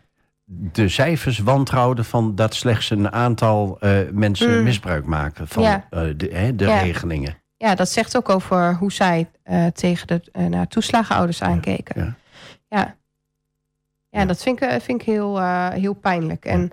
de 0.48 0.88
cijfers 0.88 1.38
wantrouwden 1.38 2.04
van 2.04 2.34
dat 2.34 2.54
slechts 2.54 2.90
een 2.90 3.12
aantal 3.12 3.78
uh, 3.80 3.98
mensen 4.12 4.56
mm. 4.56 4.62
misbruik 4.62 5.04
maken 5.04 5.48
van 5.48 5.62
ja. 5.62 5.86
uh, 5.90 6.00
de, 6.16 6.28
hè, 6.32 6.56
de 6.56 6.66
ja. 6.66 6.80
regelingen. 6.80 7.38
Ja, 7.56 7.74
dat 7.74 7.88
zegt 7.88 8.16
ook 8.16 8.28
over 8.28 8.74
hoe 8.74 8.92
zij 8.92 9.30
uh, 9.44 9.66
tegen 9.66 10.06
de 10.06 10.48
naar 10.48 10.66
toeslagenouders 10.66 11.42
aankeken. 11.42 12.04
Ja, 12.04 12.16
ja. 12.78 12.96
ja. 14.08 14.24
dat 14.24 14.42
vind 14.42 14.62
ik, 14.62 14.70
vind 14.82 15.00
ik 15.00 15.06
heel, 15.06 15.40
heel 15.70 15.94
pijnlijk. 15.94 16.44
En 16.44 16.70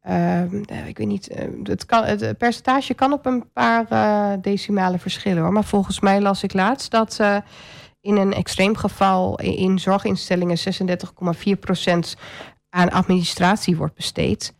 ehm, 0.00 0.56
ik 0.86 0.98
weet 0.98 1.06
niet, 1.06 1.28
het, 1.62 1.86
kan, 1.86 2.04
het 2.04 2.38
percentage 2.38 2.94
kan 2.94 3.12
op 3.12 3.26
een 3.26 3.52
paar 3.52 3.86
decimalen 4.40 4.98
verschillen 4.98 5.42
hoor. 5.42 5.52
Maar 5.52 5.64
volgens 5.64 6.00
mij 6.00 6.20
las 6.20 6.42
ik 6.42 6.52
laatst 6.52 6.90
dat 6.90 7.20
in 8.00 8.16
een 8.16 8.32
extreem 8.32 8.76
geval 8.76 9.38
in, 9.40 9.56
in 9.56 9.78
zorginstellingen 9.78 10.58
36,4 10.58 11.58
procent 11.60 12.16
aan 12.74 12.90
administratie 12.90 13.76
wordt 13.76 13.94
besteed. 13.94 14.54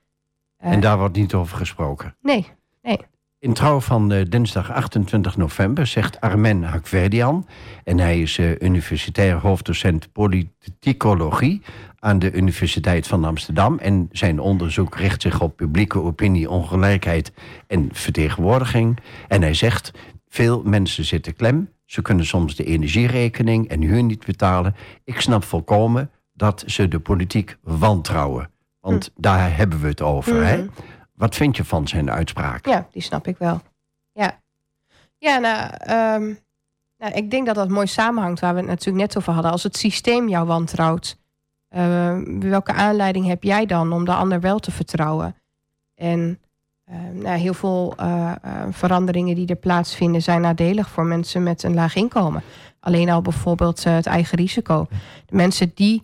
En 0.58 0.80
daar 0.80 0.98
wordt 0.98 1.16
niet 1.16 1.34
over 1.34 1.56
gesproken? 1.56 2.16
Nee, 2.22 2.46
nee. 2.82 2.98
In 3.38 3.52
trouw 3.52 3.80
van 3.80 4.12
uh, 4.12 4.24
dinsdag 4.28 4.72
28 4.72 5.36
november 5.36 5.86
zegt 5.86 6.20
Armen 6.20 6.62
Hakverdian... 6.62 7.46
en 7.84 7.98
hij 7.98 8.20
is 8.20 8.38
uh, 8.38 8.50
universitair 8.60 9.36
hoofddocent 9.36 10.12
politicologie... 10.12 11.62
aan 11.98 12.18
de 12.18 12.32
Universiteit 12.32 13.06
van 13.06 13.24
Amsterdam... 13.24 13.78
en 13.78 14.08
zijn 14.12 14.40
onderzoek 14.40 14.96
richt 14.96 15.22
zich 15.22 15.40
op 15.40 15.56
publieke 15.56 16.00
opinie, 16.00 16.50
ongelijkheid 16.50 17.32
en 17.66 17.88
vertegenwoordiging. 17.92 18.98
En 19.28 19.42
hij 19.42 19.54
zegt, 19.54 19.90
veel 20.28 20.62
mensen 20.62 21.04
zitten 21.04 21.36
klem... 21.36 21.70
ze 21.84 22.02
kunnen 22.02 22.26
soms 22.26 22.54
de 22.54 22.64
energierekening 22.64 23.68
en 23.68 23.80
huur 23.80 24.02
niet 24.02 24.24
betalen. 24.24 24.74
Ik 25.04 25.20
snap 25.20 25.44
volkomen 25.44 26.10
dat 26.34 26.62
ze 26.66 26.88
de 26.88 27.00
politiek 27.00 27.56
wantrouwen. 27.62 28.50
Want 28.80 29.10
hm. 29.14 29.20
daar 29.22 29.56
hebben 29.56 29.80
we 29.80 29.88
het 29.88 30.02
over. 30.02 30.46
Hè? 30.46 30.66
Wat 31.12 31.34
vind 31.34 31.56
je 31.56 31.64
van 31.64 31.88
zijn 31.88 32.10
uitspraak? 32.10 32.66
Ja, 32.66 32.86
die 32.92 33.02
snap 33.02 33.26
ik 33.26 33.38
wel. 33.38 33.60
Ja, 34.12 34.40
ja 35.18 35.38
nou, 35.38 35.70
um, 36.22 36.38
nou, 36.98 37.12
ik 37.12 37.30
denk 37.30 37.46
dat 37.46 37.54
dat 37.54 37.68
mooi 37.68 37.86
samenhangt 37.86 38.40
waar 38.40 38.54
we 38.54 38.60
het 38.60 38.68
natuurlijk 38.68 39.06
net 39.06 39.16
over 39.16 39.32
hadden. 39.32 39.52
Als 39.52 39.62
het 39.62 39.76
systeem 39.76 40.28
jou 40.28 40.46
wantrouwt, 40.46 41.18
uh, 41.70 42.18
welke 42.38 42.72
aanleiding 42.72 43.26
heb 43.26 43.42
jij 43.42 43.66
dan 43.66 43.92
om 43.92 44.04
de 44.04 44.14
ander 44.14 44.40
wel 44.40 44.58
te 44.58 44.70
vertrouwen? 44.70 45.36
En 45.94 46.38
uh, 46.90 46.96
nou, 47.12 47.38
heel 47.38 47.54
veel 47.54 47.94
uh, 48.00 48.32
veranderingen 48.70 49.34
die 49.34 49.46
er 49.46 49.56
plaatsvinden 49.56 50.22
zijn 50.22 50.40
nadelig 50.40 50.88
voor 50.88 51.04
mensen 51.04 51.42
met 51.42 51.62
een 51.62 51.74
laag 51.74 51.94
inkomen. 51.94 52.42
Alleen 52.80 53.10
al 53.10 53.22
bijvoorbeeld 53.22 53.84
het 53.84 54.06
eigen 54.06 54.38
risico. 54.38 54.86
De 55.26 55.36
mensen 55.36 55.72
die 55.74 56.02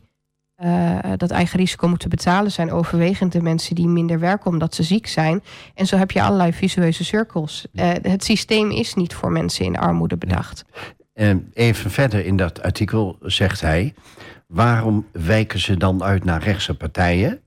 dat 1.16 1.30
eigen 1.30 1.58
risico 1.58 1.88
moeten 1.88 2.10
betalen 2.10 2.52
zijn 2.52 2.72
overwegend 2.72 3.32
de 3.32 3.42
mensen 3.42 3.74
die 3.74 3.88
minder 3.88 4.18
werken 4.18 4.50
omdat 4.50 4.74
ze 4.74 4.82
ziek 4.82 5.06
zijn. 5.06 5.42
En 5.74 5.86
zo 5.86 5.96
heb 5.96 6.10
je 6.10 6.22
allerlei 6.22 6.52
visueuze 6.52 7.04
cirkels. 7.04 7.66
het 8.02 8.24
systeem 8.24 8.70
is 8.70 8.94
niet 8.94 9.14
voor 9.14 9.32
mensen 9.32 9.64
in 9.64 9.78
armoede 9.78 10.16
bedacht. 10.16 10.64
even 11.52 11.90
verder 11.90 12.24
in 12.24 12.36
dat 12.36 12.62
artikel 12.62 13.16
zegt 13.20 13.60
hij: 13.60 13.94
waarom 14.46 15.06
wijken 15.12 15.58
ze 15.58 15.76
dan 15.76 16.02
uit 16.02 16.24
naar 16.24 16.42
rechtse 16.42 16.74
partijen? 16.74 17.40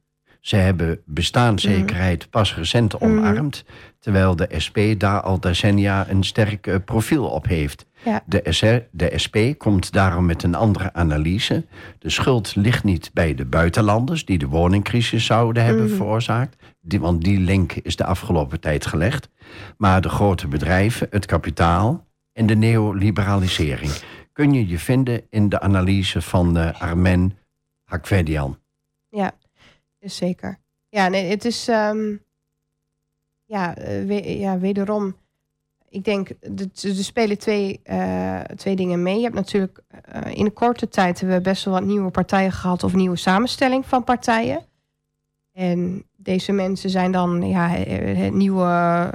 Ze 0.43 0.55
hebben 0.55 1.01
bestaanszekerheid 1.05 2.19
mhm. 2.19 2.29
pas 2.29 2.55
recent 2.55 2.93
mhm. 2.93 3.03
omarmd, 3.03 3.65
terwijl 3.99 4.35
de 4.35 4.47
SP 4.65 4.77
daar 4.97 5.21
al 5.21 5.39
decennia 5.39 6.09
een 6.09 6.23
sterk 6.23 6.67
eh, 6.67 6.75
profiel 6.85 7.25
op 7.25 7.47
heeft. 7.47 7.85
De, 8.25 8.41
SR, 8.49 8.75
de 8.91 9.11
SP 9.23 9.37
komt 9.57 9.91
daarom 9.91 10.25
met 10.25 10.43
een 10.43 10.55
andere 10.55 10.93
analyse. 10.93 11.65
De 11.99 12.09
schuld 12.09 12.55
ligt 12.55 12.83
niet 12.83 13.11
bij 13.13 13.35
de 13.35 13.45
buitenlanders 13.45 14.25
die 14.25 14.37
de 14.37 14.47
woningcrisis 14.47 15.25
zouden 15.25 15.63
hebben 15.63 15.85
mhm. 15.85 15.95
veroorzaakt, 15.95 16.63
die, 16.81 16.99
want 16.99 17.23
die 17.23 17.39
link 17.39 17.73
is 17.73 17.95
de 17.95 18.05
afgelopen 18.05 18.59
tijd 18.59 18.85
gelegd, 18.85 19.29
maar 19.77 20.01
de 20.01 20.09
grote 20.09 20.47
bedrijven, 20.47 21.07
het 21.09 21.25
kapitaal 21.25 22.05
en 22.33 22.45
de 22.45 22.55
neoliberalisering. 22.55 23.91
Kun 24.31 24.53
je 24.53 24.67
je 24.67 24.79
vinden 24.79 25.25
in 25.29 25.49
de 25.49 25.59
analyse 25.59 26.21
van 26.21 26.57
uh, 26.57 26.81
Armen 26.81 27.37
Hakvedian? 27.83 28.59
Ja, 29.09 29.31
zeker. 29.99 30.59
Ja, 30.89 31.07
nee, 31.07 31.29
het 31.29 31.45
is 31.45 31.67
um, 31.67 32.21
ja, 33.45 33.77
uh, 33.77 34.39
ja, 34.39 34.59
wederom. 34.59 35.15
Ik 35.93 36.03
denk, 36.03 36.29
er 36.29 37.03
spelen 37.03 37.37
twee, 37.37 37.79
uh, 37.85 38.39
twee 38.39 38.75
dingen 38.75 39.03
mee. 39.03 39.15
Je 39.15 39.23
hebt 39.23 39.35
natuurlijk 39.35 39.79
uh, 40.15 40.33
in 40.33 40.45
de 40.45 40.51
korte 40.51 40.87
tijd 40.87 41.19
hebben 41.19 41.37
we 41.37 41.43
best 41.43 41.65
wel 41.65 41.73
wat 41.73 41.83
nieuwe 41.83 42.11
partijen 42.11 42.51
gehad 42.51 42.83
of 42.83 42.93
nieuwe 42.93 43.15
samenstelling 43.15 43.85
van 43.85 44.03
partijen. 44.03 44.65
En 45.51 46.03
deze 46.15 46.51
mensen 46.51 46.89
zijn 46.89 47.11
dan 47.11 47.47
ja, 47.47 47.67
het 47.67 48.33
nieuwe. 48.33 49.09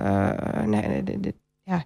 Nee, 0.67 1.03
de, 1.03 1.21
de, 1.21 1.35
ja, 1.63 1.85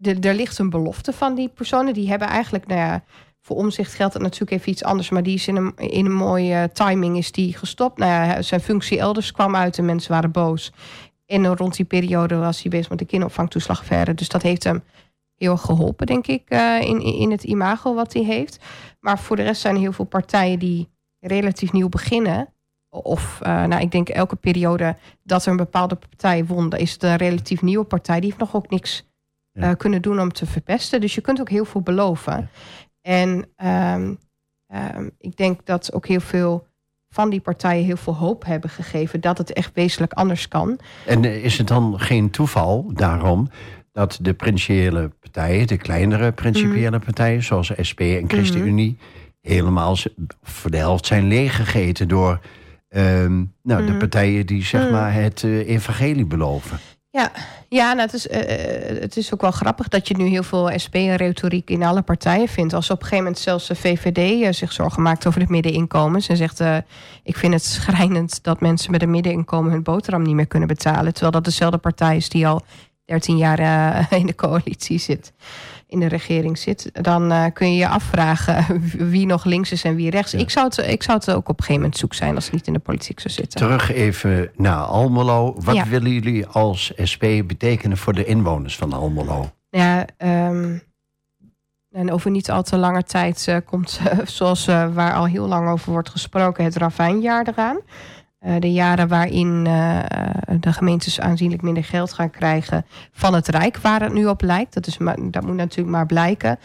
er 0.00 0.34
ligt 0.34 0.58
een 0.58 0.70
belofte 0.70 1.12
van 1.12 1.34
die 1.34 1.48
personen. 1.48 1.94
Die 1.94 2.08
hebben 2.08 2.28
eigenlijk, 2.28 2.66
nou 2.66 2.80
ja, 2.80 3.04
voor 3.40 3.56
omzicht 3.56 3.94
geldt 3.94 4.14
het 4.14 4.22
natuurlijk 4.22 4.50
even 4.50 4.72
iets 4.72 4.84
anders. 4.84 5.10
Maar 5.10 5.22
die 5.22 5.34
is 5.34 5.48
in 5.48 5.56
een, 5.56 5.72
in 5.76 6.04
een 6.04 6.14
mooie 6.14 6.70
timing 6.72 7.16
is 7.16 7.32
die 7.32 7.56
gestopt. 7.56 7.98
Nou 7.98 8.10
ja, 8.10 8.42
zijn 8.42 8.60
functie 8.60 8.98
elders 8.98 9.32
kwam 9.32 9.56
uit 9.56 9.78
en 9.78 9.84
mensen 9.84 10.12
waren 10.12 10.30
boos. 10.30 10.72
En 11.26 11.56
rond 11.56 11.76
die 11.76 11.84
periode 11.84 12.36
was 12.36 12.62
hij 12.62 12.70
bezig 12.70 12.88
met 12.88 12.98
de 12.98 13.04
kinderopvangtoeslag 13.04 13.84
verder. 13.84 14.16
Dus 14.16 14.28
dat 14.28 14.42
heeft 14.42 14.64
hem 14.64 14.82
heel 15.36 15.56
geholpen, 15.56 16.06
denk 16.06 16.26
ik, 16.26 16.52
uh, 16.52 16.80
in, 16.80 17.00
in 17.00 17.30
het 17.30 17.44
imago 17.44 17.94
wat 17.94 18.12
hij 18.12 18.22
heeft. 18.22 18.64
Maar 19.00 19.18
voor 19.18 19.36
de 19.36 19.42
rest 19.42 19.60
zijn 19.60 19.74
er 19.74 19.80
heel 19.80 19.92
veel 19.92 20.04
partijen 20.04 20.58
die 20.58 20.88
relatief 21.18 21.72
nieuw 21.72 21.88
beginnen. 21.88 22.48
Of, 22.88 23.40
uh, 23.42 23.64
nou, 23.64 23.82
ik 23.82 23.90
denk 23.90 24.08
elke 24.08 24.36
periode 24.36 24.96
dat 25.22 25.44
er 25.44 25.50
een 25.50 25.56
bepaalde 25.56 25.94
partij 25.94 26.44
won, 26.44 26.70
is 26.70 26.92
het 26.92 27.02
een 27.02 27.16
relatief 27.16 27.62
nieuwe 27.62 27.84
partij. 27.84 28.20
Die 28.20 28.28
heeft 28.28 28.40
nog 28.40 28.54
ook 28.54 28.70
niks 28.70 29.08
uh, 29.52 29.72
kunnen 29.76 30.02
doen 30.02 30.20
om 30.20 30.32
te 30.32 30.46
verpesten. 30.46 31.00
Dus 31.00 31.14
je 31.14 31.20
kunt 31.20 31.40
ook 31.40 31.50
heel 31.50 31.64
veel 31.64 31.80
beloven. 31.80 32.50
En 33.00 33.48
um, 33.64 34.18
um, 34.74 35.10
ik 35.18 35.36
denk 35.36 35.66
dat 35.66 35.92
ook 35.92 36.06
heel 36.06 36.20
veel 36.20 36.66
van 37.16 37.30
die 37.30 37.40
partijen 37.40 37.84
heel 37.84 37.96
veel 37.96 38.14
hoop 38.14 38.44
hebben 38.44 38.70
gegeven 38.70 39.20
dat 39.20 39.38
het 39.38 39.52
echt 39.52 39.70
wezenlijk 39.74 40.12
anders 40.12 40.48
kan. 40.48 40.78
En 41.06 41.24
eh, 41.24 41.44
is 41.44 41.58
het 41.58 41.68
dan 41.68 42.00
geen 42.00 42.30
toeval 42.30 42.90
daarom 42.92 43.48
dat 43.92 44.18
de 44.22 44.34
principiële 44.34 45.10
partijen, 45.20 45.66
de 45.66 45.76
kleinere 45.76 46.32
principiële 46.32 46.96
mm. 46.96 47.04
partijen, 47.04 47.42
zoals 47.42 47.72
SP 47.88 48.00
en 48.00 48.28
ChristenUnie, 48.28 48.90
mm. 48.90 48.98
helemaal 49.40 49.96
voor 50.42 50.70
de 50.70 50.76
helft 50.76 51.06
zijn 51.06 51.28
leeggegeten 51.28 52.08
door 52.08 52.40
um, 52.88 53.52
nou, 53.62 53.80
mm. 53.80 53.86
de 53.86 53.96
partijen 53.96 54.46
die 54.46 54.64
zeg 54.64 54.90
maar 54.90 55.12
het 55.12 55.42
uh, 55.42 55.68
evangelie 55.68 56.26
beloven? 56.26 56.78
Ja, 57.16 57.30
ja 57.68 57.92
nou, 57.92 58.00
het, 58.00 58.12
is, 58.12 58.26
uh, 58.26 59.00
het 59.00 59.16
is 59.16 59.34
ook 59.34 59.40
wel 59.40 59.50
grappig 59.50 59.88
dat 59.88 60.08
je 60.08 60.16
nu 60.16 60.26
heel 60.26 60.42
veel 60.42 60.70
SP-retoriek 60.74 61.70
in 61.70 61.82
alle 61.82 62.02
partijen 62.02 62.48
vindt. 62.48 62.74
Als 62.74 62.90
op 62.90 62.96
een 62.96 63.02
gegeven 63.02 63.24
moment 63.24 63.42
zelfs 63.42 63.66
de 63.66 63.74
VVD 63.74 64.18
uh, 64.18 64.52
zich 64.52 64.72
zorgen 64.72 65.02
maakt 65.02 65.26
over 65.26 65.40
de 65.40 65.46
middeninkomens. 65.48 66.28
En 66.28 66.36
zegt, 66.36 66.60
ik 67.22 67.36
vind 67.36 67.52
het 67.52 67.64
schrijnend 67.64 68.42
dat 68.42 68.60
mensen 68.60 68.90
met 68.90 69.02
een 69.02 69.10
middeninkomen 69.10 69.70
hun 69.70 69.82
boterham 69.82 70.22
niet 70.22 70.34
meer 70.34 70.46
kunnen 70.46 70.68
betalen. 70.68 71.12
Terwijl 71.12 71.32
dat 71.32 71.44
dezelfde 71.44 71.78
partij 71.78 72.16
is 72.16 72.28
die 72.28 72.46
al 72.46 72.62
13 73.04 73.36
jaar 73.36 73.58
in 74.20 74.26
de 74.26 74.34
coalitie 74.34 74.98
zit 74.98 75.32
in 75.88 76.00
de 76.00 76.06
regering 76.06 76.58
zit, 76.58 76.90
dan 76.92 77.32
uh, 77.32 77.44
kun 77.52 77.72
je 77.72 77.78
je 77.78 77.88
afvragen 77.88 78.64
wie 79.10 79.26
nog 79.26 79.44
links 79.44 79.72
is 79.72 79.84
en 79.84 79.94
wie 79.94 80.10
rechts. 80.10 80.34
Ik, 80.34 80.50
zou 80.50 80.66
het, 80.66 80.78
ik 80.78 81.02
zou 81.02 81.18
het 81.18 81.30
ook 81.30 81.48
op 81.48 81.48
een 81.48 81.64
gegeven 81.64 81.80
moment 81.80 81.96
zoek 81.96 82.14
zijn 82.14 82.34
als 82.34 82.44
het 82.44 82.52
niet 82.52 82.66
in 82.66 82.72
de 82.72 82.78
politiek 82.78 83.20
zou 83.20 83.34
zitten. 83.34 83.60
Terug 83.60 83.92
even 83.92 84.50
naar 84.56 84.78
Almelo. 84.78 85.54
Wat 85.58 85.88
willen 85.88 86.10
jullie 86.10 86.46
als 86.46 86.92
SP 87.10 87.24
betekenen 87.46 87.96
voor 87.96 88.12
de 88.12 88.24
inwoners 88.24 88.76
van 88.76 88.92
Almelo? 88.92 89.50
Ja, 89.70 90.06
um, 90.18 90.82
en 91.90 92.12
over 92.12 92.30
niet 92.30 92.50
al 92.50 92.62
te 92.62 92.76
lange 92.76 93.02
tijd 93.02 93.46
uh, 93.48 93.56
komt, 93.64 94.00
uh, 94.06 94.26
zoals 94.38 94.64
waar 94.66 95.14
al 95.14 95.26
heel 95.26 95.46
lang 95.46 95.68
over 95.68 95.92
wordt 95.92 96.10
gesproken, 96.10 96.64
het 96.64 96.76
ravijnjaar 96.76 97.46
eraan. 97.48 97.78
Eh, 98.46 98.54
de 98.58 98.72
jaren 98.72 99.08
waarin 99.08 99.66
eh, 99.66 99.98
de 100.60 100.72
gemeentes 100.72 101.20
aanzienlijk 101.20 101.62
minder 101.62 101.84
geld 101.84 102.12
gaan 102.12 102.30
krijgen 102.30 102.86
van 103.12 103.34
het 103.34 103.48
Rijk, 103.48 103.76
waar 103.76 104.02
het 104.02 104.12
nu 104.12 104.26
op 104.26 104.42
lijkt. 104.42 104.74
Dat, 104.74 104.86
is, 104.86 104.96
dat 105.30 105.44
moet 105.44 105.56
natuurlijk 105.56 105.96
maar 105.96 106.06
blijken. 106.06 106.58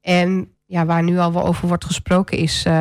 En 0.00 0.48
ja, 0.66 0.84
waar 0.84 1.02
nu 1.02 1.18
al 1.18 1.46
over 1.46 1.68
wordt 1.68 1.84
gesproken 1.84 2.38
is 2.38 2.64
uh, 2.66 2.72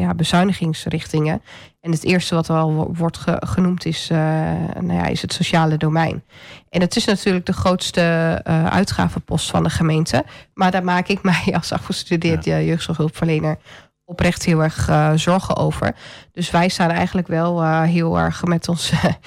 ja, 0.00 0.14
bezuinigingsrichtingen. 0.14 1.42
En 1.80 1.90
het 1.90 2.04
eerste 2.04 2.34
wat 2.34 2.48
er 2.48 2.56
al 2.56 2.94
wordt 2.96 3.18
genoemd 3.26 3.84
is, 3.84 4.08
nou 4.80 4.92
ja, 4.92 5.06
is 5.06 5.22
het 5.22 5.32
sociale 5.32 5.76
domein. 5.76 6.24
En 6.68 6.80
het 6.80 6.96
is 6.96 7.04
natuurlijk 7.04 7.46
de 7.46 7.52
grootste 7.52 8.00
uitgavenpost 8.70 9.50
van 9.50 9.62
de 9.62 9.70
gemeente. 9.70 10.24
Maar 10.54 10.70
daar 10.70 10.84
maak 10.84 11.08
ik 11.08 11.22
mij 11.32 11.54
als 11.54 11.72
afgestudeerd 11.72 12.44
ja. 12.44 12.60
jeugdzorghulpverlener 12.60 13.58
oprecht 14.10 14.44
heel 14.44 14.62
erg 14.62 14.88
uh, 14.88 15.12
zorgen 15.14 15.56
over. 15.56 15.94
Dus 16.32 16.50
wij 16.50 16.68
staan 16.68 16.90
eigenlijk 16.90 17.28
wel 17.28 17.62
uh, 17.62 17.82
heel 17.82 18.18
erg 18.18 18.44
met 18.44 18.68
onze 18.68 18.96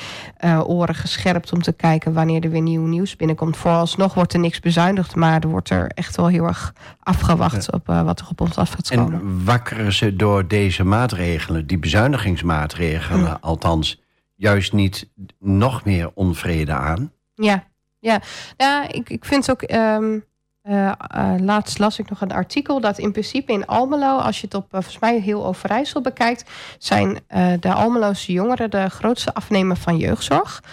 uh, 0.45 0.69
oren 0.69 0.95
gescherpt 0.95 1.53
om 1.53 1.61
te 1.61 1.71
kijken 1.71 2.13
wanneer 2.13 2.43
er 2.43 2.49
weer 2.49 2.61
nieuw 2.61 2.85
nieuws 2.85 3.15
binnenkomt. 3.15 3.57
Vooralsnog 3.57 4.13
wordt 4.13 4.33
er 4.33 4.39
niks 4.39 4.59
bezuinigd, 4.59 5.15
maar 5.15 5.41
er 5.41 5.47
wordt 5.47 5.69
er 5.69 5.87
echt 5.87 6.15
wel 6.15 6.27
heel 6.27 6.45
erg 6.45 6.73
afgewacht 6.99 7.71
op 7.71 7.87
wat 7.87 8.19
er 8.19 8.27
op 8.29 8.41
ons 8.41 8.57
af 8.57 8.69
gaat 8.69 8.89
komen. 8.89 9.13
En 9.13 9.45
wakkeren 9.45 9.93
ze 9.93 10.15
door 10.15 10.47
deze 10.47 10.83
maatregelen, 10.83 11.67
die 11.67 11.79
bezuinigingsmaatregelen, 11.79 13.25
hm. 13.25 13.37
althans, 13.41 14.01
juist 14.35 14.73
niet 14.73 15.09
nog 15.39 15.85
meer 15.85 16.11
onvrede 16.13 16.73
aan? 16.73 17.11
Ja, 17.33 17.63
ja. 17.99 18.21
ja 18.57 18.87
ik, 18.89 19.09
ik 19.09 19.25
vind 19.25 19.51
ook. 19.51 19.71
Um, 19.71 20.23
uh, 20.63 20.91
uh, 21.15 21.33
laatst 21.39 21.79
las 21.79 21.99
ik 21.99 22.09
nog 22.09 22.21
een 22.21 22.31
artikel 22.31 22.79
dat 22.79 22.97
in 22.97 23.11
principe 23.11 23.51
in 23.51 23.65
Almelo, 23.65 24.17
als 24.17 24.39
je 24.39 24.45
het 24.45 24.55
op 24.55 24.63
uh, 24.63 24.69
volgens 24.71 24.99
mij 24.99 25.19
heel 25.19 25.45
Overijssel 25.45 26.01
bekijkt, 26.01 26.49
zijn 26.77 27.19
de 27.59 27.73
Almeloze 27.73 28.31
jongeren 28.31 28.69
de 28.69 28.89
grootste 28.89 29.33
afnemer 29.33 29.77
van 29.77 29.97
jeugdzorg. 29.97 30.63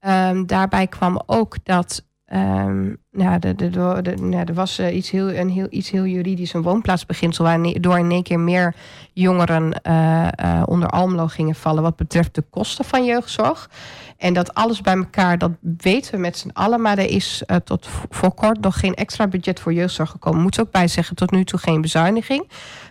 Um, 0.00 0.46
daarbij 0.46 0.86
kwam 0.86 1.22
ook 1.26 1.56
dat 1.62 2.04
um, 2.34 2.96
nou, 3.10 3.38
de, 3.38 3.54
de, 3.54 3.70
de, 3.70 4.16
nou, 4.16 4.44
er 4.44 4.54
was 4.54 4.80
iets, 4.80 5.10
heel, 5.10 5.32
een 5.32 5.50
heel, 5.50 5.66
iets 5.70 5.90
heel 5.90 6.06
juridisch, 6.06 6.52
een 6.52 6.62
woonplaatsbeginsel, 6.62 7.44
waardoor 7.44 7.98
in 7.98 8.10
één 8.10 8.22
keer 8.22 8.40
meer 8.40 8.74
jongeren 9.12 9.80
onder 10.68 10.88
Almelo 10.88 11.26
gingen 11.26 11.54
vallen 11.54 11.82
wat 11.82 11.96
betreft 11.96 12.34
de 12.34 12.44
kosten 12.50 12.84
van 12.84 13.04
jeugdzorg. 13.04 13.70
En 14.16 14.34
dat 14.34 14.54
alles 14.54 14.80
bij 14.80 14.96
elkaar, 14.96 15.38
dat 15.38 15.50
weten 15.76 16.12
we 16.14 16.18
met 16.18 16.38
z'n 16.38 16.50
allen. 16.52 16.80
Maar 16.80 16.98
er 16.98 17.10
is 17.10 17.42
tot 17.64 17.88
voor 18.10 18.34
kort 18.34 18.60
nog 18.60 18.80
geen 18.80 18.94
extra 18.94 19.26
budget 19.26 19.60
voor 19.60 19.72
jeugdzorg 19.72 20.10
gekomen. 20.10 20.42
Moet 20.42 20.60
ook 20.60 20.70
bij 20.70 20.88
zeggen, 20.88 21.16
tot 21.16 21.30
nu 21.30 21.44
toe 21.44 21.58
geen 21.58 21.80
bezuiniging. 21.80 22.48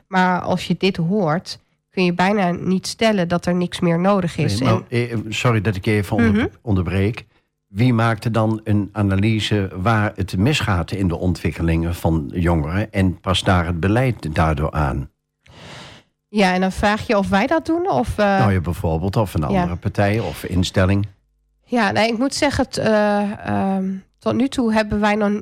Maar 0.08 0.42
als 0.42 0.68
je 0.68 0.76
dit 0.78 0.98
hoort, 0.98 1.60
kun 1.90 2.06
je 2.06 2.14
bijna 2.14 2.52
niet 2.52 2.88
stellen 2.88 3.28
dat 3.28 3.46
er 3.46 3.56
niks 3.56 3.80
meer 3.80 4.00
nodig 4.00 4.38
is. 4.38 4.60
Nee, 4.60 4.84
eh, 4.90 5.18
sorry 5.30 5.62
dat 5.62 5.76
ik 5.76 5.86
je 5.86 5.92
even 5.92 6.16
onder, 6.16 6.32
mhm. 6.32 6.48
onderbreek. 6.62 7.26
Wie 7.74 7.94
maakte 7.94 8.32
dan 8.32 8.62
een 8.64 8.90
analyse 8.92 9.70
waar 9.76 10.12
het 10.16 10.38
misgaat 10.38 10.92
in 10.92 11.08
de 11.08 11.18
ontwikkelingen 11.18 11.96
van 11.96 12.32
jongeren 12.34 12.92
en 12.92 13.20
pas 13.20 13.44
daar 13.44 13.66
het 13.66 13.80
beleid 13.80 14.36
daardoor 14.36 14.72
aan? 14.72 15.10
Ja, 16.28 16.54
en 16.54 16.62
dan 16.62 16.72
vraag 16.72 17.08
je 17.08 17.18
of 17.18 17.30
wij 17.30 17.48
dat 17.48 17.66
doen? 17.66 17.90
Of, 17.90 18.20
uh... 18.20 18.26
Nou 18.26 18.52
ja, 18.52 18.60
bijvoorbeeld, 18.60 19.16
of 19.16 19.34
een 19.34 19.44
andere 19.44 19.76
partij 19.76 20.20
of 20.20 20.44
instelling. 20.44 21.08
Ja, 21.64 21.92
nee, 21.92 22.12
ik 22.12 22.18
moet 22.18 22.34
zeggen, 22.34 22.66
uh, 22.80 23.78
tot 24.20 24.34
nu 24.34 24.48
toe 24.48 24.74
hebben 24.74 25.00
wij 25.00 25.16
nog, 25.16 25.30
uh, 25.30 25.40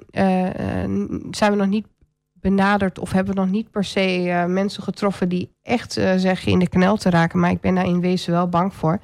zijn 1.31 1.51
we 1.51 1.55
nog 1.55 1.67
niet 1.67 1.87
benaderd 2.33 2.99
of 2.99 3.11
hebben 3.11 3.33
we 3.33 3.39
nog 3.39 3.49
niet 3.49 3.71
per 3.71 3.83
se 3.83 4.45
mensen 4.47 4.83
getroffen 4.83 5.29
die 5.29 5.55
echt 5.61 5.93
zeggen 5.93 6.51
in 6.51 6.59
de 6.59 6.69
knel 6.69 6.97
te 6.97 7.09
raken. 7.09 7.39
Maar 7.39 7.51
ik 7.51 7.61
ben 7.61 7.75
daar 7.75 7.85
in 7.85 8.01
wezen 8.01 8.33
wel 8.33 8.49
bang 8.49 8.73
voor. 8.73 8.99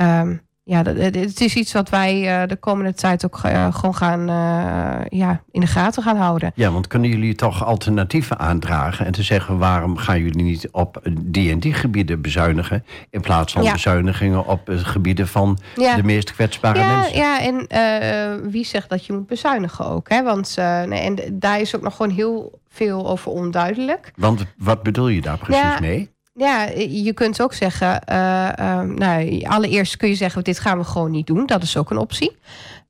Um, 0.00 0.43
ja, 0.66 0.82
het 0.82 1.40
is 1.40 1.54
iets 1.54 1.72
wat 1.72 1.88
wij 1.88 2.42
uh, 2.42 2.48
de 2.48 2.56
komende 2.56 2.94
tijd 2.94 3.24
ook 3.24 3.40
uh, 3.46 3.74
gewoon 3.74 3.94
gaan 3.94 4.20
uh, 4.20 5.18
ja, 5.18 5.42
in 5.50 5.60
de 5.60 5.66
gaten 5.66 6.02
gaan 6.02 6.16
houden. 6.16 6.52
Ja, 6.54 6.70
want 6.70 6.86
kunnen 6.86 7.10
jullie 7.10 7.34
toch 7.34 7.64
alternatieven 7.64 8.38
aandragen 8.38 9.06
en 9.06 9.12
te 9.12 9.22
zeggen 9.22 9.58
waarom 9.58 9.96
gaan 9.96 10.18
jullie 10.18 10.42
niet 10.42 10.68
op 10.70 11.02
die 11.20 11.50
en 11.50 11.58
die 11.58 11.74
gebieden 11.74 12.20
bezuinigen 12.20 12.84
in 13.10 13.20
plaats 13.20 13.52
van 13.52 13.72
bezuinigingen 13.72 14.46
op 14.46 14.60
gebieden 14.66 15.28
van 15.28 15.58
de 15.74 16.02
meest 16.04 16.32
kwetsbare 16.32 16.78
ja, 16.78 16.96
mensen? 16.96 17.16
Ja, 17.16 17.40
en 17.40 18.50
wie 18.50 18.64
zegt 18.64 18.88
dat 18.88 19.06
je 19.06 19.12
moet 19.12 19.26
bezuinigen 19.26 19.86
ook? 19.86 20.08
Hè? 20.08 20.22
Want 20.22 20.54
nee, 20.86 21.00
en 21.00 21.38
daar 21.38 21.60
is 21.60 21.76
ook 21.76 21.82
nog 21.82 21.96
gewoon 21.96 22.12
heel 22.12 22.58
veel 22.68 23.08
over 23.08 23.30
onduidelijk. 23.30 24.12
Want 24.16 24.44
wat 24.56 24.82
bedoel 24.82 25.08
je 25.08 25.20
daar 25.20 25.38
precies 25.38 25.80
mee? 25.80 26.13
Ja, 26.36 26.62
je 26.88 27.12
kunt 27.12 27.42
ook 27.42 27.52
zeggen, 27.52 28.00
uh, 28.08 28.80
nou, 28.80 29.42
allereerst 29.42 29.96
kun 29.96 30.08
je 30.08 30.14
zeggen, 30.14 30.44
dit 30.44 30.58
gaan 30.58 30.78
we 30.78 30.84
gewoon 30.84 31.10
niet 31.10 31.26
doen. 31.26 31.46
Dat 31.46 31.62
is 31.62 31.76
ook 31.76 31.90
een 31.90 31.96
optie. 31.98 32.36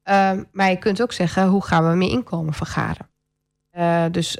Uh, 0.04 0.30
maar 0.52 0.70
je 0.70 0.78
kunt 0.78 1.02
ook 1.02 1.12
zeggen, 1.12 1.48
hoe 1.48 1.64
gaan 1.64 1.90
we 1.90 1.96
meer 1.96 2.10
inkomen 2.10 2.54
vergaren? 2.54 3.08
Uh, 3.78 4.04
dus 4.10 4.38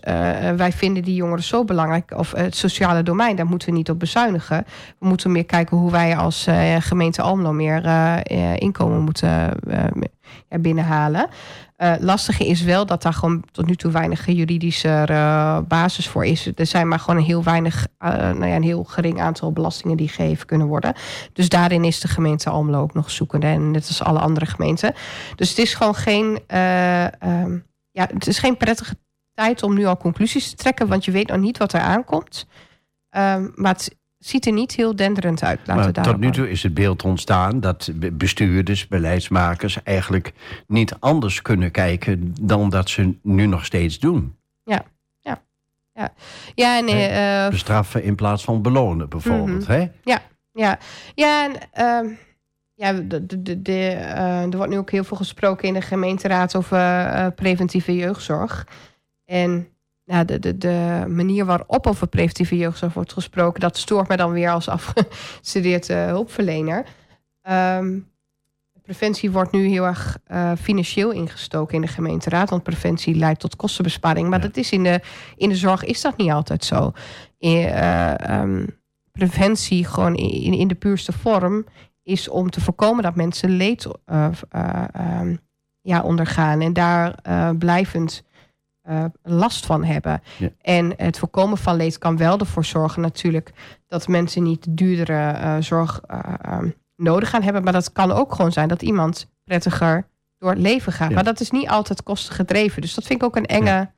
wij 0.57 0.73
vinden 0.73 1.03
die 1.03 1.15
jongeren 1.15 1.43
zo 1.43 1.65
belangrijk, 1.65 2.13
of 2.17 2.33
het 2.33 2.57
sociale 2.57 3.03
domein, 3.03 3.37
daar 3.37 3.47
moeten 3.47 3.69
we 3.69 3.75
niet 3.75 3.91
op 3.91 3.99
bezuinigen. 3.99 4.65
We 4.99 5.07
moeten 5.07 5.33
meer 5.33 5.45
kijken 5.45 5.77
hoe 5.77 5.91
wij 5.91 6.17
als 6.17 6.47
gemeente 6.79 7.23
Almelo 7.23 7.53
meer 7.53 7.83
inkomen 8.61 9.01
moeten 9.01 9.59
binnenhalen. 10.49 11.29
Uh, 11.85 11.95
lastige 11.99 12.47
is 12.47 12.63
wel 12.63 12.87
dat 12.87 13.03
daar 13.03 13.13
gewoon 13.13 13.45
tot 13.53 13.67
nu 13.67 13.77
toe 13.77 13.91
weinig 13.91 14.27
juridische 14.27 15.07
uh, 15.11 15.59
basis 15.69 16.09
voor 16.09 16.25
is. 16.25 16.51
Er 16.55 16.67
zijn 16.67 16.89
maar 16.89 16.99
gewoon 16.99 17.17
een 17.17 17.27
heel 17.27 17.43
weinig, 17.43 17.87
uh, 17.99 18.11
nou 18.11 18.47
ja, 18.47 18.57
een 18.57 18.63
heel 18.63 18.85
gering 18.85 19.21
aantal 19.21 19.53
belastingen 19.53 19.97
die 19.97 20.09
gegeven 20.09 20.47
kunnen 20.47 20.67
worden. 20.67 20.95
Dus 21.33 21.49
daarin 21.49 21.85
is 21.85 22.01
de 22.01 22.09
gemeente 22.09 22.51
Almelo 22.51 22.81
ook 22.81 22.95
nog 22.95 23.11
zoekende. 23.11 23.47
En 23.47 23.71
net 23.71 23.89
als 23.89 24.03
alle 24.03 24.19
andere 24.19 24.47
gemeenten. 24.47 24.95
Dus 25.37 25.49
het 25.49 25.59
is 25.59 25.75
gewoon 25.75 25.95
geen, 25.95 26.27
um, 26.27 27.65
ja, 27.91 28.09
het 28.13 28.27
is 28.27 28.39
geen 28.39 28.57
prettige 28.57 28.97
tijd 29.35 29.63
om 29.63 29.75
nu 29.75 29.85
al 29.85 29.97
conclusies 29.97 30.51
te 30.51 30.57
trekken. 30.57 30.89
Want 30.89 31.05
je 31.05 31.11
weet 31.11 31.29
nog 31.29 31.39
niet 31.39 31.59
wat 31.59 31.73
er 31.73 31.81
aankomt. 31.81 32.47
Um, 33.17 33.53
maar 33.55 33.73
het 33.73 33.97
ziet 34.27 34.47
er 34.47 34.53
niet 34.53 34.75
heel 34.75 34.97
denderend 34.97 35.43
uit. 35.43 35.61
Laten 35.65 35.93
maar 35.95 36.05
tot 36.05 36.19
nu 36.19 36.31
toe 36.31 36.51
is 36.51 36.63
het 36.63 36.75
beeld 36.75 37.03
ontstaan 37.03 37.61
dat 37.61 37.91
bestuurders, 38.13 38.89
beleidsmakers 38.89 39.83
eigenlijk 39.83 40.33
niet 40.67 40.95
anders 40.99 41.43
kunnen 41.43 41.71
kijken 41.71 42.35
dan 42.41 42.71
dat 42.71 42.89
ze 42.89 43.15
nu 43.23 43.47
nog 43.47 43.65
steeds 43.65 43.99
doen. 43.99 44.37
Ja, 44.63 44.85
ja, 45.21 45.43
ja. 45.93 46.13
ja 46.55 46.81
nee, 46.81 47.11
uh, 47.11 47.49
Bestraffen 47.49 48.03
in 48.03 48.15
plaats 48.15 48.45
van 48.45 48.63
belonen, 48.63 49.09
bijvoorbeeld. 49.09 49.69
Mm 49.69 49.75
hè? 49.75 49.91
Ja, 50.03 50.23
ja, 50.53 50.79
ja. 51.15 51.45
En, 51.45 51.53
uh, 52.07 52.17
ja, 52.75 52.93
de, 52.93 53.27
de, 53.27 53.63
de, 53.63 53.93
uh, 53.97 54.43
er 54.43 54.57
wordt 54.57 54.73
nu 54.73 54.79
ook 54.79 54.91
heel 54.91 55.05
veel 55.05 55.17
gesproken 55.17 55.69
in 55.69 55.75
de 55.75 55.83
gemeenteraad 55.83 56.57
over 56.57 56.79
uh, 56.79 57.27
preventieve 57.35 57.97
jeugdzorg. 57.97 58.67
En 59.25 59.69
nou, 60.05 60.25
de, 60.25 60.39
de, 60.39 60.59
de 60.59 61.05
manier 61.09 61.45
waarop 61.45 61.87
over 61.87 62.07
preventieve 62.07 62.57
jeugdzorg 62.57 62.95
wordt 62.95 63.13
gesproken, 63.13 63.61
dat 63.61 63.77
stoort 63.77 64.09
me 64.09 64.17
dan 64.17 64.33
weer 64.33 64.51
als 64.51 64.69
afgestudeerd 64.79 65.89
uh, 65.89 66.05
hulpverlener. 66.05 66.87
Um, 67.51 68.13
preventie 68.83 69.31
wordt 69.31 69.53
nu 69.53 69.67
heel 69.67 69.85
erg 69.85 70.19
uh, 70.29 70.53
financieel 70.61 71.11
ingestoken 71.11 71.75
in 71.75 71.81
de 71.81 71.87
gemeenteraad, 71.87 72.51
want 72.51 72.63
preventie 72.63 73.15
leidt 73.15 73.41
tot 73.41 73.57
kostenbesparing. 73.57 74.29
Maar 74.29 74.41
dat 74.41 74.57
is 74.57 74.73
in 74.73 74.83
de, 74.83 75.01
in 75.37 75.49
de 75.49 75.57
zorg 75.57 75.85
is 75.85 76.01
dat 76.01 76.17
niet 76.17 76.31
altijd 76.31 76.65
zo. 76.65 76.93
Uh, 77.39 78.15
um, 78.15 78.79
preventie, 79.13 79.85
gewoon 79.85 80.15
in, 80.15 80.53
in 80.53 80.69
de 80.69 80.75
puurste 80.75 81.13
vorm, 81.13 81.67
is 82.03 82.29
om 82.29 82.51
te 82.51 82.61
voorkomen 82.61 83.03
dat 83.03 83.15
mensen 83.15 83.51
leed 83.51 83.87
um, 84.07 85.39
ja, 85.81 86.03
ondergaan 86.03 86.61
en 86.61 86.73
daar 86.73 87.19
blijvend 87.59 88.23
uh, 88.91 89.05
last 89.23 89.67
van 89.67 89.85
hebben. 89.85 90.23
En 90.61 90.93
het 90.97 91.19
voorkomen 91.19 91.59
van 91.59 91.77
leed 91.77 91.99
kan 91.99 92.17
wel 92.17 92.39
ervoor 92.39 92.65
zorgen 92.65 93.03
natuurlijk 93.03 93.53
dat 93.89 94.09
mensen 94.09 94.43
niet 94.43 94.67
duurdere 94.69 95.33
uh, 95.35 95.57
zorg 95.61 96.01
uh, 96.11 96.59
nodig 96.97 97.31
gaan 97.31 97.43
hebben. 97.43 97.63
Maar 97.65 97.73
dat 97.73 97.93
kan 97.93 98.13
ook 98.13 98.35
gewoon 98.35 98.53
zijn 98.53 98.69
dat 98.69 98.83
iemand 98.83 99.31
prettiger 99.45 100.07
door 100.39 100.51
het 100.51 100.59
leven 100.59 100.93
gaat. 100.93 101.11
Maar 101.11 101.25
dat 101.25 101.41
is 101.41 101.51
niet 101.51 101.69
altijd 101.69 102.03
kostengedreven. 102.03 102.83
Dus 102.83 102.95
dat 102.95 103.05
vind 103.05 103.21
ik 103.21 103.27
ook 103.27 103.37
een 103.37 103.47
enge 103.47 103.91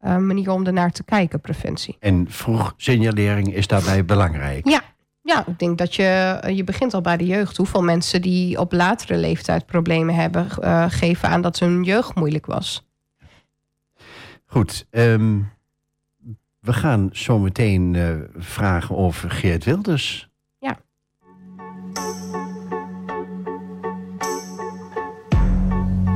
ja. 0.00 0.18
manier 0.18 0.50
om 0.50 0.66
ernaar 0.66 0.92
te 0.92 1.04
kijken, 1.04 1.40
preventie. 1.40 1.96
En 2.00 2.26
vroeg 2.28 2.74
signalering 2.76 3.54
is 3.54 3.66
daarbij 3.66 4.04
belangrijk. 4.04 4.68
Ja, 4.68 4.82
ja, 5.22 5.46
ik 5.46 5.58
denk 5.58 5.78
dat 5.78 5.94
je, 5.94 6.40
je 6.54 6.64
begint 6.64 6.94
al 6.94 7.00
bij 7.00 7.16
de 7.16 7.26
jeugd. 7.26 7.56
Hoeveel 7.56 7.82
mensen 7.82 8.22
die 8.22 8.58
op 8.58 8.72
latere 8.72 9.16
leeftijd 9.16 9.66
problemen 9.66 10.14
hebben, 10.14 10.46
uh, 10.60 10.84
geven 10.88 11.28
aan 11.28 11.42
dat 11.42 11.58
hun 11.58 11.82
jeugd 11.82 12.14
moeilijk 12.14 12.46
was. 12.46 12.89
Goed, 14.50 14.86
um, 14.90 15.52
we 16.60 16.72
gaan 16.72 17.08
zo 17.12 17.38
meteen 17.38 17.94
uh, 17.94 18.14
vragen 18.36 18.96
over 18.96 19.30
Geert 19.30 19.64
Wilders. 19.64 20.28
Ja. 20.58 20.78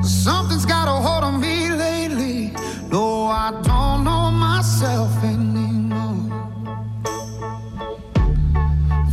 Something's 0.01 0.65
got 0.65 0.87
a 0.87 0.91
hold 0.91 1.23
on 1.23 1.39
me 1.41 1.77
lately. 1.77 2.53
No, 2.91 3.29
I 3.29 3.51
don't 3.63 4.03
know 4.03 4.31
myself 4.31 5.23
anymore. 5.23 6.33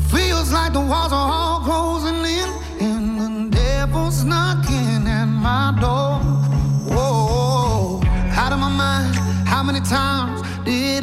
Feels 0.08 0.52
like 0.52 0.72
the 0.72 0.86
walls 0.88 1.12
are 1.12 1.32
all 1.32 1.60
closing 1.60 2.26
in, 2.26 2.50
and 2.80 3.20
the 3.20 3.58
devil's 3.58 4.24
knocking 4.24 5.08
at 5.08 5.28
my 5.28 5.80
door. 5.80 6.01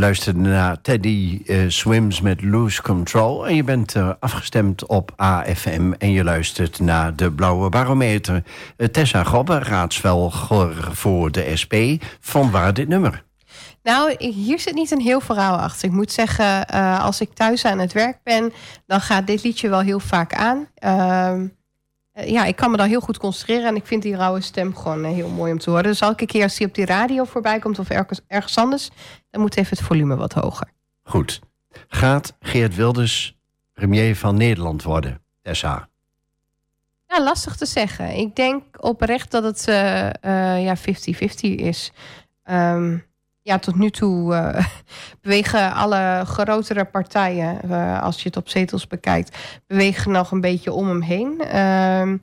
Luistert 0.00 0.36
naar 0.36 0.80
Teddy 0.80 1.42
eh, 1.46 1.58
Swims 1.68 2.20
met 2.20 2.42
Lose 2.42 2.82
Control. 2.82 3.46
En 3.46 3.54
je 3.54 3.64
bent 3.64 3.94
eh, 3.94 4.10
afgestemd 4.20 4.86
op 4.86 5.12
AFM. 5.16 5.92
En 5.98 6.12
je 6.12 6.24
luistert 6.24 6.80
naar 6.80 7.16
de 7.16 7.32
Blauwe 7.32 7.68
Barometer. 7.68 8.42
Eh, 8.76 8.86
Tessa 8.86 9.24
Gobbe, 9.24 9.58
raadsvelger 9.58 10.96
voor 10.96 11.32
de 11.32 11.56
SP. 11.60 11.74
Van 12.20 12.50
waar 12.50 12.74
dit 12.74 12.88
nummer? 12.88 13.24
Nou, 13.82 14.14
hier 14.18 14.60
zit 14.60 14.74
niet 14.74 14.90
een 14.90 15.00
heel 15.00 15.20
verhaal 15.20 15.56
achter. 15.56 15.88
Ik 15.88 15.94
moet 15.94 16.12
zeggen, 16.12 16.66
als 17.00 17.20
ik 17.20 17.32
thuis 17.34 17.64
aan 17.64 17.78
het 17.78 17.92
werk 17.92 18.18
ben, 18.22 18.52
dan 18.86 19.00
gaat 19.00 19.26
dit 19.26 19.42
liedje 19.42 19.68
wel 19.68 19.80
heel 19.80 20.00
vaak 20.00 20.34
aan. 20.34 20.68
Ehm, 20.74 21.46
eh, 22.12 22.30
ja, 22.30 22.44
ik 22.44 22.56
kan 22.56 22.70
me 22.70 22.76
dan 22.76 22.88
heel 22.88 23.00
goed 23.00 23.18
concentreren 23.18 23.66
en 23.66 23.76
ik 23.76 23.86
vind 23.86 24.02
die 24.02 24.16
rauwe 24.16 24.40
stem 24.40 24.76
gewoon 24.76 25.04
heel 25.04 25.28
mooi 25.28 25.52
om 25.52 25.58
te 25.58 25.70
horen. 25.70 25.84
Dus 25.84 26.00
elke 26.00 26.26
keer 26.26 26.42
als 26.42 26.56
die 26.56 26.66
op 26.66 26.74
die 26.74 26.84
radio 26.84 27.24
voorbij 27.24 27.58
komt 27.58 27.78
of 27.78 27.90
ergens, 27.90 28.20
ergens 28.26 28.58
anders, 28.58 28.90
dan 29.30 29.40
moet 29.40 29.56
even 29.56 29.76
het 29.76 29.86
volume 29.86 30.16
wat 30.16 30.32
hoger. 30.32 30.72
Goed. 31.02 31.40
Gaat 31.88 32.36
Geert 32.40 32.74
Wilders 32.74 33.38
premier 33.72 34.16
van 34.16 34.36
Nederland 34.36 34.82
worden? 34.82 35.22
Tessa. 35.42 35.88
Ja, 37.06 37.22
lastig 37.22 37.56
te 37.56 37.66
zeggen. 37.66 38.16
Ik 38.16 38.36
denk 38.36 38.62
oprecht 38.84 39.30
dat 39.30 39.44
het 39.44 39.68
eh, 39.68 40.06
eh, 40.08 40.64
ja, 40.64 40.76
50-50 40.76 40.80
is. 41.40 41.92
Ehm, 42.42 42.98
ja, 43.42 43.58
tot 43.58 43.74
nu 43.74 43.90
toe 43.90 44.34
eh, 44.34 44.66
bewegen 45.22 45.72
alle 45.72 46.22
grotere 46.26 46.84
partijen, 46.84 47.62
eh, 47.62 48.02
als 48.02 48.22
je 48.22 48.28
het 48.28 48.36
op 48.36 48.48
zetels 48.48 48.86
bekijkt, 48.86 49.38
bewegen 49.66 50.12
nog 50.12 50.30
een 50.30 50.40
beetje 50.40 50.72
om 50.72 50.88
hem 50.88 51.02
heen. 51.02 51.40
Ehm, 51.40 52.16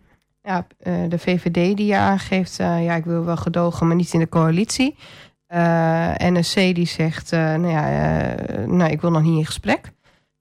ja, 0.48 0.68
eh, 0.80 0.94
de 1.10 1.20
VVD 1.20 1.78
die 1.78 1.86
je 1.86 1.96
aangeeft, 1.96 2.60
eh, 2.60 2.84
ja, 2.84 2.96
ik 2.96 3.06
wil 3.06 3.26
wel 3.26 3.38
gedogen, 3.38 3.88
maar 3.88 3.96
niet 3.96 4.14
in 4.14 4.20
de 4.20 4.30
coalitie. 4.30 4.96
Eh, 5.48 6.14
NSC 6.18 6.56
die 6.56 6.86
zegt, 6.86 7.32
eh, 7.32 7.40
nou 7.40 7.68
ja, 7.68 7.90
eh, 8.36 8.66
nou, 8.66 8.92
ik 8.92 9.02
wil 9.02 9.12
nog 9.12 9.22
niet 9.22 9.38
in 9.38 9.46
gesprek. 9.46 9.92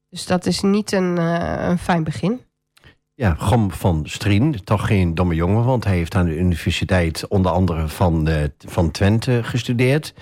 Dus 0.09 0.27
dat 0.27 0.47
is 0.47 0.61
niet 0.61 0.93
een, 0.93 1.17
een 1.17 1.79
fijn 1.79 2.05
begin. 2.05 2.41
Ja, 3.19 3.35
Gom 3.39 3.71
van 3.73 4.03
Strien, 4.05 4.65
toch 4.65 4.87
geen 4.87 5.15
domme 5.15 5.35
jongen, 5.35 5.65
want 5.65 5.85
hij 5.85 5.97
heeft 5.97 6.15
aan 6.15 6.27
de 6.27 6.37
universiteit 6.39 7.29
onder 7.29 7.53
andere 7.53 7.89
van, 7.89 8.29
eh, 8.29 8.43
van 8.59 8.91
Twente 8.91 9.41
gestudeerd. 9.43 10.15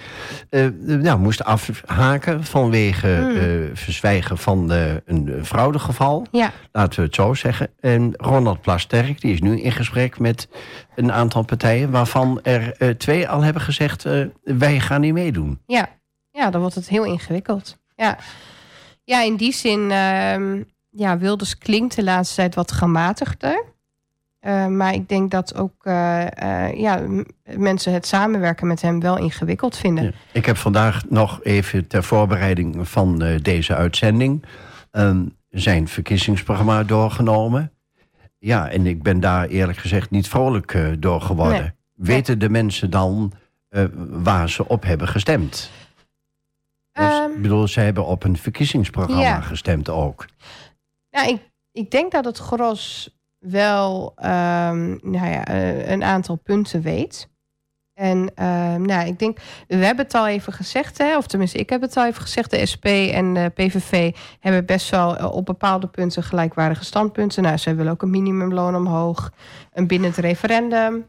Eh 0.50 0.66
nou, 0.78 1.18
moest 1.18 1.44
afhaken 1.44 2.44
vanwege 2.44 3.08
eh, 3.16 3.76
verzwijgen 3.76 4.38
van 4.38 4.72
eh, 4.72 4.92
een 5.04 5.44
fraudegeval, 5.44 6.26
Ja. 6.30 6.52
laten 6.72 6.98
we 7.00 7.04
het 7.06 7.14
zo 7.14 7.34
zeggen. 7.34 7.68
En 7.80 8.12
Ronald 8.16 8.60
Plasterk, 8.60 9.20
die 9.20 9.32
is 9.32 9.40
nu 9.40 9.60
in 9.60 9.72
gesprek 9.72 10.18
met 10.18 10.48
een 10.94 11.12
aantal 11.12 11.42
partijen, 11.44 11.90
waarvan 11.90 12.40
er 12.42 12.72
eh, 12.76 12.88
twee 12.88 13.28
al 13.28 13.40
hebben 13.42 13.62
gezegd, 13.62 14.04
eh, 14.04 14.20
wij 14.44 14.80
gaan 14.80 15.00
niet 15.00 15.12
meedoen. 15.12 15.60
Ja, 15.66 15.88
ja 16.30 16.50
dan 16.50 16.60
wordt 16.60 16.74
het 16.76 16.88
heel 16.88 17.04
ingewikkeld. 17.04 17.78
Ja, 17.96 18.18
ja 19.04 19.22
in 19.22 19.36
die 19.36 19.52
zin, 19.52 19.90
ehm, 19.90 20.62
ja, 20.96 21.18
Wilders 21.18 21.58
klinkt 21.58 21.96
de 21.96 22.04
laatste 22.04 22.34
tijd 22.34 22.54
wat 22.54 22.72
gematigder. 22.72 23.64
Eh, 24.44 24.66
maar 24.66 24.94
ik 24.94 25.08
denk 25.08 25.30
dat 25.30 25.54
ook 25.56 25.84
eh, 25.84 26.66
eh, 26.66 26.80
ja, 26.80 27.00
mensen 27.56 27.92
het 27.92 28.06
samenwerken 28.06 28.66
met 28.66 28.82
hem 28.82 29.00
wel 29.00 29.18
ingewikkeld 29.18 29.76
vinden. 29.76 30.04
Ja. 30.04 30.10
Ik 30.32 30.46
heb 30.46 30.56
vandaag 30.56 31.02
nog 31.08 31.42
even 31.42 31.86
ter 31.86 32.04
voorbereiding 32.04 32.88
van 32.88 33.38
deze 33.42 33.74
uitzending 33.74 34.44
ehm, 34.90 35.24
zijn 35.50 35.88
verkiezingsprogramma 35.88 36.82
doorgenomen. 36.82 37.72
Ja, 38.38 38.68
en 38.68 38.86
ik 38.86 39.02
ben 39.02 39.20
daar 39.20 39.46
eerlijk 39.46 39.78
gezegd 39.78 40.10
niet 40.10 40.28
vrolijk 40.28 40.96
door 40.98 41.20
geworden. 41.20 41.60
Nee. 41.60 41.72
Weten 41.94 42.38
de 42.38 42.48
mensen 42.48 42.90
dan 42.90 43.32
waar 44.08 44.50
ze 44.50 44.68
op 44.68 44.82
hebben 44.82 45.08
gestemd? 45.08 45.70
Dus, 46.92 47.18
ik 47.36 47.42
bedoel, 47.42 47.68
ze 47.68 47.80
hebben 47.80 48.06
op 48.06 48.24
een 48.24 48.36
verkiezingsprogramma 48.36 49.22
Ja. 49.22 49.40
gestemd 49.40 49.88
ook. 49.88 50.26
Nou, 51.14 51.28
ik, 51.28 51.50
ik 51.72 51.90
denk 51.90 52.12
dat 52.12 52.24
het 52.24 52.38
gros 52.38 53.10
wel 53.38 54.12
ehm, 54.16 54.88
nou 55.02 55.26
ja, 55.30 55.44
eh, 55.44 55.90
een 55.90 56.04
aantal 56.04 56.36
punten 56.36 56.82
weet. 56.82 57.32
En 57.94 58.30
ehm, 58.34 58.82
nou, 58.82 59.06
ik 59.06 59.18
denk, 59.18 59.38
we 59.68 59.76
hebben 59.76 60.04
het 60.04 60.14
al 60.14 60.26
even 60.26 60.52
gezegd, 60.52 60.98
hè, 60.98 61.16
of 61.16 61.26
tenminste, 61.26 61.58
ik 61.58 61.70
heb 61.70 61.80
het 61.80 61.96
al 61.96 62.06
even 62.06 62.22
gezegd. 62.22 62.50
De 62.50 62.66
SP 62.72 62.86
en 63.12 63.34
de 63.34 63.50
PVV 63.54 64.16
hebben 64.40 64.66
best 64.66 64.90
wel 64.90 65.16
eh, 65.16 65.32
op 65.32 65.46
bepaalde 65.46 65.86
punten 65.86 66.22
gelijkwaardige 66.22 66.84
standpunten. 66.84 67.42
Nou, 67.42 67.58
zij 67.58 67.76
willen 67.76 67.92
ook 67.92 68.02
een 68.02 68.10
minimumloon 68.10 68.76
omhoog, 68.76 69.32
een 69.72 69.86
binnen 69.86 70.10
het 70.10 70.18
referendum, 70.18 71.06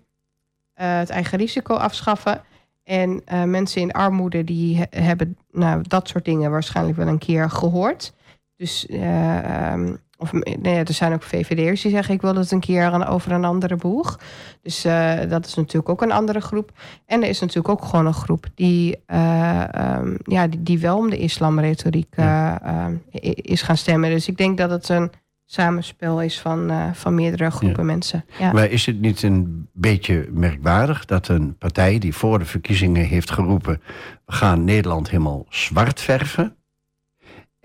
eh, 0.73 0.97
het 0.97 1.09
eigen 1.09 1.37
risico 1.37 1.73
afschaffen. 1.75 2.41
En 2.83 3.21
mensen 3.45 3.81
in 3.81 3.91
armoede 3.91 4.43
die 4.43 4.77
he- 4.77 5.01
hebben 5.01 5.37
nou, 5.51 5.83
dat 5.87 6.07
soort 6.07 6.25
dingen 6.25 6.51
waarschijnlijk 6.51 6.97
wel 6.97 7.07
een 7.07 7.17
keer 7.17 7.49
gehoord. 7.49 8.13
Dus 8.57 8.85
eh, 8.85 9.71
ehm, 9.71 9.95
of, 10.17 10.31
nee, 10.61 10.83
er 10.83 10.93
zijn 10.93 11.13
ook 11.13 11.23
VVD'ers 11.23 11.81
die 11.81 11.91
zeggen... 11.91 12.13
ik 12.13 12.21
wil 12.21 12.35
het 12.35 12.51
een 12.51 12.59
keer 12.59 12.83
aan, 12.83 13.05
over 13.05 13.31
een 13.31 13.45
andere 13.45 13.75
boeg. 13.75 14.19
Dus 14.61 14.85
eh, 14.85 15.29
dat 15.29 15.45
is 15.45 15.53
natuurlijk 15.53 15.89
ook 15.89 16.01
een 16.01 16.11
andere 16.11 16.39
groep. 16.39 16.71
En 17.05 17.23
er 17.23 17.29
is 17.29 17.39
natuurlijk 17.39 17.69
ook 17.69 17.85
gewoon 17.85 18.05
een 18.05 18.13
groep... 18.13 18.45
die, 18.55 18.97
eh, 19.05 19.73
ehm, 19.73 20.15
ja, 20.23 20.47
die, 20.47 20.63
die 20.63 20.79
wel 20.79 20.97
om 20.97 21.09
de 21.09 21.17
islamretoriek 21.17 22.13
eh, 22.15 22.55
ehm, 22.61 22.95
is 23.35 23.61
gaan 23.61 23.77
stemmen. 23.77 24.09
Dus 24.09 24.27
ik 24.27 24.37
denk 24.37 24.57
dat 24.57 24.69
het 24.69 24.89
een 24.89 25.11
samenspel 25.45 26.21
is 26.21 26.39
van, 26.39 26.71
van 26.93 27.15
meerdere 27.15 27.51
groepen 27.51 27.85
mensen. 27.85 28.25
Ja. 28.39 28.51
Maar 28.51 28.69
is 28.69 28.85
het 28.85 28.99
niet 28.99 29.23
een 29.23 29.67
beetje 29.73 30.27
merkwaardig 30.31 31.05
dat 31.05 31.27
een 31.27 31.57
partij 31.57 31.99
die 31.99 32.15
voor 32.15 32.39
de 32.39 32.45
verkiezingen 32.45 33.05
heeft 33.05 33.31
geroepen: 33.31 33.81
we 34.25 34.33
gaan 34.33 34.63
Nederland 34.63 35.09
helemaal 35.09 35.45
zwart 35.49 36.01
verven. 36.01 36.55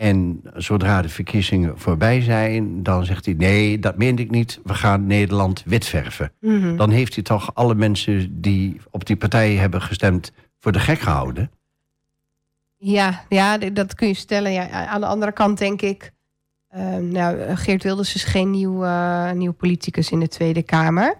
En 0.00 0.40
zodra 0.54 1.02
de 1.02 1.08
verkiezingen 1.08 1.78
voorbij 1.78 2.20
zijn, 2.20 2.82
dan 2.82 3.04
zegt 3.04 3.24
hij: 3.24 3.34
nee, 3.34 3.78
dat 3.78 3.96
meende 3.96 4.22
ik 4.22 4.30
niet, 4.30 4.60
we 4.64 4.74
gaan 4.74 5.06
Nederland 5.06 5.62
wit 5.66 5.84
verven. 5.84 6.32
Mhm. 6.40 6.76
Dan 6.76 6.90
heeft 6.90 7.14
hij 7.14 7.24
toch 7.24 7.54
alle 7.54 7.74
mensen 7.74 8.40
die 8.40 8.80
op 8.90 9.06
die 9.06 9.16
partij 9.16 9.54
hebben 9.54 9.82
gestemd 9.82 10.32
voor 10.58 10.72
de 10.72 10.78
gek 10.78 10.98
gehouden. 10.98 11.50
Ja, 12.76 13.24
ja, 13.28 13.58
dat 13.58 13.94
kun 13.94 14.08
je 14.08 14.14
stellen. 14.14 14.52
Ja, 14.52 14.86
aan 14.86 15.00
de 15.00 15.06
andere 15.06 15.32
kant 15.32 15.58
denk 15.58 15.82
ik... 15.82 16.12
eh, 16.68 16.96
nou, 16.96 17.56
Geert 17.56 17.82
Wilders 17.82 18.14
is 18.14 18.24
geen 18.24 18.50
nieuw, 18.50 18.84
eh, 18.84 19.30
nieuw 19.32 19.52
politicus 19.52 20.10
in 20.10 20.20
de 20.20 20.28
Tweede 20.28 20.62
Kamer. 20.62 21.14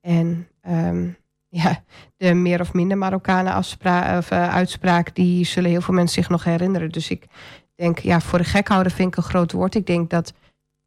En 0.00 0.48
ehm, 0.60 1.08
ja, 1.62 1.82
de 2.16 2.34
meer 2.34 2.60
of 2.60 2.72
minder 2.72 2.98
Marokkanen 2.98 3.52
afspra- 3.52 4.18
of, 4.18 4.30
eh, 4.30 4.54
uitspraak... 4.54 5.14
die 5.14 5.44
zullen 5.44 5.70
heel 5.70 5.80
veel 5.80 5.94
mensen 5.94 6.22
zich 6.22 6.30
nog 6.30 6.44
herinneren. 6.44 6.90
Dus 6.90 7.10
ik 7.10 7.26
denk, 7.76 7.98
ja, 7.98 8.20
voor 8.20 8.38
de 8.38 8.44
gek 8.44 8.68
houden 8.68 8.92
vind 8.92 9.08
ik 9.08 9.16
een 9.16 9.22
groot 9.22 9.52
woord. 9.52 9.74
Ik 9.74 9.86
denk 9.86 10.10
dat... 10.10 10.32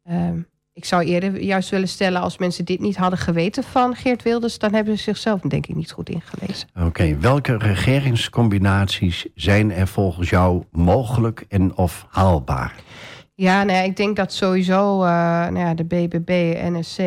ehm, 0.02 0.38
ik 0.72 0.84
zou 0.84 1.04
eerder 1.04 1.40
juist 1.40 1.70
willen 1.70 1.88
stellen... 1.88 2.20
als 2.20 2.38
mensen 2.38 2.64
dit 2.64 2.80
niet 2.80 2.96
hadden 2.96 3.18
geweten 3.18 3.62
van 3.62 3.94
Geert 3.94 4.22
Wilders... 4.22 4.58
dan 4.58 4.74
hebben 4.74 4.96
ze 4.96 5.02
zichzelf 5.02 5.40
denk 5.40 5.66
ik 5.66 5.74
niet 5.74 5.92
goed 5.92 6.08
ingelezen. 6.08 6.68
Oké, 6.80 7.18
welke 7.18 7.56
regeringscombinaties 7.56 9.26
zijn 9.34 9.72
er 9.72 9.86
volgens 9.86 10.30
jou 10.30 10.64
mogelijk 10.70 11.44
en 11.48 11.76
of 11.76 12.06
haalbaar? 12.08 12.74
Ja, 13.34 13.62
nee, 13.62 13.84
ik 13.84 13.96
denk 13.96 14.16
dat 14.16 14.32
sowieso 14.32 15.02
eh, 15.02 15.10
nou 15.10 15.58
ja, 15.58 15.74
de 15.74 15.84
BBB, 15.84 16.56
NSC, 16.62 16.98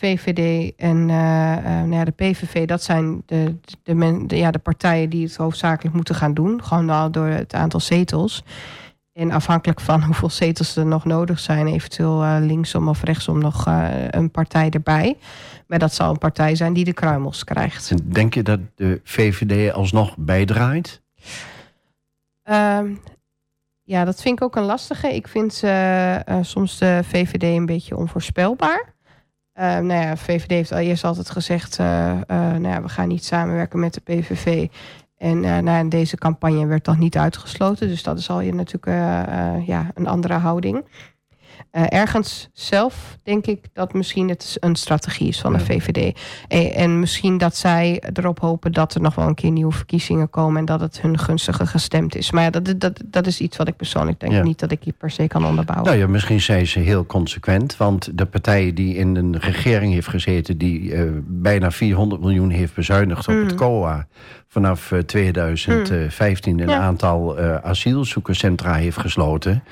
VVD 0.00 0.72
en 0.76 1.10
eh, 1.10 1.56
eh, 1.56 1.64
nou 1.64 1.92
ja, 1.92 2.04
de 2.04 2.10
PVV... 2.10 2.66
dat 2.66 2.82
zijn 2.82 3.22
de, 3.26 3.56
de, 3.82 3.94
men, 3.94 4.26
de, 4.26 4.36
ja, 4.36 4.50
de 4.50 4.58
partijen 4.58 5.10
die 5.10 5.24
het 5.24 5.36
hoofdzakelijk 5.36 5.94
moeten 5.94 6.14
gaan 6.14 6.34
doen. 6.34 6.64
Gewoon 6.64 6.90
al 6.90 7.10
door 7.10 7.26
het 7.26 7.54
aantal 7.54 7.80
zetels. 7.80 8.44
En 9.12 9.30
afhankelijk 9.30 9.80
van 9.80 10.02
hoeveel 10.08 10.30
zetels 10.30 10.76
er 10.76 10.86
nog 10.86 11.04
nodig 11.04 11.38
zijn... 11.38 11.66
eventueel 11.66 12.22
eh, 12.22 12.36
linksom 12.40 12.88
of 12.88 13.02
rechtsom 13.02 13.38
nog 13.38 13.66
een 14.10 14.30
partij 14.30 14.70
erbij. 14.70 15.16
Maar 15.66 15.78
dat 15.78 15.94
zal 15.94 16.10
een 16.10 16.18
partij 16.18 16.54
zijn 16.54 16.72
die 16.72 16.84
de 16.84 16.92
kruimels 16.92 17.44
krijgt. 17.44 17.90
En 17.90 17.98
denk 18.04 18.34
je 18.34 18.42
dat 18.42 18.60
de 18.74 19.00
VVD 19.04 19.72
alsnog 19.72 20.16
bijdraait? 20.16 21.02
Ehm, 22.42 22.94
ja, 23.82 24.04
dat 24.04 24.22
vind 24.22 24.38
ik 24.38 24.44
ook 24.44 24.56
een 24.56 24.62
lastige. 24.62 25.14
Ik 25.14 25.28
vind 25.28 25.62
eh, 25.62 26.16
soms 26.40 26.78
de 26.78 27.00
VVD 27.04 27.42
een 27.42 27.66
beetje 27.66 27.96
onvoorspelbaar. 27.96 28.98
Ehm 29.60 29.86
nou 29.86 30.00
ja, 30.00 30.16
VVD 30.16 30.50
heeft 30.50 30.72
al 30.72 30.78
eerst 30.78 31.04
altijd 31.04 31.30
gezegd... 31.30 31.78
eh, 31.78 32.10
eh, 32.10 32.20
nou 32.28 32.68
ja, 32.68 32.82
we 32.82 32.88
gaan 32.88 33.08
niet 33.08 33.24
samenwerken 33.24 33.80
met 33.80 33.94
de 33.94 34.00
PVV. 34.00 34.68
En 35.16 35.42
uh, 35.42 35.58
nou, 35.58 35.88
deze 35.88 36.16
campagne 36.16 36.66
werd 36.66 36.84
dan 36.84 36.98
niet 36.98 37.16
uitgesloten. 37.16 37.88
Dus 37.88 38.02
dat 38.02 38.18
is 38.18 38.30
al 38.30 38.40
je 38.40 38.54
natuurlijk 38.54 38.96
ja, 39.66 39.90
een 39.94 40.06
andere 40.06 40.34
houding. 40.34 40.84
Ergens 41.70 42.48
zelf 42.52 43.18
denk 43.22 43.46
ik 43.46 43.64
dat 43.72 43.92
misschien 43.92 44.28
het 44.28 44.56
een 44.60 44.76
strategie 44.76 45.28
is 45.28 45.40
van 45.40 45.52
de 45.52 45.58
VVD. 45.58 46.18
En, 46.48 46.72
en, 46.72 47.00
misschien 47.00 47.38
dat 47.38 47.56
zij 47.56 48.02
erop 48.12 48.40
hopen 48.40 48.72
dat 48.72 48.94
er 48.94 49.00
nog 49.00 49.14
wel 49.14 49.26
een 49.26 49.34
keer 49.34 49.50
nieuwe 49.50 49.72
verkiezingen 49.72 50.30
komen. 50.30 50.58
En 50.58 50.64
dat 50.64 50.80
het 50.80 51.00
hun 51.00 51.18
gunstiger 51.18 51.66
gestemd 51.66 52.16
is. 52.16 52.30
Maar 52.30 52.42
ja, 52.42 52.50
dat, 52.50 52.80
dat, 52.80 53.02
dat 53.06 53.26
is 53.26 53.40
iets 53.40 53.56
wat 53.56 53.68
ik 53.68 53.76
persoonlijk 53.76 54.20
denk. 54.20 54.32
Ja. 54.32 54.42
Niet 54.42 54.58
dat 54.58 54.70
ik 54.70 54.84
hier 54.84 54.94
per 54.98 55.10
se 55.10 55.26
kan 55.26 55.46
onderbouwen. 55.46 55.88
Nou 55.88 55.98
ja, 55.98 56.08
misschien 56.08 56.40
zijn 56.40 56.66
ze 56.66 56.78
heel 56.78 57.06
consequent. 57.06 57.76
Want 57.76 58.18
de 58.18 58.26
partij 58.26 58.72
die 58.72 58.94
in 58.94 59.16
een 59.16 59.38
regering 59.38 59.92
heeft 59.92 60.08
gezeten. 60.08 60.58
die 60.58 60.94
bijna 61.24 61.70
400 61.70 62.20
miljoen 62.20 62.50
heeft 62.50 62.74
bezuinigd 62.74 63.28
op 63.28 63.34
mm. 63.34 63.44
het 63.44 63.54
COA 63.54 64.06
vanaf 64.50 64.92
2015 65.06 66.52
hmm. 66.52 66.62
een 66.62 66.68
ja. 66.68 66.78
aantal 66.78 67.38
uh, 67.38 67.56
asielzoekerscentra 67.56 68.74
heeft 68.74 68.98
gesloten 68.98 69.64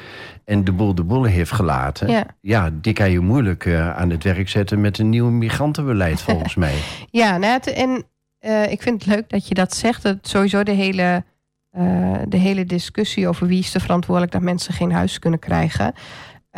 en 0.45 0.65
de 0.65 0.73
boel 0.73 0.95
de 0.95 1.03
boel 1.03 1.25
heeft 1.25 1.51
gelaten. 1.51 2.09
Ja, 2.09 2.27
ja 2.41 2.71
die 2.73 2.93
kan 2.93 3.11
je 3.11 3.21
moeilijk 3.21 3.65
uh, 3.65 3.97
aan 3.97 4.11
het 4.11 4.25
werk 4.25 4.49
zetten 4.49 4.81
met 4.81 4.99
een 4.99 5.09
nieuw 5.09 5.31
migrantenbeleid 5.31 6.23
volgens 6.23 6.55
mij. 6.65 6.75
Ja, 7.11 7.37
nou, 7.37 7.53
het, 7.53 7.67
en 7.67 8.05
uh, 8.41 8.71
ik 8.71 8.83
vind 8.83 9.05
het 9.05 9.15
leuk 9.15 9.29
dat 9.29 9.49
je 9.49 9.55
dat 9.55 9.75
zegt. 9.75 10.03
Dat 10.03 10.17
sowieso 10.23 10.63
de 10.63 10.73
hele, 10.73 11.25
de 12.29 12.37
hele 12.37 12.65
discussie 12.65 13.29
over 13.29 13.47
wie 13.47 13.59
is 13.59 13.75
er 13.75 13.81
verantwoordelijk 13.81 14.33
dat 14.33 14.43
mensen 14.43 14.75
geen 14.75 14.93
huis 14.93 15.19
kunnen 15.19 15.39
krijgen. 15.39 15.95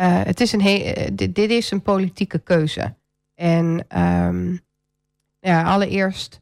het 0.03 0.41
is 0.41 0.51
een 0.51 0.85
dit, 1.13 1.35
dit, 1.35 1.49
is 1.49 1.71
een 1.71 1.81
politieke 1.81 2.39
keuze. 2.39 2.95
En 3.35 3.85
um, 3.97 4.59
ja, 5.39 5.63
allereerst 5.63 6.40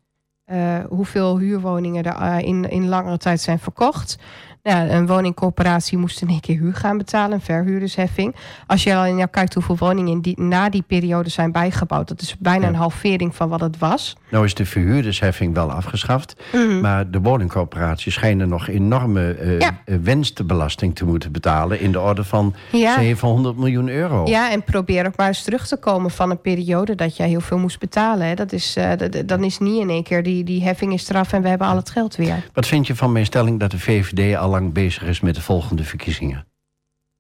hoeveel 0.89 1.38
huurwoningen 1.38 2.04
er 2.04 2.22
uh, 2.22 2.47
in, 2.47 2.70
in 2.70 2.88
langere 2.88 3.18
tijd 3.18 3.41
zijn 3.41 3.60
verkocht. 3.60 4.18
Nou, 4.70 4.89
een 4.89 5.07
woningcorporatie 5.07 5.97
moest 5.97 6.22
in 6.22 6.30
één 6.30 6.39
keer 6.39 6.57
huur 6.57 6.74
gaan 6.74 6.97
betalen, 6.97 7.32
een 7.32 7.41
verhuurdersheffing. 7.41 8.36
Als 8.67 8.84
je 8.84 8.95
al 8.95 9.05
in 9.05 9.15
jou 9.15 9.30
kijkt 9.30 9.53
hoeveel 9.53 9.78
woningen 9.78 10.22
die 10.22 10.41
na 10.41 10.70
die 10.70 10.82
periode 10.82 11.30
zijn 11.30 11.51
bijgebouwd, 11.51 12.07
dat 12.07 12.22
is 12.22 12.36
bijna 12.39 12.67
een 12.67 12.76
halvering 12.76 13.36
van 13.36 13.49
wat 13.49 13.61
het 13.61 13.78
was. 13.78 14.15
Nou 14.30 14.45
is 14.45 14.53
de 14.53 14.65
verhuurdersheffing 14.65 15.53
wel 15.53 15.72
afgeschaft, 15.72 16.36
mm. 16.53 16.80
maar 16.80 17.11
de 17.11 17.22
woningcorporaties 17.22 18.13
schijnen 18.13 18.49
nog 18.49 18.67
enorme 18.67 19.38
uh, 19.41 19.59
ja. 19.59 19.80
winstbelasting 20.01 20.95
te 20.95 21.05
moeten 21.05 21.32
betalen 21.32 21.80
in 21.80 21.91
de 21.91 21.99
orde 21.99 22.24
van 22.24 22.55
ja. 22.72 22.99
700 22.99 23.57
miljoen 23.57 23.89
euro. 23.89 24.26
Ja, 24.26 24.51
en 24.51 24.63
probeer 24.63 25.07
ook 25.07 25.17
maar 25.17 25.28
eens 25.28 25.43
terug 25.43 25.67
te 25.67 25.78
komen 25.78 26.11
van 26.11 26.30
een 26.30 26.41
periode 26.41 26.95
dat 26.95 27.17
jij 27.17 27.28
heel 27.28 27.41
veel 27.41 27.57
moest 27.57 27.80
betalen. 27.80 28.28
Hè. 28.28 28.34
Dat 28.34 28.51
is, 28.51 28.78
uh, 28.78 28.91
dan 29.26 29.43
is 29.43 29.59
niet 29.59 29.82
in 29.82 29.89
één 29.89 30.03
keer 30.03 30.24
die, 30.24 30.43
die 30.43 30.63
heffing 30.63 30.93
is 30.93 31.09
eraf 31.09 31.34
en 31.34 31.41
we 31.41 31.47
hebben 31.47 31.67
al 31.67 31.76
het 31.76 31.89
geld 31.89 32.15
weer. 32.15 32.43
Wat 32.53 32.67
vind 32.67 32.88
je 32.88 32.95
van 32.95 33.11
mijn 33.11 33.26
stelling 33.26 33.59
dat 33.59 33.72
de 33.72 33.80
VVD 33.80 34.38
al 34.38 34.57
lang 34.60 34.74
bezig 34.74 35.03
is 35.03 35.20
met 35.20 35.36
de 35.36 35.41
volgende 35.41 35.84
verkiezingen. 35.84 36.47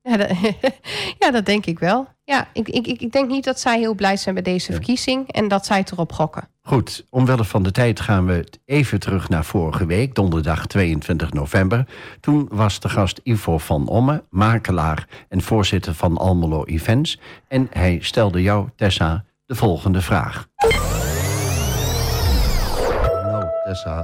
Ja, 0.01 0.17
dat, 0.17 0.29
ja, 1.19 1.31
dat 1.31 1.45
denk 1.45 1.65
ik 1.65 1.79
wel. 1.79 2.07
Ja, 2.23 2.47
ik, 2.53 2.69
ik, 2.69 2.87
ik 2.87 3.11
denk 3.11 3.29
niet 3.29 3.43
dat 3.43 3.59
zij 3.59 3.79
heel 3.79 3.95
blij 3.95 4.17
zijn 4.17 4.35
met 4.35 4.45
deze 4.45 4.71
verkiezing 4.71 5.31
en 5.31 5.47
dat 5.47 5.65
zij 5.65 5.77
het 5.77 5.91
erop 5.91 6.11
gokken. 6.11 6.47
Goed, 6.61 7.05
omwille 7.09 7.43
van 7.43 7.63
de 7.63 7.71
tijd 7.71 7.99
gaan 7.99 8.25
we 8.25 8.49
even 8.65 8.99
terug 8.99 9.29
naar 9.29 9.45
vorige 9.45 9.85
week, 9.85 10.15
donderdag 10.15 10.67
22 10.67 11.33
november. 11.33 11.87
Toen 12.19 12.47
was 12.51 12.79
de 12.79 12.89
gast 12.89 13.19
Ivo 13.23 13.57
van 13.57 13.87
Omme, 13.87 14.23
makelaar 14.29 15.07
en 15.29 15.41
voorzitter 15.41 15.93
van 15.93 16.17
Almelo 16.17 16.63
Events. 16.63 17.19
En 17.47 17.67
hij 17.71 17.97
stelde 18.01 18.41
jou, 18.41 18.69
Tessa, 18.75 19.25
de 19.45 19.55
volgende 19.55 20.01
vraag. 20.01 20.47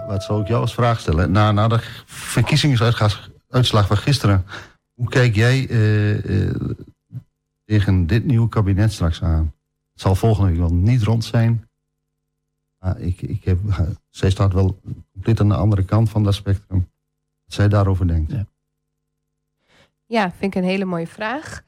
Wat 0.08 0.24
zou 0.24 0.42
ik 0.42 0.48
jou 0.48 0.62
als 0.62 0.74
vraag 0.74 1.00
stellen? 1.00 1.32
Na, 1.32 1.52
na 1.52 1.68
de 1.68 1.80
verkiezingsuitslag 2.06 3.88
van 3.88 3.98
gisteren, 3.98 4.46
hoe 4.94 5.10
kijk 5.10 5.36
jij 5.36 5.68
uh, 5.70 6.24
uh, 6.24 6.56
tegen 7.66 8.08
dit 8.08 8.26
nieuwe 8.26 8.50
kabinet 8.50 8.94
straks 8.94 9.22
aan? 9.22 9.54
Het 9.92 10.02
zal 10.02 10.16
volgende 10.16 10.50
week 10.50 10.60
wel 10.60 10.74
niet 10.74 11.04
rond 11.04 11.26
zijn. 11.26 11.68
Maar 12.80 13.00
ik, 13.00 13.22
ik 13.22 13.44
heb, 13.44 13.60
zij 14.10 14.30
staat 14.30 14.54
wel 14.54 14.80
compleet 15.12 15.40
aan 15.40 15.50
de 15.50 15.56
andere 15.56 15.84
kant 15.84 16.10
van 16.10 16.24
dat 16.24 16.34
spectrum. 16.34 16.90
Wat 17.46 17.54
zij 17.54 17.68
daarover 17.68 18.08
denkt. 18.08 18.32
Ja, 18.32 18.46
ja 20.06 20.32
vind 20.32 20.56
ik 20.56 20.62
een 20.62 20.70
hele 20.70 20.86
mooie 20.86 21.08
vraag. 21.08 21.64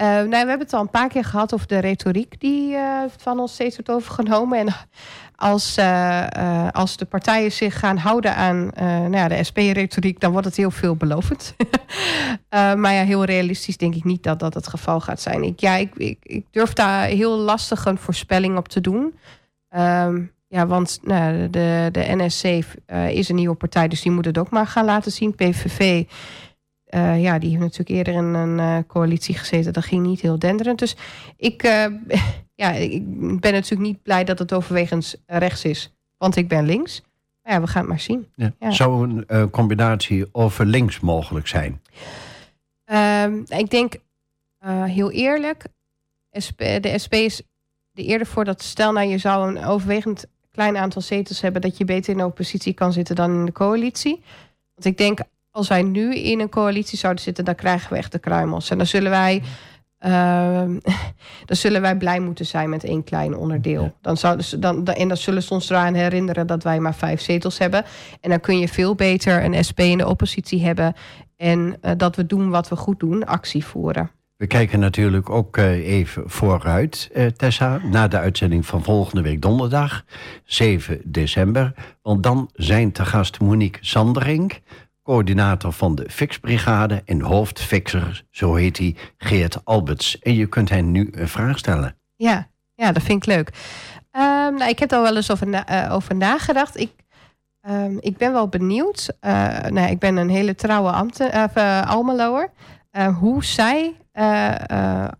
Uh, 0.00 0.06
nou, 0.06 0.28
we 0.28 0.36
hebben 0.36 0.58
het 0.58 0.72
al 0.72 0.80
een 0.80 0.90
paar 0.90 1.08
keer 1.08 1.24
gehad 1.24 1.54
over 1.54 1.66
de 1.66 1.78
retoriek 1.78 2.40
die 2.40 2.72
uh, 2.72 3.02
van 3.16 3.38
ons 3.38 3.52
steeds 3.52 3.74
wordt 3.74 3.90
overgenomen. 3.90 4.58
En 4.58 4.74
als, 5.36 5.78
uh, 5.78 6.68
als 6.70 6.96
de 6.96 7.04
partijen 7.04 7.52
zich 7.52 7.78
gaan 7.78 7.96
houden 7.96 8.34
aan 8.34 8.70
nou 8.76 9.16
ja, 9.16 9.28
de 9.28 9.44
SP-retoriek, 9.44 10.20
dan 10.20 10.32
wordt 10.32 10.46
het 10.46 10.56
heel 10.56 10.70
veelbelovend. 10.70 11.54
maar 12.82 12.92
ja, 12.92 13.04
heel 13.04 13.24
realistisch 13.24 13.76
denk 13.76 13.94
ik 13.94 14.04
niet 14.04 14.22
dat 14.22 14.38
dat 14.38 14.54
het 14.54 14.68
geval 14.68 15.00
gaat 15.00 15.20
zijn. 15.20 15.42
Ik, 15.42 15.60
ja, 15.60 15.74
ik, 15.74 16.18
ik, 16.22 16.46
durf 16.50 16.72
daar 16.72 17.04
heel 17.04 17.38
lastig 17.38 17.84
een 17.84 17.98
voorspelling 17.98 18.56
op 18.56 18.68
te 18.68 18.80
doen. 18.80 19.14
Um, 19.76 20.32
ja, 20.48 20.66
want 20.66 20.98
nou, 21.02 21.50
de, 21.50 21.88
de 21.92 22.04
NSC 22.06 22.44
is 23.08 23.28
een 23.28 23.34
nieuwe 23.34 23.54
partij, 23.54 23.88
dus 23.88 24.02
die 24.02 24.12
moet 24.12 24.24
het 24.24 24.38
ook 24.38 24.50
maar 24.50 24.66
gaan 24.66 24.84
laten 24.84 25.12
zien. 25.12 25.34
PVV 25.34 26.04
uh, 26.90 27.22
ja, 27.22 27.38
die 27.38 27.48
heeft 27.48 27.62
natuurlijk 27.62 27.88
eerder 27.88 28.14
in 28.14 28.34
een 28.34 28.58
uh, 28.58 28.78
coalitie 28.86 29.34
gezeten. 29.34 29.72
Dat 29.72 29.84
ging 29.84 30.06
niet 30.06 30.20
heel 30.20 30.38
denderend. 30.38 30.78
Dus 30.78 30.96
ik, 31.36 31.62
uh, 31.62 31.86
ja, 32.62 32.70
ik 32.70 33.02
ben 33.40 33.52
natuurlijk 33.52 33.88
niet 33.88 34.02
blij 34.02 34.24
dat 34.24 34.38
het 34.38 34.52
overwegend 34.52 35.22
rechts 35.26 35.64
is. 35.64 35.92
Want 36.16 36.36
ik 36.36 36.48
ben 36.48 36.66
links. 36.66 37.02
Maar 37.42 37.52
ja, 37.52 37.60
we 37.60 37.66
gaan 37.66 37.80
het 37.80 37.90
maar 37.90 38.00
zien. 38.00 38.28
Ja. 38.34 38.52
Ja. 38.58 38.70
Zou 38.70 39.24
een 39.26 39.50
combinatie 39.50 40.26
over 40.32 40.66
links 40.66 41.00
mogelijk 41.00 41.46
zijn? 41.46 41.82
Ehm, 42.84 43.42
ik 43.46 43.70
denk, 43.70 43.94
heel 44.84 45.10
eerlijk... 45.10 45.66
SP, 46.46 46.58
de 46.58 46.98
SP 47.04 47.14
is 47.14 47.42
de 47.90 48.04
eerder 48.04 48.26
voor 48.26 48.44
dat... 48.44 48.62
stel 48.62 48.92
nou, 48.92 49.08
je 49.08 49.18
zou 49.18 49.48
een 49.48 49.64
overwegend 49.64 50.26
klein 50.50 50.76
aantal 50.76 51.02
zetels 51.02 51.40
hebben... 51.40 51.60
dat 51.60 51.76
je 51.76 51.84
beter 51.84 52.12
in 52.12 52.18
de 52.18 52.24
oppositie 52.24 52.74
kan 52.74 52.92
zitten 52.92 53.16
dan 53.16 53.30
in 53.30 53.44
de 53.44 53.52
coalitie. 53.52 54.22
Want 54.74 54.84
ik 54.84 54.98
denk 54.98 55.20
als 55.58 55.68
wij 55.68 55.82
nu 55.82 56.14
in 56.14 56.40
een 56.40 56.48
coalitie 56.48 56.98
zouden 56.98 57.22
zitten, 57.22 57.44
dan 57.44 57.54
krijgen 57.54 57.92
we 57.92 57.98
echt 57.98 58.12
de 58.12 58.18
kruimels. 58.18 58.70
En 58.70 58.76
dan 58.76 58.86
zullen 58.86 59.10
wij. 59.10 59.42
Uh, 60.06 60.62
dan 61.48 61.56
zullen 61.56 61.80
wij 61.80 61.96
blij 61.96 62.20
moeten 62.20 62.46
zijn 62.46 62.70
met 62.70 62.84
één 62.84 63.04
klein 63.04 63.36
onderdeel. 63.36 63.92
Dan 64.00 64.16
zou, 64.16 64.40
dan, 64.58 64.86
en 64.86 65.08
dan 65.08 65.16
zullen 65.16 65.42
ze 65.42 65.54
ons 65.54 65.70
eraan 65.70 65.94
herinneren 65.94 66.46
dat 66.46 66.62
wij 66.62 66.80
maar 66.80 66.94
vijf 66.94 67.20
zetels 67.20 67.58
hebben. 67.58 67.84
En 68.20 68.30
dan 68.30 68.40
kun 68.40 68.58
je 68.58 68.68
veel 68.68 68.94
beter 68.94 69.44
een 69.44 69.64
SP 69.68 69.80
in 69.80 69.98
de 69.98 70.08
oppositie 70.08 70.64
hebben. 70.64 70.94
En 71.36 71.76
uh, 71.82 71.90
dat 71.96 72.16
we 72.16 72.26
doen 72.26 72.50
wat 72.50 72.68
we 72.68 72.76
goed 72.76 73.00
doen, 73.00 73.24
actie 73.24 73.64
voeren. 73.64 74.10
We 74.36 74.46
kijken 74.46 74.80
natuurlijk 74.80 75.30
ook 75.30 75.56
uh, 75.56 75.88
even 75.88 76.30
vooruit, 76.30 77.10
uh, 77.14 77.26
Tessa, 77.26 77.80
na 77.84 78.08
de 78.08 78.18
uitzending 78.18 78.66
van 78.66 78.84
volgende 78.84 79.22
week 79.22 79.42
donderdag, 79.42 80.04
7 80.44 81.00
december. 81.04 81.74
Want 82.02 82.22
dan 82.22 82.50
zijn 82.52 82.92
te 82.92 83.04
gast 83.04 83.40
Monique 83.40 83.78
Sanderink, 83.84 84.60
coördinator 85.08 85.72
van 85.72 85.94
de 85.94 86.06
Fixbrigade 86.10 87.02
en 87.04 87.20
hoofdfixer, 87.20 88.24
zo 88.30 88.54
heet 88.54 88.78
hij, 88.78 88.96
Geert 89.16 89.64
Alberts. 89.64 90.18
En 90.18 90.34
je 90.34 90.46
kunt 90.46 90.68
hen 90.68 90.90
nu 90.90 91.08
een 91.12 91.28
vraag 91.28 91.58
stellen. 91.58 91.96
Ja, 92.16 92.48
ja 92.74 92.92
dat 92.92 93.02
vind 93.02 93.26
ik 93.26 93.34
leuk. 93.34 93.48
Um, 94.12 94.54
nou, 94.54 94.68
ik 94.68 94.78
heb 94.78 94.92
er 94.92 95.02
wel 95.02 95.16
eens 95.16 95.30
over, 95.30 95.46
na, 95.46 95.86
uh, 95.86 95.94
over 95.94 96.16
nagedacht. 96.16 96.76
Ik, 96.76 96.90
um, 97.68 97.96
ik 98.00 98.16
ben 98.16 98.32
wel 98.32 98.48
benieuwd. 98.48 99.16
Uh, 99.20 99.32
nou, 99.60 99.90
ik 99.90 99.98
ben 99.98 100.16
een 100.16 100.28
hele 100.28 100.54
trouwe 100.54 100.90
ambten, 100.90 101.48
uh, 101.56 101.90
Almeloer. 101.90 102.50
hoe 103.18 103.44
zij 103.44 103.94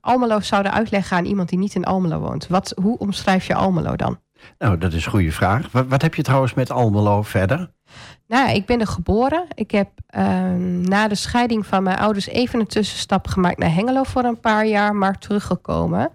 Almelo 0.00 0.40
zouden 0.40 0.72
uitleggen 0.72 1.16
aan 1.16 1.24
iemand 1.24 1.48
die 1.48 1.58
niet 1.58 1.74
in 1.74 1.84
Almelo 1.84 2.18
woont. 2.18 2.46
Wat, 2.46 2.72
hoe 2.82 2.98
omschrijf 2.98 3.46
je 3.46 3.54
Almelo 3.54 3.96
dan? 3.96 4.20
Nou, 4.58 4.78
dat 4.78 4.92
is 4.92 5.04
een 5.04 5.10
goede 5.10 5.32
vraag. 5.32 5.72
Wat, 5.72 5.86
wat 5.86 6.02
heb 6.02 6.14
je 6.14 6.22
trouwens 6.22 6.54
met 6.54 6.70
Almelo 6.70 7.22
verder? 7.22 7.70
Nou, 8.28 8.50
ik 8.50 8.66
ben 8.66 8.80
er 8.80 8.86
geboren. 8.86 9.46
Ik 9.54 9.70
heb 9.70 9.88
uh, 10.16 10.22
na 10.82 11.08
de 11.08 11.14
scheiding 11.14 11.66
van 11.66 11.82
mijn 11.82 11.98
ouders 11.98 12.26
even 12.26 12.60
een 12.60 12.66
tussenstap 12.66 13.26
gemaakt 13.26 13.58
naar 13.58 13.74
Hengelo 13.74 14.02
voor 14.02 14.24
een 14.24 14.40
paar 14.40 14.66
jaar, 14.66 14.94
maar 14.94 15.18
teruggekomen. 15.18 16.10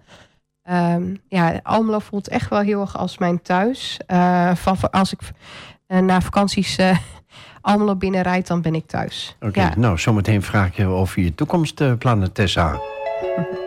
Um, 0.70 1.20
ja, 1.28 1.60
Almelo 1.62 1.98
voelt 1.98 2.28
echt 2.28 2.50
wel 2.50 2.60
heel 2.60 2.80
erg 2.80 2.98
als 2.98 3.18
mijn 3.18 3.42
thuis. 3.42 4.00
Uh, 4.06 4.54
van, 4.54 4.90
als 4.90 5.12
ik 5.12 5.20
uh, 5.88 5.98
na 5.98 6.20
vakanties 6.20 6.78
uh, 6.78 6.98
Almelo 7.60 7.96
binnenrijd, 7.96 8.46
dan 8.46 8.62
ben 8.62 8.74
ik 8.74 8.86
thuis. 8.86 9.36
Oké, 9.36 9.46
okay, 9.46 9.64
ja. 9.64 9.72
nou 9.76 9.98
zometeen 9.98 10.42
vraag 10.42 10.66
ik 10.66 10.76
je 10.76 10.86
over 10.86 11.22
je 11.22 11.34
toekomstplannen, 11.34 12.32
Tessa. 12.32 12.78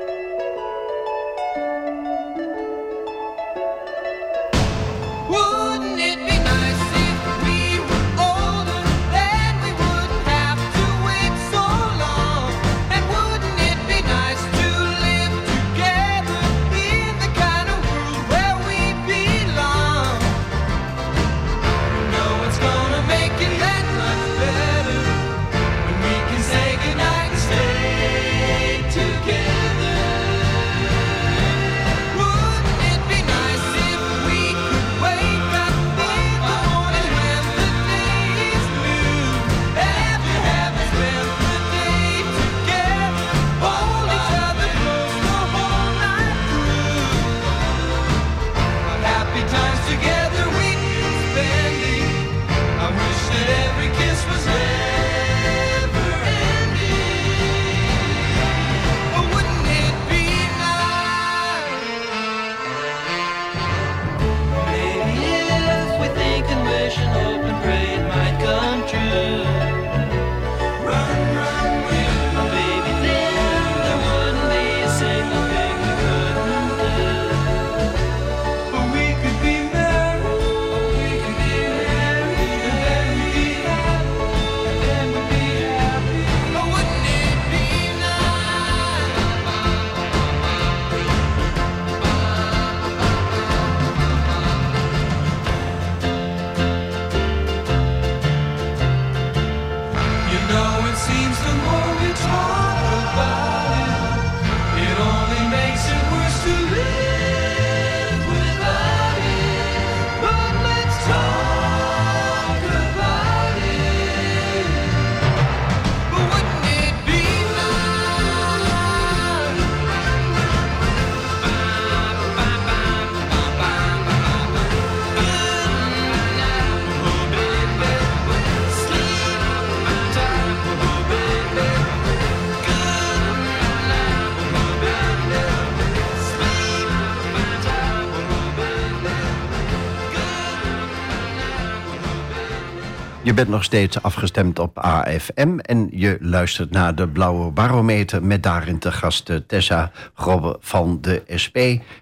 bent 143.38 143.50
nog 143.50 143.64
steeds 143.64 144.02
afgestemd 144.02 144.60
op 144.60 144.80
AFM 144.80 145.58
en 145.58 145.88
je 145.92 146.18
luistert 146.20 146.72
naar 146.72 146.96
de 146.96 147.08
Blauwe 147.08 147.52
Barometer 147.52 148.24
met 148.24 148.44
daarin 148.44 148.80
te 148.80 148.92
gast 148.92 149.30
eh, 149.30 149.38
Tessa 149.38 149.92
Grobbe 150.14 150.58
van 150.60 150.98
de 151.02 151.24
SP. 151.44 151.58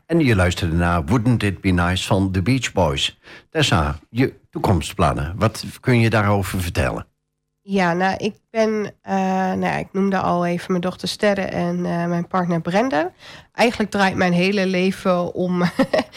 En 0.06 0.20
je 0.20 0.36
luisterde 0.36 0.76
naar 0.76 1.06
Wouldn't 1.06 1.44
It 1.44 1.62
Be 1.62 1.70
Nice 1.70 2.06
van 2.06 2.32
The 2.32 2.42
Beach 2.42 2.72
Boys. 2.72 3.20
Tessa, 3.50 4.00
je 4.10 4.34
toekomstplannen, 4.50 5.34
wat 5.38 5.66
kun 5.80 6.00
je 6.00 6.10
daarover 6.10 6.62
vertellen? 6.62 7.08
Ja, 7.62 7.94
nou, 7.94 8.16
ik 8.18 8.36
ben, 8.50 8.94
eh, 9.02 9.16
nou 9.16 9.66
ja, 9.66 9.76
ik 9.76 9.90
noemde 9.92 10.18
al 10.18 10.46
even 10.46 10.66
mijn 10.68 10.82
dochter 10.82 11.08
Sterre 11.08 11.42
en 11.42 11.86
eh, 11.86 12.06
mijn 12.06 12.28
partner 12.28 12.62
Brenda. 12.62 13.12
Eigenlijk 13.54 13.92
draait 13.92 14.16
mijn 14.16 14.34
hele 14.34 14.66
leven 14.66 15.34
om, 15.34 15.64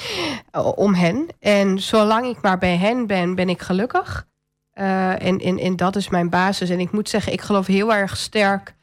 om 0.84 0.94
hen. 0.94 1.26
En 1.40 1.78
zolang 1.78 2.26
ik 2.26 2.42
maar 2.42 2.58
bij 2.58 2.76
hen 2.76 3.06
ben, 3.06 3.34
ben 3.34 3.48
ik 3.48 3.60
gelukkig. 3.60 4.26
Eh, 4.78 5.22
en, 5.22 5.38
en, 5.38 5.58
en 5.58 5.76
dat 5.76 5.96
is 5.96 6.08
mijn 6.08 6.30
basis. 6.30 6.70
En 6.70 6.80
ik 6.80 6.92
moet 6.92 7.08
zeggen, 7.08 7.32
ik 7.32 7.40
geloof 7.40 7.66
heel 7.66 7.94
erg 7.94 8.16
sterk 8.16 8.74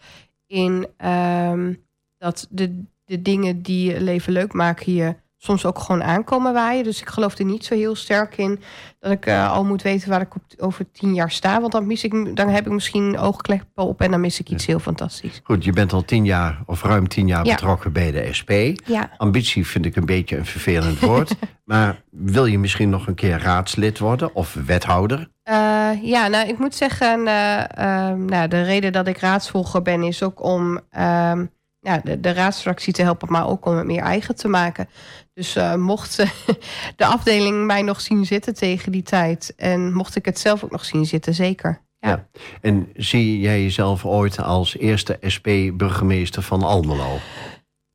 in 0.48 0.88
ehm, 0.98 1.74
dat 2.18 2.48
de, 2.50 2.84
de 3.06 3.22
dingen 3.22 3.62
die 3.62 3.91
je 3.91 4.02
leven 4.02 4.34
leuk 4.34 4.54
maken 4.54 4.93
je 4.93 5.16
soms 5.46 5.66
ook 5.66 5.80
gewoon 5.80 6.04
aankomen 6.04 6.54
waaien. 6.54 6.84
Dus 6.84 7.02
ik 7.02 7.10
geloof 7.10 7.38
er 7.38 7.46
niet 7.46 7.66
zo 7.66 7.76
heel 7.76 7.96
sterk 7.96 8.38
in 8.38 8.60
dat 9.00 9.12
ik 9.12 9.26
eh, 9.26 9.52
al 9.52 9.64
moet 9.66 9.82
weten 9.82 10.10
waar 10.10 10.22
ik 10.22 10.36
op, 10.36 10.41
over 10.58 10.91
tien 10.91 11.14
jaar 11.14 11.32
sta. 11.32 11.60
Want 11.62 11.72
dan, 11.72 11.88
mis 11.88 12.04
ik, 12.04 12.36
dan 12.36 12.50
heb 12.50 12.66
ik 12.66 12.72
misschien 12.72 13.18
oogkleppen 13.18 13.84
op 13.84 14.02
en 14.02 14.12
dan 14.12 14.20
mis 14.22 14.39
ik 14.39 14.50
iets 14.50 14.66
heel 14.66 14.80
fantastisch. 14.80 15.41
Goed, 15.43 15.64
je 15.64 15.72
bent 15.72 15.93
al 15.93 16.06
tien 16.06 16.26
jaar 16.26 16.60
of 16.66 16.84
ruim 16.84 17.08
tien 17.08 17.28
jaar 17.28 17.46
Ja. 17.46 17.54
betrokken 17.54 17.91
bij 17.93 18.12
de 18.12 18.34
SP. 18.39 18.52
Ja. 18.86 19.10
Ambitie 19.18 19.68
vind 19.68 19.86
ik 19.86 19.96
een 19.96 20.06
beetje 20.06 20.38
een 20.38 20.46
vervelend 20.46 21.00
woord. 21.00 21.36
maar 21.66 22.02
wil 22.10 22.46
je 22.46 22.60
misschien 22.60 22.89
nog 22.89 23.08
een 23.08 23.16
keer 23.16 23.39
raadslid 23.39 24.00
worden 24.00 24.36
of 24.36 24.54
wethouder? 24.66 25.28
Eh, 25.43 25.89
ja, 26.02 26.28
nou, 26.28 26.48
ik 26.48 26.58
moet 26.60 26.76
zeggen, 26.76 27.28
ehm, 27.28 28.26
nou, 28.26 28.48
de 28.48 28.62
reden 28.64 28.91
dat 28.91 29.08
ik 29.08 29.18
raadsvolger 29.18 29.82
ben 29.82 30.04
is 30.04 30.24
ook 30.24 30.43
om 30.43 30.80
ehm, 30.89 31.46
nou, 31.86 32.02
de, 32.04 32.20
de 32.20 32.34
raadsfractie 32.34 32.94
te 32.94 33.02
helpen, 33.02 33.32
maar 33.32 33.48
ook 33.48 33.66
om 33.66 33.78
het 33.78 33.86
meer 33.86 34.02
eigen 34.02 34.36
te 34.36 34.48
maken. 34.48 34.90
Dus 35.34 35.56
eh, 35.56 35.76
mocht 35.76 36.20
eh, 36.20 36.30
de 36.96 37.06
afdeling 37.06 37.66
mij 37.66 37.82
nog 37.82 38.02
zien 38.02 38.26
zitten 38.26 38.54
tegen 38.54 38.92
die 38.92 39.04
tijd 39.04 39.54
en 39.58 39.94
mocht 39.94 40.16
ik 40.16 40.26
het 40.26 40.40
zelf 40.40 40.64
ook 40.64 40.72
nog 40.72 40.86
zien 40.86 41.06
zitten, 41.06 41.34
zeker. 41.34 41.82
Ja. 42.00 42.10
Ja. 42.10 42.28
En 42.62 42.90
zie 42.96 43.40
jij 43.40 43.62
jezelf 43.62 44.06
ooit 44.06 44.40
als 44.40 44.78
eerste 44.78 45.18
SP-burgemeester 45.22 46.42
van 46.42 46.64
Almelo? 46.64 47.18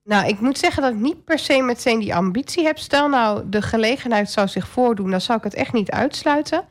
Nou, 0.03 0.29
ik 0.29 0.41
moet 0.41 0.59
zeggen 0.59 0.83
dat 0.83 0.93
ik 0.93 0.99
niet 0.99 1.25
per 1.25 1.39
se 1.39 1.63
meteen 1.63 1.99
die 1.99 2.15
ambitie 2.15 2.65
heb. 2.65 2.79
Stel 2.79 3.09
nou, 3.09 3.49
de 3.49 3.63
gelegenheid 3.63 4.31
zou 4.31 4.49
zich 4.49 4.69
voordoen, 4.69 5.11
dan 5.11 5.21
zou 5.21 5.39
ik 5.39 5.45
het 5.45 5.55
echt 5.55 5.73
niet 5.73 5.91
uitsluiten. 5.91 6.65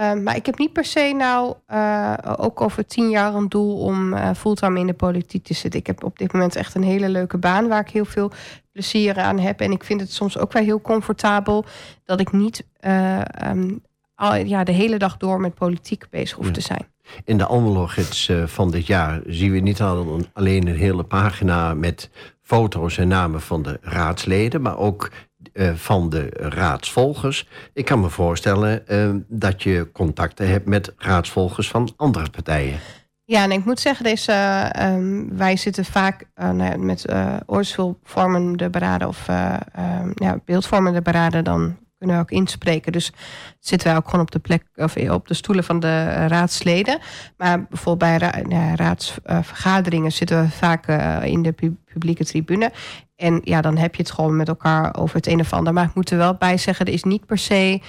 Ehm, 0.00 0.22
maar 0.22 0.36
ik 0.36 0.46
heb 0.46 0.58
niet 0.58 0.72
per 0.72 0.84
se 0.84 1.14
nou 1.16 1.54
eh, 1.66 2.12
ook 2.36 2.60
over 2.60 2.86
tien 2.86 3.10
jaar 3.10 3.34
een 3.34 3.48
doel 3.48 3.78
om 3.78 4.14
eh, 4.14 4.30
fulltime 4.36 4.78
in 4.80 4.86
de 4.86 4.92
politiek 4.92 5.44
te 5.44 5.54
zitten. 5.54 5.80
Ik 5.80 5.86
heb 5.86 6.04
op 6.04 6.18
dit 6.18 6.32
moment 6.32 6.56
echt 6.56 6.74
een 6.74 6.82
hele 6.82 7.08
leuke 7.08 7.38
baan 7.38 7.68
waar 7.68 7.80
ik 7.80 7.88
heel 7.90 8.04
veel 8.04 8.30
plezier 8.72 9.18
aan 9.18 9.38
heb. 9.38 9.60
En 9.60 9.72
ik 9.72 9.84
vind 9.84 10.00
het 10.00 10.12
soms 10.12 10.38
ook 10.38 10.52
wel 10.52 10.62
heel 10.62 10.80
comfortabel 10.80 11.64
dat 12.04 12.20
ik 12.20 12.32
niet 12.32 12.66
eh, 12.76 13.18
ehm, 13.20 13.70
al, 14.14 14.34
ja, 14.34 14.64
de 14.64 14.72
hele 14.72 14.96
dag 14.98 15.16
door 15.16 15.40
met 15.40 15.54
politiek 15.54 16.06
bezig 16.10 16.36
hoef 16.36 16.46
Ja. 16.46 16.52
te 16.52 16.60
zijn. 16.60 16.86
In 17.24 17.38
de 17.38 17.46
Almelo-gids 17.46 18.28
eh, 18.28 18.46
van 18.46 18.70
dit 18.70 18.86
jaar 18.86 19.20
zien 19.26 19.52
we 19.52 19.58
niet 19.58 19.80
al- 19.82 20.20
alleen 20.32 20.66
een 20.66 20.76
hele 20.76 21.02
pagina 21.04 21.74
met 21.74 22.10
foto's 22.42 22.98
en 22.98 23.08
namen 23.08 23.40
van 23.40 23.62
de 23.62 23.78
raadsleden, 23.82 24.62
maar 24.62 24.78
ook 24.78 25.10
eh, 25.52 25.74
van 25.74 26.10
de 26.10 26.26
raadsvolgers. 26.34 27.48
Ik 27.72 27.84
kan 27.84 28.00
me 28.00 28.08
voorstellen 28.08 28.86
eh, 28.86 29.10
dat 29.28 29.62
je 29.62 29.88
contacten 29.92 30.48
hebt 30.48 30.66
met 30.66 30.92
raadsvolgers 30.96 31.68
van 31.68 31.92
andere 31.96 32.30
partijen. 32.30 32.78
Ja, 33.24 33.42
en 33.42 33.52
ik 33.52 33.64
moet 33.64 33.80
zeggen, 33.80 34.04
deze, 34.04 34.32
ehm, 34.32 35.36
wij 35.36 35.56
zitten 35.56 35.84
vaak 35.84 36.24
eh, 36.34 36.50
nou 36.50 36.78
met 36.78 37.04
oordeelsvormende 37.46 38.70
beraden 38.70 39.08
of 39.08 39.28
eh, 39.28 39.54
ehm, 39.72 40.10
ja, 40.14 40.40
beeldvormende 40.44 41.02
beraden, 41.02 41.44
dan 41.44 41.76
kunnen 41.98 42.16
we 42.16 42.22
ook 42.22 42.30
inspreken. 42.30 42.92
Dus 42.92 43.12
zitten 43.58 43.88
wij 43.88 43.96
ook 43.96 44.08
gewoon 44.08 44.20
op 44.20 44.30
de 44.30 44.38
plek 44.38 44.64
of 44.74 44.96
op 44.96 45.28
de 45.28 45.34
stoelen 45.34 45.64
van 45.64 45.80
de 45.80 46.04
raadsleden. 46.26 46.98
Maar 47.36 47.64
bijvoorbeeld 47.64 48.20
bij 48.20 48.44
ja, 48.48 48.74
raadsvergaderingen 48.74 50.12
zitten 50.12 50.42
we 50.42 50.48
vaak 50.50 50.86
in 51.24 51.42
de 51.42 51.52
pu- 51.52 51.76
publieke 51.92 52.24
tribune. 52.24 52.72
En 53.20 53.40
ja, 53.44 53.60
dan 53.60 53.76
heb 53.76 53.94
je 53.94 54.02
het 54.02 54.10
gewoon 54.10 54.36
met 54.36 54.48
elkaar 54.48 54.96
over 54.96 55.16
het 55.16 55.26
een 55.26 55.40
of 55.40 55.52
ander. 55.52 55.72
Maar 55.72 55.84
ik 55.84 55.94
moet 55.94 56.10
er 56.10 56.18
wel 56.18 56.34
bij 56.34 56.56
zeggen, 56.56 56.86
er 56.86 56.92
is 56.92 57.04
niet 57.04 57.26
per 57.26 57.38
se 57.38 57.80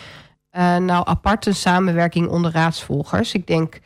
eh, 0.50 0.78
nou 0.78 1.08
apart 1.08 1.46
een 1.46 1.56
samenwerking 1.56 2.28
onder 2.28 2.52
raadsvolgers. 2.52 3.34
Ik 3.34 3.48
denk 3.48 3.80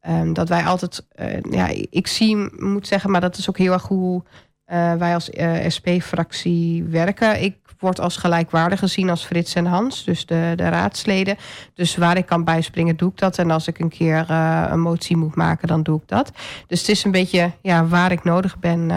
Ehm, 0.00 0.32
dat 0.32 0.48
wij 0.48 0.64
altijd, 0.64 1.06
eh, 1.10 1.40
ja, 1.50 1.68
ik 1.90 2.06
zie, 2.06 2.36
moet 2.56 2.86
zeggen, 2.86 3.10
maar 3.10 3.20
dat 3.20 3.36
is 3.36 3.48
ook 3.48 3.58
heel 3.58 3.72
erg 3.72 3.86
hoe 3.86 4.22
eh, 4.64 4.94
wij 4.94 5.14
als 5.14 5.30
SP-fractie 5.66 6.84
werken. 6.84 7.42
Ik 7.42 7.56
word 7.78 8.00
als 8.00 8.16
gelijkwaardig 8.16 8.78
gezien 8.78 9.10
als 9.10 9.24
Frits 9.24 9.54
en 9.54 9.66
Hans, 9.66 10.04
dus 10.04 10.26
de, 10.26 10.52
de 10.56 10.68
raadsleden. 10.68 11.36
Dus 11.74 11.96
waar 11.96 12.16
ik 12.16 12.26
kan 12.26 12.44
bijspringen, 12.44 12.96
doe 12.96 13.10
ik 13.10 13.18
dat. 13.18 13.38
En 13.38 13.50
als 13.50 13.68
ik 13.68 13.78
een 13.78 13.88
keer 13.88 14.30
een 14.30 14.80
motie 14.80 15.16
moet 15.16 15.34
maken, 15.34 15.68
dan 15.68 15.82
doe 15.82 16.00
ik 16.00 16.08
dat. 16.08 16.32
Dus 16.66 16.80
het 16.80 16.88
is 16.88 17.04
een 17.04 17.10
beetje, 17.10 17.52
ja, 17.62 17.86
waar 17.86 18.12
ik 18.12 18.24
nodig 18.24 18.58
ben, 18.58 18.90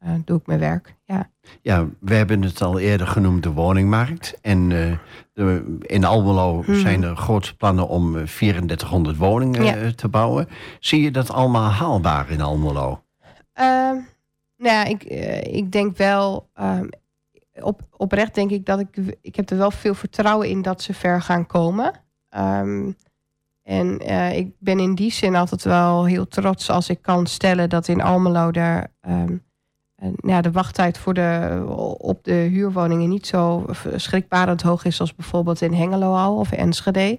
eh, 0.00 0.14
eh, 0.14 0.20
doe 0.24 0.38
ik 0.38 0.46
mijn 0.46 0.58
werk. 0.58 0.94
Ja. 1.04 1.30
Ja, 1.62 1.86
we 2.00 2.14
hebben 2.14 2.42
het 2.42 2.62
al 2.62 2.78
eerder 2.78 3.06
genoemd, 3.06 3.42
de 3.42 3.52
woningmarkt. 3.52 4.38
En 4.42 4.72
eh, 4.72 4.96
de, 5.32 5.76
in 5.80 6.04
Almelo 6.04 6.62
Hmm. 6.62 6.74
zijn 6.74 7.02
er 7.02 7.16
grootste 7.16 7.56
plannen 7.56 7.88
om 7.88 8.16
eh, 8.16 8.22
3400 8.24 9.16
woningen 9.16 9.64
Ja. 9.64 9.76
eh, 9.76 9.88
te 9.88 10.08
bouwen. 10.08 10.48
Zie 10.80 11.02
je 11.02 11.10
dat 11.10 11.30
allemaal 11.30 11.70
haalbaar 11.70 12.30
in 12.30 12.40
Almelo? 12.40 13.02
Ehm, 13.52 13.94
nou 14.56 14.74
ja, 14.76 14.84
ik, 14.84 15.02
eh, 15.02 15.54
ik 15.56 15.72
denk 15.72 15.96
wel. 15.96 16.48
ehm, 16.54 16.86
op, 17.60 17.80
oprecht 17.96 18.34
denk 18.34 18.50
ik 18.50 18.66
dat 18.66 18.80
ik. 18.80 18.96
Ik 19.20 19.36
heb 19.36 19.50
er 19.50 19.56
wel 19.56 19.70
veel 19.70 19.94
vertrouwen 19.94 20.48
in 20.48 20.62
dat 20.62 20.82
ze 20.82 20.94
ver 20.94 21.22
gaan 21.22 21.46
komen. 21.46 21.92
Ehm, 22.28 22.90
en 23.62 23.98
eh, 23.98 24.36
ik 24.36 24.50
ben 24.58 24.78
in 24.78 24.94
die 24.94 25.12
zin 25.12 25.36
altijd 25.36 25.62
wel 25.64 26.04
heel 26.04 26.28
trots 26.28 26.70
als 26.70 26.88
ik 26.88 27.02
kan 27.02 27.26
stellen 27.26 27.68
dat 27.68 27.88
in 27.88 28.00
Almelo 28.02 28.50
er. 28.50 28.86
eh, 29.00 29.22
ja, 30.16 30.40
de 30.40 30.50
wachttijd 30.50 30.98
voor 30.98 31.14
de, 31.14 31.62
op 31.98 32.24
de 32.24 32.32
huurwoningen 32.32 33.08
niet 33.08 33.26
zo 33.26 33.66
schrikbarend 33.96 34.62
hoog 34.62 34.84
is 34.84 35.00
als 35.00 35.14
bijvoorbeeld 35.14 35.60
in 35.60 35.74
Hengelo 35.74 36.14
al 36.14 36.36
of 36.36 36.52
Enschede. 36.52 37.18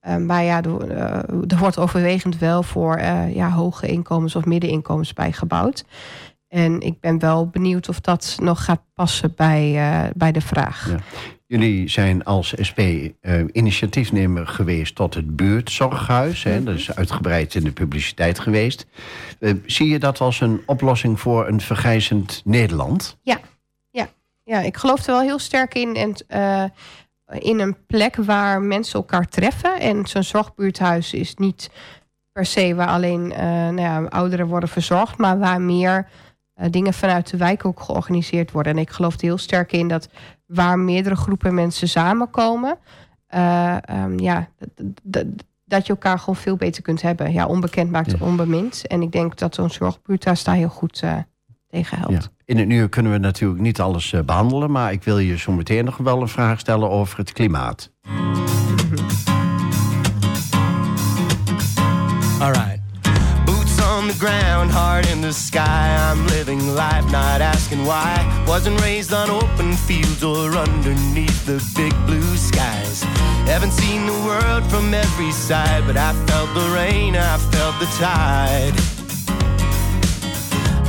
Ehm, 0.00 0.26
maar 0.26 0.44
ja, 0.44 0.62
er, 0.62 0.90
eh, 0.90 1.50
er 1.52 1.58
wordt 1.58 1.78
overwegend 1.78 2.38
wel 2.38 2.62
voor 2.62 2.96
eh, 2.96 3.34
ja, 3.34 3.50
hoge 3.50 3.86
inkomens 3.86 4.36
of 4.36 4.44
middeninkomens 4.44 5.12
bij 5.12 5.32
gebouwd. 5.32 5.84
En 6.48 6.80
ik 6.80 7.00
ben 7.00 7.18
wel 7.18 7.48
benieuwd 7.48 7.88
of 7.88 8.00
dat 8.00 8.36
nog 8.42 8.64
gaat 8.64 8.82
passen 8.94 9.32
bij, 9.36 9.76
eh, 9.76 10.10
bij 10.14 10.32
de 10.32 10.40
vraag. 10.40 10.90
Ja. 10.90 10.98
Jullie 11.48 11.88
zijn 11.88 12.24
als 12.24 12.54
SP 12.68 12.78
eh, 12.78 13.44
initiatiefnemer 13.52 14.46
geweest 14.46 14.94
tot 14.94 15.14
het 15.14 15.36
buurtzorghuis. 15.36 16.42
Hè? 16.42 16.62
Dat 16.62 16.74
is 16.74 16.94
uitgebreid 16.94 17.54
in 17.54 17.64
de 17.64 17.72
publiciteit 17.72 18.38
geweest. 18.38 18.86
Eh, 19.40 19.52
zie 19.66 19.88
je 19.88 19.98
dat 19.98 20.20
als 20.20 20.40
een 20.40 20.62
oplossing 20.66 21.20
voor 21.20 21.48
een 21.48 21.60
vergrijzend 21.60 22.42
Nederland? 22.44 23.16
Ja, 24.44 24.60
ik 24.60 24.76
geloof 24.76 25.06
er 25.06 25.12
wel 25.12 25.20
heel 25.20 25.38
sterk 25.38 25.74
in. 25.74 25.94
En 25.94 26.14
eh, 26.28 26.64
in 27.38 27.60
een 27.60 27.76
plek 27.86 28.16
waar 28.16 28.62
mensen 28.62 28.98
elkaar 28.98 29.28
treffen. 29.28 29.80
En 29.80 30.06
zo'n 30.06 30.22
zorgbuurthuis 30.22 31.12
is 31.14 31.34
niet 31.34 31.70
per 32.32 32.46
se 32.46 32.74
waar 32.74 32.88
alleen 32.88 33.28
nou 33.28 33.80
ja, 33.80 34.02
ouderen 34.02 34.46
worden 34.46 34.68
verzorgd, 34.68 35.18
maar 35.18 35.38
waar 35.38 35.60
meer 35.60 36.08
dingen 36.70 36.94
vanuit 36.94 37.30
de 37.30 37.36
wijk 37.36 37.64
ook 37.64 37.80
georganiseerd 37.80 38.50
worden. 38.50 38.72
En 38.72 38.78
ik 38.78 38.90
geloof 38.90 39.14
er 39.14 39.20
heel 39.20 39.38
sterk 39.38 39.72
in 39.72 39.88
dat 39.88 40.08
waar 40.46 40.78
meerdere 40.78 41.16
groepen 41.16 41.54
mensen 41.54 41.88
samenkomen, 41.88 42.78
eh, 43.26 43.76
ehm, 43.88 44.18
ja, 44.18 44.48
dat 45.64 45.86
je 45.86 45.92
elkaar 45.92 46.18
gewoon 46.18 46.36
veel 46.36 46.56
beter 46.56 46.82
kunt 46.82 47.02
hebben. 47.02 47.32
Ja, 47.32 47.46
onbekend 47.46 47.90
maakt 47.90 48.10
Ja. 48.10 48.16
onbemind. 48.20 48.86
En 48.86 49.02
ik 49.02 49.12
denk 49.12 49.38
dat 49.38 49.54
zo'n 49.54 49.70
zorgbuurt 49.70 50.22
daar 50.24 50.40
daar 50.44 50.54
heel 50.54 50.68
goed 50.68 51.00
eh, 51.02 51.16
tegen 51.68 51.98
helpt. 51.98 52.12
Ja. 52.22 52.28
In 52.44 52.58
een 52.58 52.70
uur 52.70 52.88
kunnen 52.88 53.12
we 53.12 53.18
natuurlijk 53.18 53.60
niet 53.60 53.80
alles 53.80 54.12
eh, 54.12 54.20
behandelen, 54.22 54.70
maar 54.70 54.92
ik 54.92 55.02
wil 55.02 55.18
je 55.18 55.38
zo 55.38 55.52
meteen 55.52 55.84
nog 55.84 55.96
wel 55.96 56.20
een 56.20 56.28
vraag 56.28 56.58
stellen 56.60 56.90
over 56.90 57.18
het 57.18 57.32
klimaat. 57.32 57.90
All 62.40 62.52
right. 62.52 62.77
On 63.98 64.06
the 64.06 64.14
ground, 64.14 64.70
heart 64.70 65.10
in 65.10 65.20
the 65.20 65.32
sky. 65.32 65.96
I'm 65.98 66.24
living 66.28 66.76
life, 66.76 67.04
not 67.10 67.40
asking 67.40 67.84
why. 67.84 68.14
Wasn't 68.46 68.80
raised 68.80 69.12
on 69.12 69.28
open 69.28 69.72
fields 69.74 70.22
or 70.22 70.56
underneath 70.56 71.44
the 71.44 71.58
big 71.74 71.92
blue 72.06 72.36
skies. 72.36 73.02
Haven't 73.50 73.72
seen 73.72 74.06
the 74.06 74.12
world 74.24 74.62
from 74.70 74.94
every 74.94 75.32
side, 75.32 75.84
but 75.84 75.96
I 75.96 76.12
felt 76.26 76.54
the 76.54 76.70
rain, 76.76 77.16
I 77.16 77.38
felt 77.38 77.76
the 77.80 77.86
tide. 77.98 78.76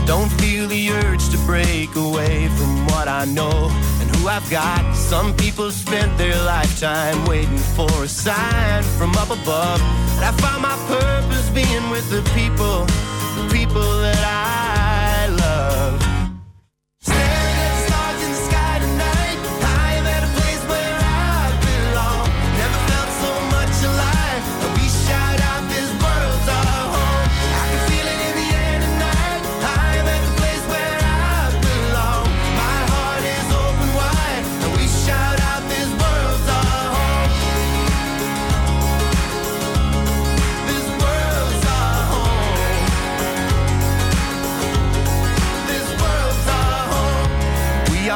Don't 0.05 0.31
feel 0.33 0.67
the 0.67 0.91
urge 0.91 1.29
to 1.29 1.37
break 1.47 1.95
away 1.95 2.47
from 2.49 2.85
what 2.85 3.07
I 3.07 3.25
know 3.25 3.69
I've 4.27 4.49
got. 4.49 4.93
Some 4.95 5.35
people 5.35 5.71
spent 5.71 6.17
their 6.17 6.35
lifetime 6.43 7.25
waiting 7.25 7.57
for 7.57 7.89
a 8.03 8.07
sign 8.07 8.83
from 8.97 9.11
up 9.17 9.29
above. 9.29 9.81
And 10.17 10.25
I 10.25 10.31
found 10.41 10.61
my 10.61 10.77
purpose 10.87 11.49
being 11.49 11.89
with 11.89 12.09
the 12.09 12.21
people, 12.33 12.85
the 13.35 13.49
people 13.51 14.01
that 14.01 14.23
I 14.23 14.88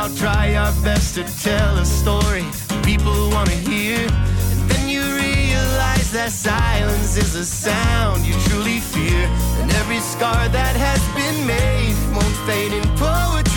All 0.03 0.09
try 0.17 0.53
our 0.55 0.73
best 0.83 1.15
to 1.15 1.23
tell 1.41 1.77
a 1.77 1.85
story 1.85 2.43
people 2.83 3.29
want 3.29 3.47
to 3.47 3.55
hear. 3.55 3.99
And 3.99 4.69
then 4.69 4.89
you 4.89 4.99
realize 4.99 6.11
that 6.11 6.29
silence 6.29 7.15
is 7.15 7.35
a 7.35 7.45
sound 7.45 8.25
you 8.25 8.33
truly 8.49 8.81
fear. 8.81 9.23
And 9.61 9.71
every 9.71 9.99
scar 9.99 10.49
that 10.49 10.75
has 10.75 11.01
been 11.15 11.47
made 11.47 11.95
won't 12.11 12.35
fade 12.45 12.73
in 12.73 12.83
poetry 12.97 13.52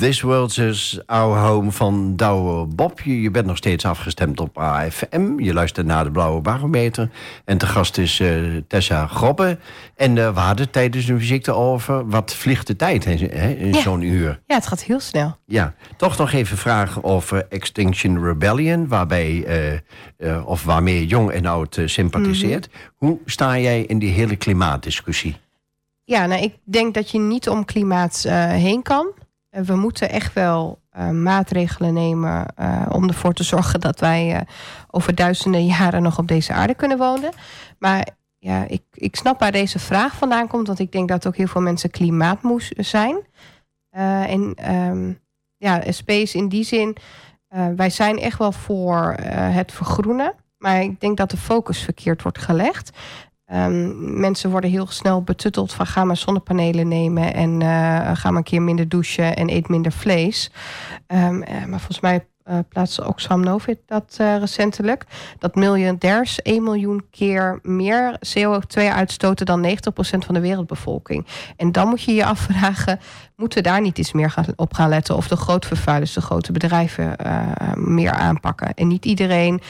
This 0.00 0.20
World 0.20 0.58
is 0.58 1.00
Our 1.06 1.38
Home 1.38 1.70
van 1.72 2.16
Douwe 2.16 2.66
Bob. 2.66 3.00
Je, 3.00 3.20
je 3.22 3.30
bent 3.30 3.46
nog 3.46 3.56
steeds 3.56 3.84
afgestemd 3.84 4.40
op 4.40 4.58
AFM. 4.58 5.38
Je 5.40 5.52
luistert 5.52 5.86
naar 5.86 6.04
de 6.04 6.10
Blauwe 6.10 6.40
Barometer. 6.40 7.10
En 7.44 7.58
te 7.58 7.66
gast 7.66 7.98
is 7.98 8.20
eh, 8.20 8.38
Tessa 8.68 9.06
Grobbe. 9.06 9.58
En 9.96 10.18
eh, 10.18 10.34
we 10.34 10.40
hadden 10.40 10.70
tijdens 10.70 11.06
de 11.06 11.18
visite 11.18 11.52
over... 11.52 12.08
wat 12.08 12.34
vliegt 12.34 12.66
de 12.66 12.76
tijd 12.76 13.04
hè, 13.04 13.12
in 13.48 13.72
Ja. 13.72 13.80
zo'n 13.80 14.02
uur. 14.02 14.40
Ja, 14.46 14.54
het 14.54 14.66
gaat 14.66 14.82
heel 14.82 15.00
snel. 15.00 15.36
Ja, 15.46 15.74
toch 15.96 16.18
nog 16.18 16.32
even 16.32 16.56
vragen 16.56 17.04
over 17.04 17.46
Extinction 17.48 18.24
Rebellion... 18.24 18.88
Waarbij, 18.88 19.44
eh, 20.18 20.48
of 20.48 20.64
waarmee 20.64 21.06
jong 21.06 21.30
en 21.30 21.46
oud 21.46 21.80
sympathiseert. 21.84 22.68
Hoe 22.96 23.18
sta 23.24 23.58
jij 23.58 23.82
in 23.82 23.98
die 23.98 24.12
hele 24.12 24.36
klimaatdiscussie? 24.36 25.36
Ja, 26.04 26.26
nou, 26.26 26.42
ik 26.42 26.54
denk 26.64 26.94
dat 26.94 27.10
je 27.10 27.18
niet 27.18 27.48
om 27.48 27.64
klimaat 27.64 28.22
heen 28.50 28.82
kan. 28.82 29.06
We 29.50 29.76
moeten 29.76 30.10
echt 30.10 30.32
wel 30.32 30.80
eh, 30.90 31.10
maatregelen 31.10 31.94
nemen 31.94 32.46
eh, 32.56 32.86
om 32.88 33.08
ervoor 33.08 33.32
te 33.32 33.44
zorgen 33.44 33.80
dat 33.80 34.00
wij 34.00 34.34
eh, 34.34 34.40
over 34.90 35.14
duizenden 35.14 35.66
jaren 35.66 36.02
nog 36.02 36.18
op 36.18 36.28
deze 36.28 36.52
aarde 36.52 36.74
kunnen 36.74 36.98
wonen. 36.98 37.32
Maar 37.78 38.08
ja, 38.38 38.64
ik, 38.68 38.82
ik 38.92 39.16
snap 39.16 39.40
waar 39.40 39.52
deze 39.52 39.78
vraag 39.78 40.16
vandaan 40.16 40.48
komt, 40.48 40.66
want 40.66 40.78
ik 40.78 40.92
denk 40.92 41.08
dat 41.08 41.26
ook 41.26 41.36
heel 41.36 41.46
veel 41.46 41.60
mensen 41.60 41.90
klimaatmoes 41.90 42.68
zijn. 42.68 43.16
En 43.90 44.54
ehm, 44.54 45.12
ja, 45.56 45.92
space 45.92 46.36
in 46.36 46.48
die 46.48 46.64
zin, 46.64 46.96
wij 47.76 47.90
zijn 47.90 48.18
echt 48.18 48.38
wel 48.38 48.52
voor 48.52 49.14
het 49.32 49.72
vergroenen. 49.72 50.34
Maar 50.58 50.82
ik 50.82 51.00
denk 51.00 51.16
dat 51.16 51.30
de 51.30 51.36
focus 51.36 51.78
verkeerd 51.78 52.22
wordt 52.22 52.38
gelegd. 52.38 52.90
Ehm, 53.50 54.20
mensen 54.20 54.50
worden 54.50 54.70
heel 54.70 54.86
snel 54.86 55.22
betutteld 55.22 55.72
van 55.72 55.86
ga 55.86 56.04
maar 56.04 56.16
zonnepanelen 56.16 56.88
nemen 56.88 57.34
en 57.34 57.62
eh, 57.62 58.10
ga 58.16 58.28
maar 58.28 58.36
een 58.36 58.42
keer 58.42 58.62
minder 58.62 58.88
douchen 58.88 59.36
en 59.36 59.50
eet 59.50 59.68
minder 59.68 59.92
vlees. 59.92 60.50
Ehm, 61.06 61.42
eh, 61.42 61.64
maar 61.64 61.78
volgens 61.78 62.00
mij 62.00 62.28
eh 62.42 62.58
plaatste 62.68 63.06
Oxfam 63.06 63.40
Novib 63.40 63.80
dat 63.86 64.16
recentelijk. 64.18 65.04
Dat 65.38 65.54
miljardairs 65.54 66.38
1 66.42 66.62
miljoen 66.62 67.06
keer 67.10 67.58
meer 67.62 68.18
CO2 68.18 68.92
uitstoten 68.92 69.46
dan 69.46 69.60
90% 69.60 70.24
van 70.24 70.34
de 70.34 70.40
wereldbevolking. 70.40 71.26
En 71.56 71.72
dan 71.72 71.88
moet 71.88 72.02
je 72.02 72.14
je 72.14 72.24
afvragen, 72.24 73.00
moeten 73.36 73.62
we 73.62 73.68
daar 73.68 73.80
niet 73.80 73.98
eens 73.98 74.12
meer 74.12 74.30
gaan, 74.30 74.44
op 74.56 74.74
gaan 74.74 74.88
letten? 74.88 75.16
Of 75.16 75.28
de 75.28 75.36
grootvervuilers, 75.36 76.12
de 76.12 76.20
grote 76.20 76.52
bedrijven 76.52 77.16
meer 77.74 78.12
aanpakken? 78.12 78.74
En 78.74 78.88
niet 78.88 79.04
iedereen 79.04 79.60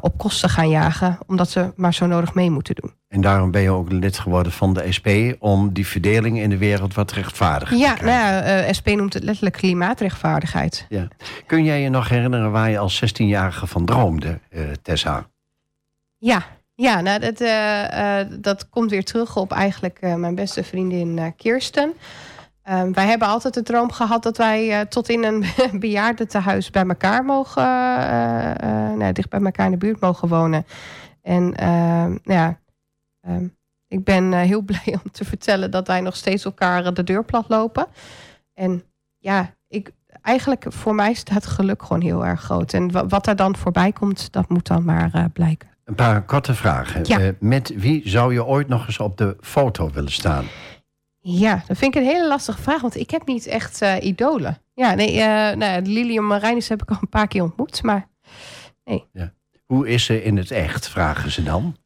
op 0.00 0.18
kosten 0.18 0.48
gaan 0.48 0.68
jagen, 0.68 1.18
omdat 1.26 1.50
ze 1.50 1.72
maar 1.76 1.94
zo 1.94 2.06
nodig 2.06 2.34
mee 2.34 2.50
moeten 2.50 2.74
doen. 2.74 3.03
En 3.14 3.20
daarom 3.20 3.50
ben 3.50 3.62
je 3.62 3.70
ook 3.70 3.92
lid 3.92 4.18
geworden 4.18 4.52
van 4.52 4.72
de 4.72 4.92
SP... 4.96 5.08
om 5.38 5.72
die 5.72 5.86
verdeling 5.86 6.38
in 6.38 6.50
de 6.50 6.58
wereld 6.58 6.94
wat 6.94 7.12
rechtvaardiger 7.12 7.76
Ja, 7.76 7.94
te 7.94 7.98
krijgen. 8.00 8.22
nou 8.22 8.46
ja, 8.46 8.62
eh, 8.62 8.72
SP 8.78 8.88
noemt 8.88 9.12
het 9.14 9.22
letterlijk 9.22 9.56
klimaatrechtvaardigheid. 9.56 10.86
Ja. 10.88 11.08
Kun 11.46 11.64
jij 11.64 11.80
je 11.80 11.88
nog 11.88 12.08
herinneren 12.08 12.50
waar 12.50 12.70
je 12.70 12.78
als 12.78 13.04
16-jarige 13.04 13.66
van 13.66 13.84
droomde, 13.84 14.38
eh, 14.50 14.62
Tessa? 14.82 15.26
Ja, 16.18 16.42
ja 16.74 17.00
nou, 17.00 17.20
dat, 17.20 17.40
eh, 17.40 18.20
dat 18.40 18.68
komt 18.68 18.90
weer 18.90 19.04
terug 19.04 19.36
op 19.36 19.52
eigenlijk 19.52 20.00
mijn 20.00 20.34
beste 20.34 20.64
vriendin 20.64 21.34
Kirsten. 21.36 21.92
Ehm, 22.62 22.92
wij 22.92 23.06
hebben 23.06 23.28
altijd 23.28 23.54
de 23.54 23.62
droom 23.62 23.92
gehad 23.92 24.22
dat 24.22 24.36
wij 24.36 24.86
tot 24.86 25.08
in 25.08 25.24
een 25.24 25.44
bejaardentehuis 25.80 26.70
bij 26.70 26.86
elkaar 26.86 27.24
mogen, 27.24 27.62
nou, 28.98 29.12
dicht 29.12 29.28
bij 29.28 29.40
elkaar 29.40 29.66
in 29.66 29.72
de 29.72 29.78
buurt 29.78 30.00
mogen 30.00 30.28
wonen. 30.28 30.66
En 31.22 31.54
ehm, 31.54 32.08
nou 32.08 32.40
ja, 32.40 32.58
Ik 33.88 34.04
ben 34.04 34.32
eh, 34.32 34.40
heel 34.40 34.62
blij 34.70 34.98
om 35.04 35.10
te 35.10 35.24
vertellen 35.24 35.70
dat 35.70 35.86
wij 35.86 36.00
nog 36.00 36.16
steeds 36.16 36.44
elkaar 36.44 36.86
eh, 36.86 36.92
de 36.92 37.04
deur 37.04 37.24
plat 37.24 37.44
lopen. 37.48 37.86
En 38.54 38.82
ja, 39.18 39.54
ik, 39.68 39.90
eigenlijk 40.22 40.64
voor 40.68 40.94
mij 40.94 41.14
staat 41.14 41.46
geluk 41.46 41.82
gewoon 41.82 42.02
heel 42.02 42.26
erg 42.26 42.40
groot. 42.40 42.72
En 42.72 42.92
wa- 42.92 43.06
wat 43.06 43.26
er 43.26 43.36
dan 43.36 43.56
voorbij 43.56 43.92
komt, 43.92 44.32
dat 44.32 44.48
moet 44.48 44.66
dan 44.66 44.84
maar 44.84 45.10
eh, 45.14 45.24
blijken. 45.32 45.68
Een 45.84 45.94
paar 45.94 46.24
korte 46.24 46.54
vragen. 46.54 47.00
Ja. 47.04 47.32
Met 47.40 47.72
wie 47.76 48.08
zou 48.08 48.32
je 48.32 48.44
ooit 48.44 48.68
nog 48.68 48.86
eens 48.86 48.98
op 48.98 49.16
de 49.16 49.36
foto 49.40 49.90
willen 49.90 50.12
staan? 50.12 50.44
Ja, 51.20 51.62
dat 51.66 51.76
vind 51.78 51.94
ik 51.94 52.00
een 52.02 52.08
hele 52.08 52.28
lastige 52.28 52.62
vraag, 52.62 52.80
want 52.80 52.96
ik 52.96 53.10
heb 53.10 53.26
niet 53.26 53.46
echt 53.46 53.82
eh, 53.82 53.96
idolen. 54.02 54.58
Ja, 54.74 54.94
nee, 54.94 55.20
eh 55.20 55.26
nou, 55.56 55.58
ja, 55.72 55.78
Lilian 55.82 56.26
Marijnis 56.26 56.68
heb 56.68 56.82
ik 56.82 56.90
al 56.90 56.96
een 57.00 57.08
paar 57.08 57.28
keer 57.28 57.42
ontmoet, 57.42 57.82
maar 57.82 58.08
Hoe 59.64 59.88
is 59.88 60.04
ze 60.04 60.22
in 60.22 60.36
het 60.36 60.50
echt, 60.50 60.88
vragen 60.88 61.30
ze 61.30 61.42
dan? 61.42 61.76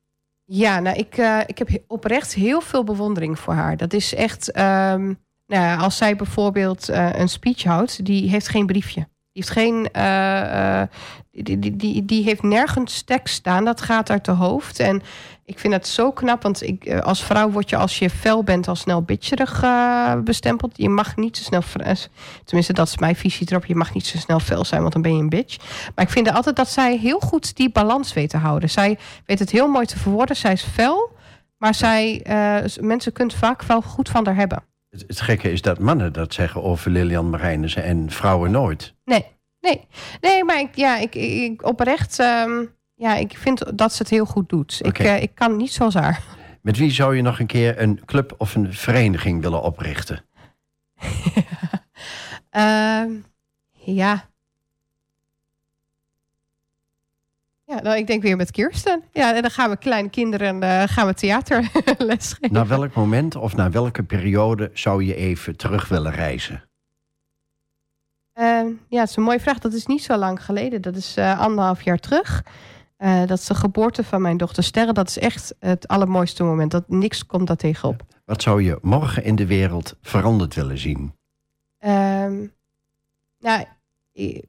Ja, 0.50 0.80
nou, 0.80 0.96
ik, 0.96 1.16
eh, 1.16 1.40
ik 1.46 1.58
heb 1.58 1.68
he- 1.68 1.82
oprecht 1.86 2.34
heel 2.34 2.60
veel 2.60 2.84
bewondering 2.84 3.38
voor 3.38 3.54
haar. 3.54 3.76
Dat 3.76 3.92
is 3.92 4.14
echt, 4.14 4.50
ehm, 4.50 5.14
nou, 5.46 5.80
als 5.80 5.96
zij 5.96 6.16
bijvoorbeeld 6.16 6.88
eh, 6.88 7.08
een 7.12 7.28
speech 7.28 7.62
houdt, 7.64 8.04
die 8.04 8.30
heeft 8.30 8.48
geen 8.48 8.66
briefje. 8.66 9.00
Die 9.32 9.42
heeft 9.44 9.50
geen, 9.50 9.88
eh, 9.92 10.82
die, 11.30 11.58
die, 11.58 11.76
die, 11.76 12.04
die 12.04 12.22
heeft 12.24 12.42
nergens 12.42 13.02
tekst 13.02 13.34
staan. 13.34 13.64
Dat 13.64 13.80
gaat 13.80 14.10
uit 14.10 14.24
de 14.24 14.30
hoofd. 14.32 14.80
En 14.80 15.02
ik 15.48 15.58
vind 15.58 15.72
het 15.72 15.86
zo 15.86 16.12
knap, 16.12 16.42
want 16.42 16.62
ik, 16.62 16.84
eh, 16.84 17.00
als 17.00 17.24
vrouw 17.24 17.50
word 17.50 17.70
je 17.70 17.76
als 17.76 17.98
je 17.98 18.10
fel 18.10 18.42
bent 18.42 18.68
al 18.68 18.74
snel 18.76 19.02
bitcherig 19.02 19.62
eh, 19.62 20.14
bestempeld. 20.20 20.72
Je 20.76 20.88
mag 20.88 21.16
niet 21.16 21.36
zo 21.36 21.42
snel, 21.42 21.62
eh, 21.86 21.92
tenminste 22.44 22.72
dat 22.72 22.86
is 22.88 22.98
mijn 22.98 23.16
visie 23.16 23.46
erop. 23.50 23.64
Je 23.64 23.74
mag 23.74 23.94
niet 23.94 24.06
zo 24.06 24.18
snel 24.18 24.40
fel 24.40 24.64
zijn, 24.64 24.80
want 24.80 24.92
dan 24.92 25.02
ben 25.02 25.14
je 25.14 25.22
een 25.22 25.28
bitch. 25.28 25.56
Maar 25.94 26.04
ik 26.04 26.10
vind 26.10 26.32
altijd 26.32 26.56
dat 26.56 26.68
zij 26.68 26.96
heel 26.96 27.20
goed 27.20 27.56
die 27.56 27.70
balans 27.70 28.12
weet 28.12 28.30
te 28.30 28.36
houden. 28.36 28.70
Zij 28.70 28.98
weet 29.26 29.38
het 29.38 29.50
heel 29.50 29.68
mooi 29.68 29.86
te 29.86 29.98
verwoorden. 29.98 30.36
Zij 30.36 30.52
is 30.52 30.62
fel, 30.62 31.10
maar 31.56 31.74
zij, 31.74 32.20
mensen 32.80 33.12
kunnen 33.12 33.34
het 33.34 33.44
vaak 33.44 33.62
wel 33.62 33.82
goed 33.82 34.08
van 34.08 34.26
haar 34.26 34.36
hebben. 34.36 34.64
Het, 34.90 35.04
het 35.06 35.20
gekke 35.20 35.52
is 35.52 35.62
dat 35.62 35.78
mannen 35.78 36.12
dat 36.12 36.34
zeggen 36.34 36.62
over 36.62 36.90
Lilian 36.90 37.30
Marijnissen 37.30 37.82
en 37.84 38.10
vrouwen 38.10 38.50
nooit. 38.50 38.94
Nee, 39.04 39.26
nee, 39.60 39.86
nee, 40.20 40.44
maar 40.44 40.60
ik, 40.60 40.76
ja, 40.76 40.96
ik, 40.98 41.14
ik 41.14 41.32
ik- 41.52 41.66
oprecht, 41.66 42.18
ehm, 42.18 42.64
ja, 42.98 43.14
ik 43.14 43.38
vind 43.38 43.78
dat 43.78 43.92
ze 43.92 44.02
het 44.02 44.10
heel 44.10 44.24
goed 44.26 44.48
doet. 44.48 44.78
Ik, 44.82 44.98
eh, 44.98 45.22
ik 45.22 45.34
kan 45.34 45.56
niet 45.56 45.72
zoals 45.72 45.94
haar. 45.94 46.22
Met 46.60 46.76
wie 46.76 46.90
zou 46.90 47.16
je 47.16 47.22
nog 47.22 47.40
een 47.40 47.46
keer 47.46 47.80
een 47.80 48.00
club 48.04 48.34
of 48.38 48.54
een 48.54 48.72
vereniging 48.72 49.42
willen 49.42 49.62
oprichten? 49.62 50.24
Ehm, 52.50 53.10
ja. 53.72 54.28
Ja, 57.64 57.80
nou, 57.80 57.96
ik 57.96 58.06
denk 58.06 58.22
weer 58.22 58.36
met 58.36 58.50
Kirsten. 58.50 59.02
Ja, 59.12 59.34
en 59.34 59.42
dan 59.42 59.50
gaan 59.50 59.70
we 59.70 59.76
kleine 59.76 60.08
kinderen 60.08 60.62
eh, 60.62 60.82
gaan 60.86 61.06
we 61.06 61.14
theaterles 61.14 62.32
geven. 62.38 62.52
Naar 62.52 62.66
welk 62.66 62.94
moment 62.94 63.36
of 63.36 63.56
naar 63.56 63.70
welke 63.70 64.02
periode 64.02 64.70
zou 64.74 65.04
je 65.04 65.14
even 65.14 65.56
terug 65.56 65.88
willen 65.88 66.12
reizen? 66.12 66.68
Ehm, 68.32 68.66
ja, 68.88 69.00
het 69.00 69.08
is 69.08 69.16
een 69.16 69.22
mooie 69.22 69.40
vraag. 69.40 69.58
Dat 69.58 69.72
is 69.72 69.86
niet 69.86 70.02
zo 70.02 70.16
lang 70.16 70.44
geleden. 70.44 70.82
Dat 70.82 70.96
is 70.96 71.16
eh, 71.16 71.40
anderhalf 71.40 71.82
jaar 71.82 71.98
terug. 71.98 72.42
Eh, 72.98 73.18
dat 73.26 73.38
is 73.38 73.46
de 73.46 73.54
geboorte 73.54 74.04
van 74.04 74.22
mijn 74.22 74.36
dochter 74.36 74.62
Sterre. 74.62 74.92
Dat 74.92 75.08
is 75.08 75.18
echt 75.18 75.54
het 75.58 75.88
allermooiste 75.88 76.42
moment. 76.44 76.70
Dat, 76.70 76.88
niks 76.88 77.26
komt 77.26 77.46
daar 77.46 77.56
tegenop. 77.56 78.02
Wat 78.24 78.42
zou 78.42 78.62
je 78.62 78.78
morgen 78.82 79.24
in 79.24 79.36
de 79.36 79.46
wereld 79.46 79.96
veranderd 80.02 80.54
willen 80.54 80.78
zien? 80.78 81.12
Ehm, 81.78 82.46
nou, 83.38 83.64
ik, 84.12 84.44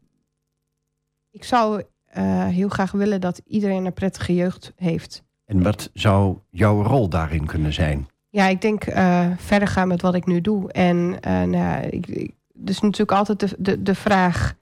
ik 1.32 1.44
zou 1.44 1.84
eh, 2.06 2.46
heel 2.46 2.70
graag 2.70 2.92
willen 2.92 3.22
dat 3.22 3.42
iedereen 3.46 3.86
een 3.86 3.94
prettige 3.94 4.36
jeugd 4.36 4.74
heeft. 4.76 5.24
En 5.46 5.64
wat 5.64 5.90
zou 5.94 6.38
jouw 6.50 6.84
rol 6.84 7.10
daarin 7.10 7.46
kunnen 7.46 7.74
zijn? 7.74 8.08
Ja, 8.30 8.48
ik 8.48 8.62
denk 8.62 8.84
eh, 8.84 9.28
verder 9.38 9.68
gaan 9.68 9.88
met 9.88 10.02
wat 10.02 10.16
ik 10.16 10.26
nu 10.26 10.42
doe. 10.42 10.72
En 10.72 11.10
nou, 11.50 11.84
ik, 11.86 12.08
ik- 12.08 12.34
dus 12.54 12.80
natuurlijk 12.80 13.12
altijd 13.12 13.40
de, 13.40 13.56
de, 13.58 13.82
de 13.84 13.96
vraag: 13.96 14.54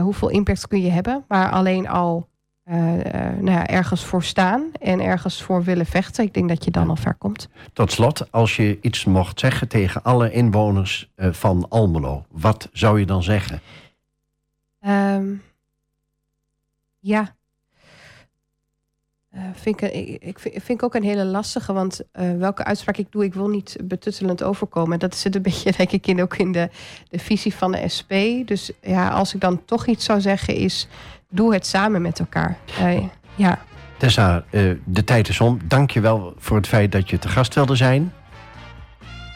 hoeveel 0.00 0.28
impact 0.28 0.66
kun 0.68 0.80
je 0.80 0.90
hebben? 0.90 1.24
Maar 1.28 1.50
alleen 1.50 1.88
al 1.88 2.28
eh, 2.66 3.14
eh, 3.14 3.36
nou 3.38 3.50
ja, 3.50 3.66
ergens 3.66 4.04
voor 4.04 4.22
staan 4.22 4.70
en 4.80 5.00
ergens 5.00 5.42
voor 5.42 5.64
willen 5.64 5.86
vechten. 5.86 6.24
Ik 6.24 6.34
denk 6.34 6.48
dat 6.48 6.64
je 6.64 6.70
dan 6.70 6.88
al 6.88 6.96
ver 6.96 7.14
komt. 7.14 7.48
Tot 7.72 7.92
slot, 7.92 8.32
als 8.32 8.56
je 8.56 8.78
iets 8.80 9.04
mocht 9.04 9.40
zeggen 9.40 9.68
tegen 9.68 10.02
alle 10.02 10.32
inwoners 10.32 11.10
eh, 11.14 11.32
van 11.32 11.66
Almelo, 11.68 12.24
wat 12.30 12.68
zou 12.72 12.98
je 12.98 13.06
dan 13.06 13.22
zeggen? 13.22 13.60
Ehm, 14.80 15.34
ja. 16.98 17.34
Vind 19.52 19.82
ik, 19.82 19.92
ik, 20.22 20.38
vind, 20.38 20.68
ik 20.68 20.82
ook 20.82 20.94
een 20.94 21.02
hele 21.02 21.24
lastige, 21.24 21.72
want 21.72 22.00
welke 22.12 22.64
uitspraak 22.64 22.96
ik 22.96 23.12
doe, 23.12 23.24
ik 23.24 23.34
wil 23.34 23.48
niet 23.48 23.76
betuttelend 23.84 24.42
overkomen. 24.42 24.98
Dat 24.98 25.16
zit 25.16 25.34
een 25.34 25.42
beetje, 25.50 25.72
denk 25.76 25.90
ik, 25.90 26.06
in, 26.06 26.22
ook 26.22 26.36
in 26.36 26.52
de, 26.52 26.70
de 27.08 27.18
visie 27.18 27.54
van 27.54 27.72
de 27.72 27.88
SP. 27.96 28.12
Dus 28.44 28.70
ja, 28.80 29.08
als 29.08 29.34
ik 29.34 29.40
dan 29.40 29.64
toch 29.64 29.86
iets 29.86 30.04
zou 30.04 30.20
zeggen, 30.20 30.54
is 30.54 30.88
doe 31.28 31.52
het 31.52 31.66
samen 31.66 32.02
met 32.02 32.18
elkaar. 32.18 32.56
Eh, 32.78 33.02
ja. 33.34 33.58
Tessa, 33.96 34.44
eh, 34.50 34.70
de 34.84 35.04
tijd 35.04 35.28
is 35.28 35.40
om. 35.40 35.58
Dank 35.64 35.90
je 35.90 36.00
wel 36.00 36.34
voor 36.38 36.56
het 36.56 36.68
feit 36.68 36.92
dat 36.92 37.10
je 37.10 37.18
te 37.18 37.28
gast 37.28 37.54
wilde 37.54 37.76
zijn. 37.76 38.12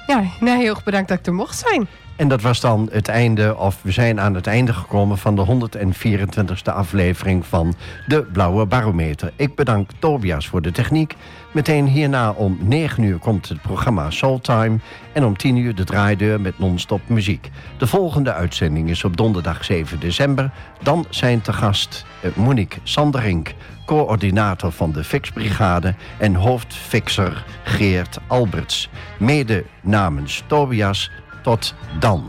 ja, 0.06 0.24
nou, 0.40 0.58
heel 0.58 0.74
erg 0.74 0.84
bedankt 0.84 1.08
dat 1.08 1.18
ik 1.18 1.26
er 1.26 1.34
mocht 1.34 1.58
zijn. 1.58 1.88
En 2.20 2.28
dat 2.28 2.42
was 2.42 2.60
dan 2.60 2.88
het 2.92 3.08
einde, 3.08 3.56
of 3.56 3.82
we 3.82 3.90
zijn 3.90 4.20
aan 4.20 4.34
het 4.34 4.46
einde 4.46 4.72
gekomen 4.72 5.18
van 5.18 5.36
de 5.36 5.46
124ste 5.46 6.72
aflevering 6.72 7.46
van 7.46 7.74
de 8.06 8.22
Blauwe 8.22 8.66
Barometer. 8.66 9.32
Ik 9.36 9.54
bedank 9.54 9.90
Tobias 9.98 10.48
voor 10.48 10.62
de 10.62 10.72
techniek. 10.72 11.16
Meteen 11.52 11.86
hierna 11.86 12.30
om 12.30 12.58
9 12.60 13.02
uur 13.02 13.18
komt 13.18 13.48
het 13.48 13.62
programma 13.62 14.10
Soultime 14.10 14.78
en 15.12 15.24
om 15.24 15.36
10 15.36 15.56
uur 15.56 15.74
de 15.74 15.84
draaideur 15.84 16.40
met 16.40 16.58
non-stop 16.58 17.00
muziek. 17.06 17.50
De 17.78 17.86
volgende 17.86 18.32
uitzending 18.32 18.90
is 18.90 19.04
op 19.04 19.16
donderdag 19.16 19.64
7 19.64 20.00
december. 20.00 20.50
Dan 20.82 21.06
zijn 21.10 21.40
te 21.40 21.52
gast 21.52 22.06
eh, 22.20 22.30
Monique 22.36 22.80
Sanderink, 22.82 23.54
coördinator 23.86 24.72
van 24.72 24.92
de 24.92 25.04
Fixbrigade 25.04 25.94
en 26.18 26.34
hoofdfixer 26.34 27.44
Geert 27.64 28.18
Alberts. 28.26 28.88
Mede 29.18 29.64
namens 29.80 30.44
Tobias 30.46 31.10
tot 31.42 31.74
dan. 32.00 32.24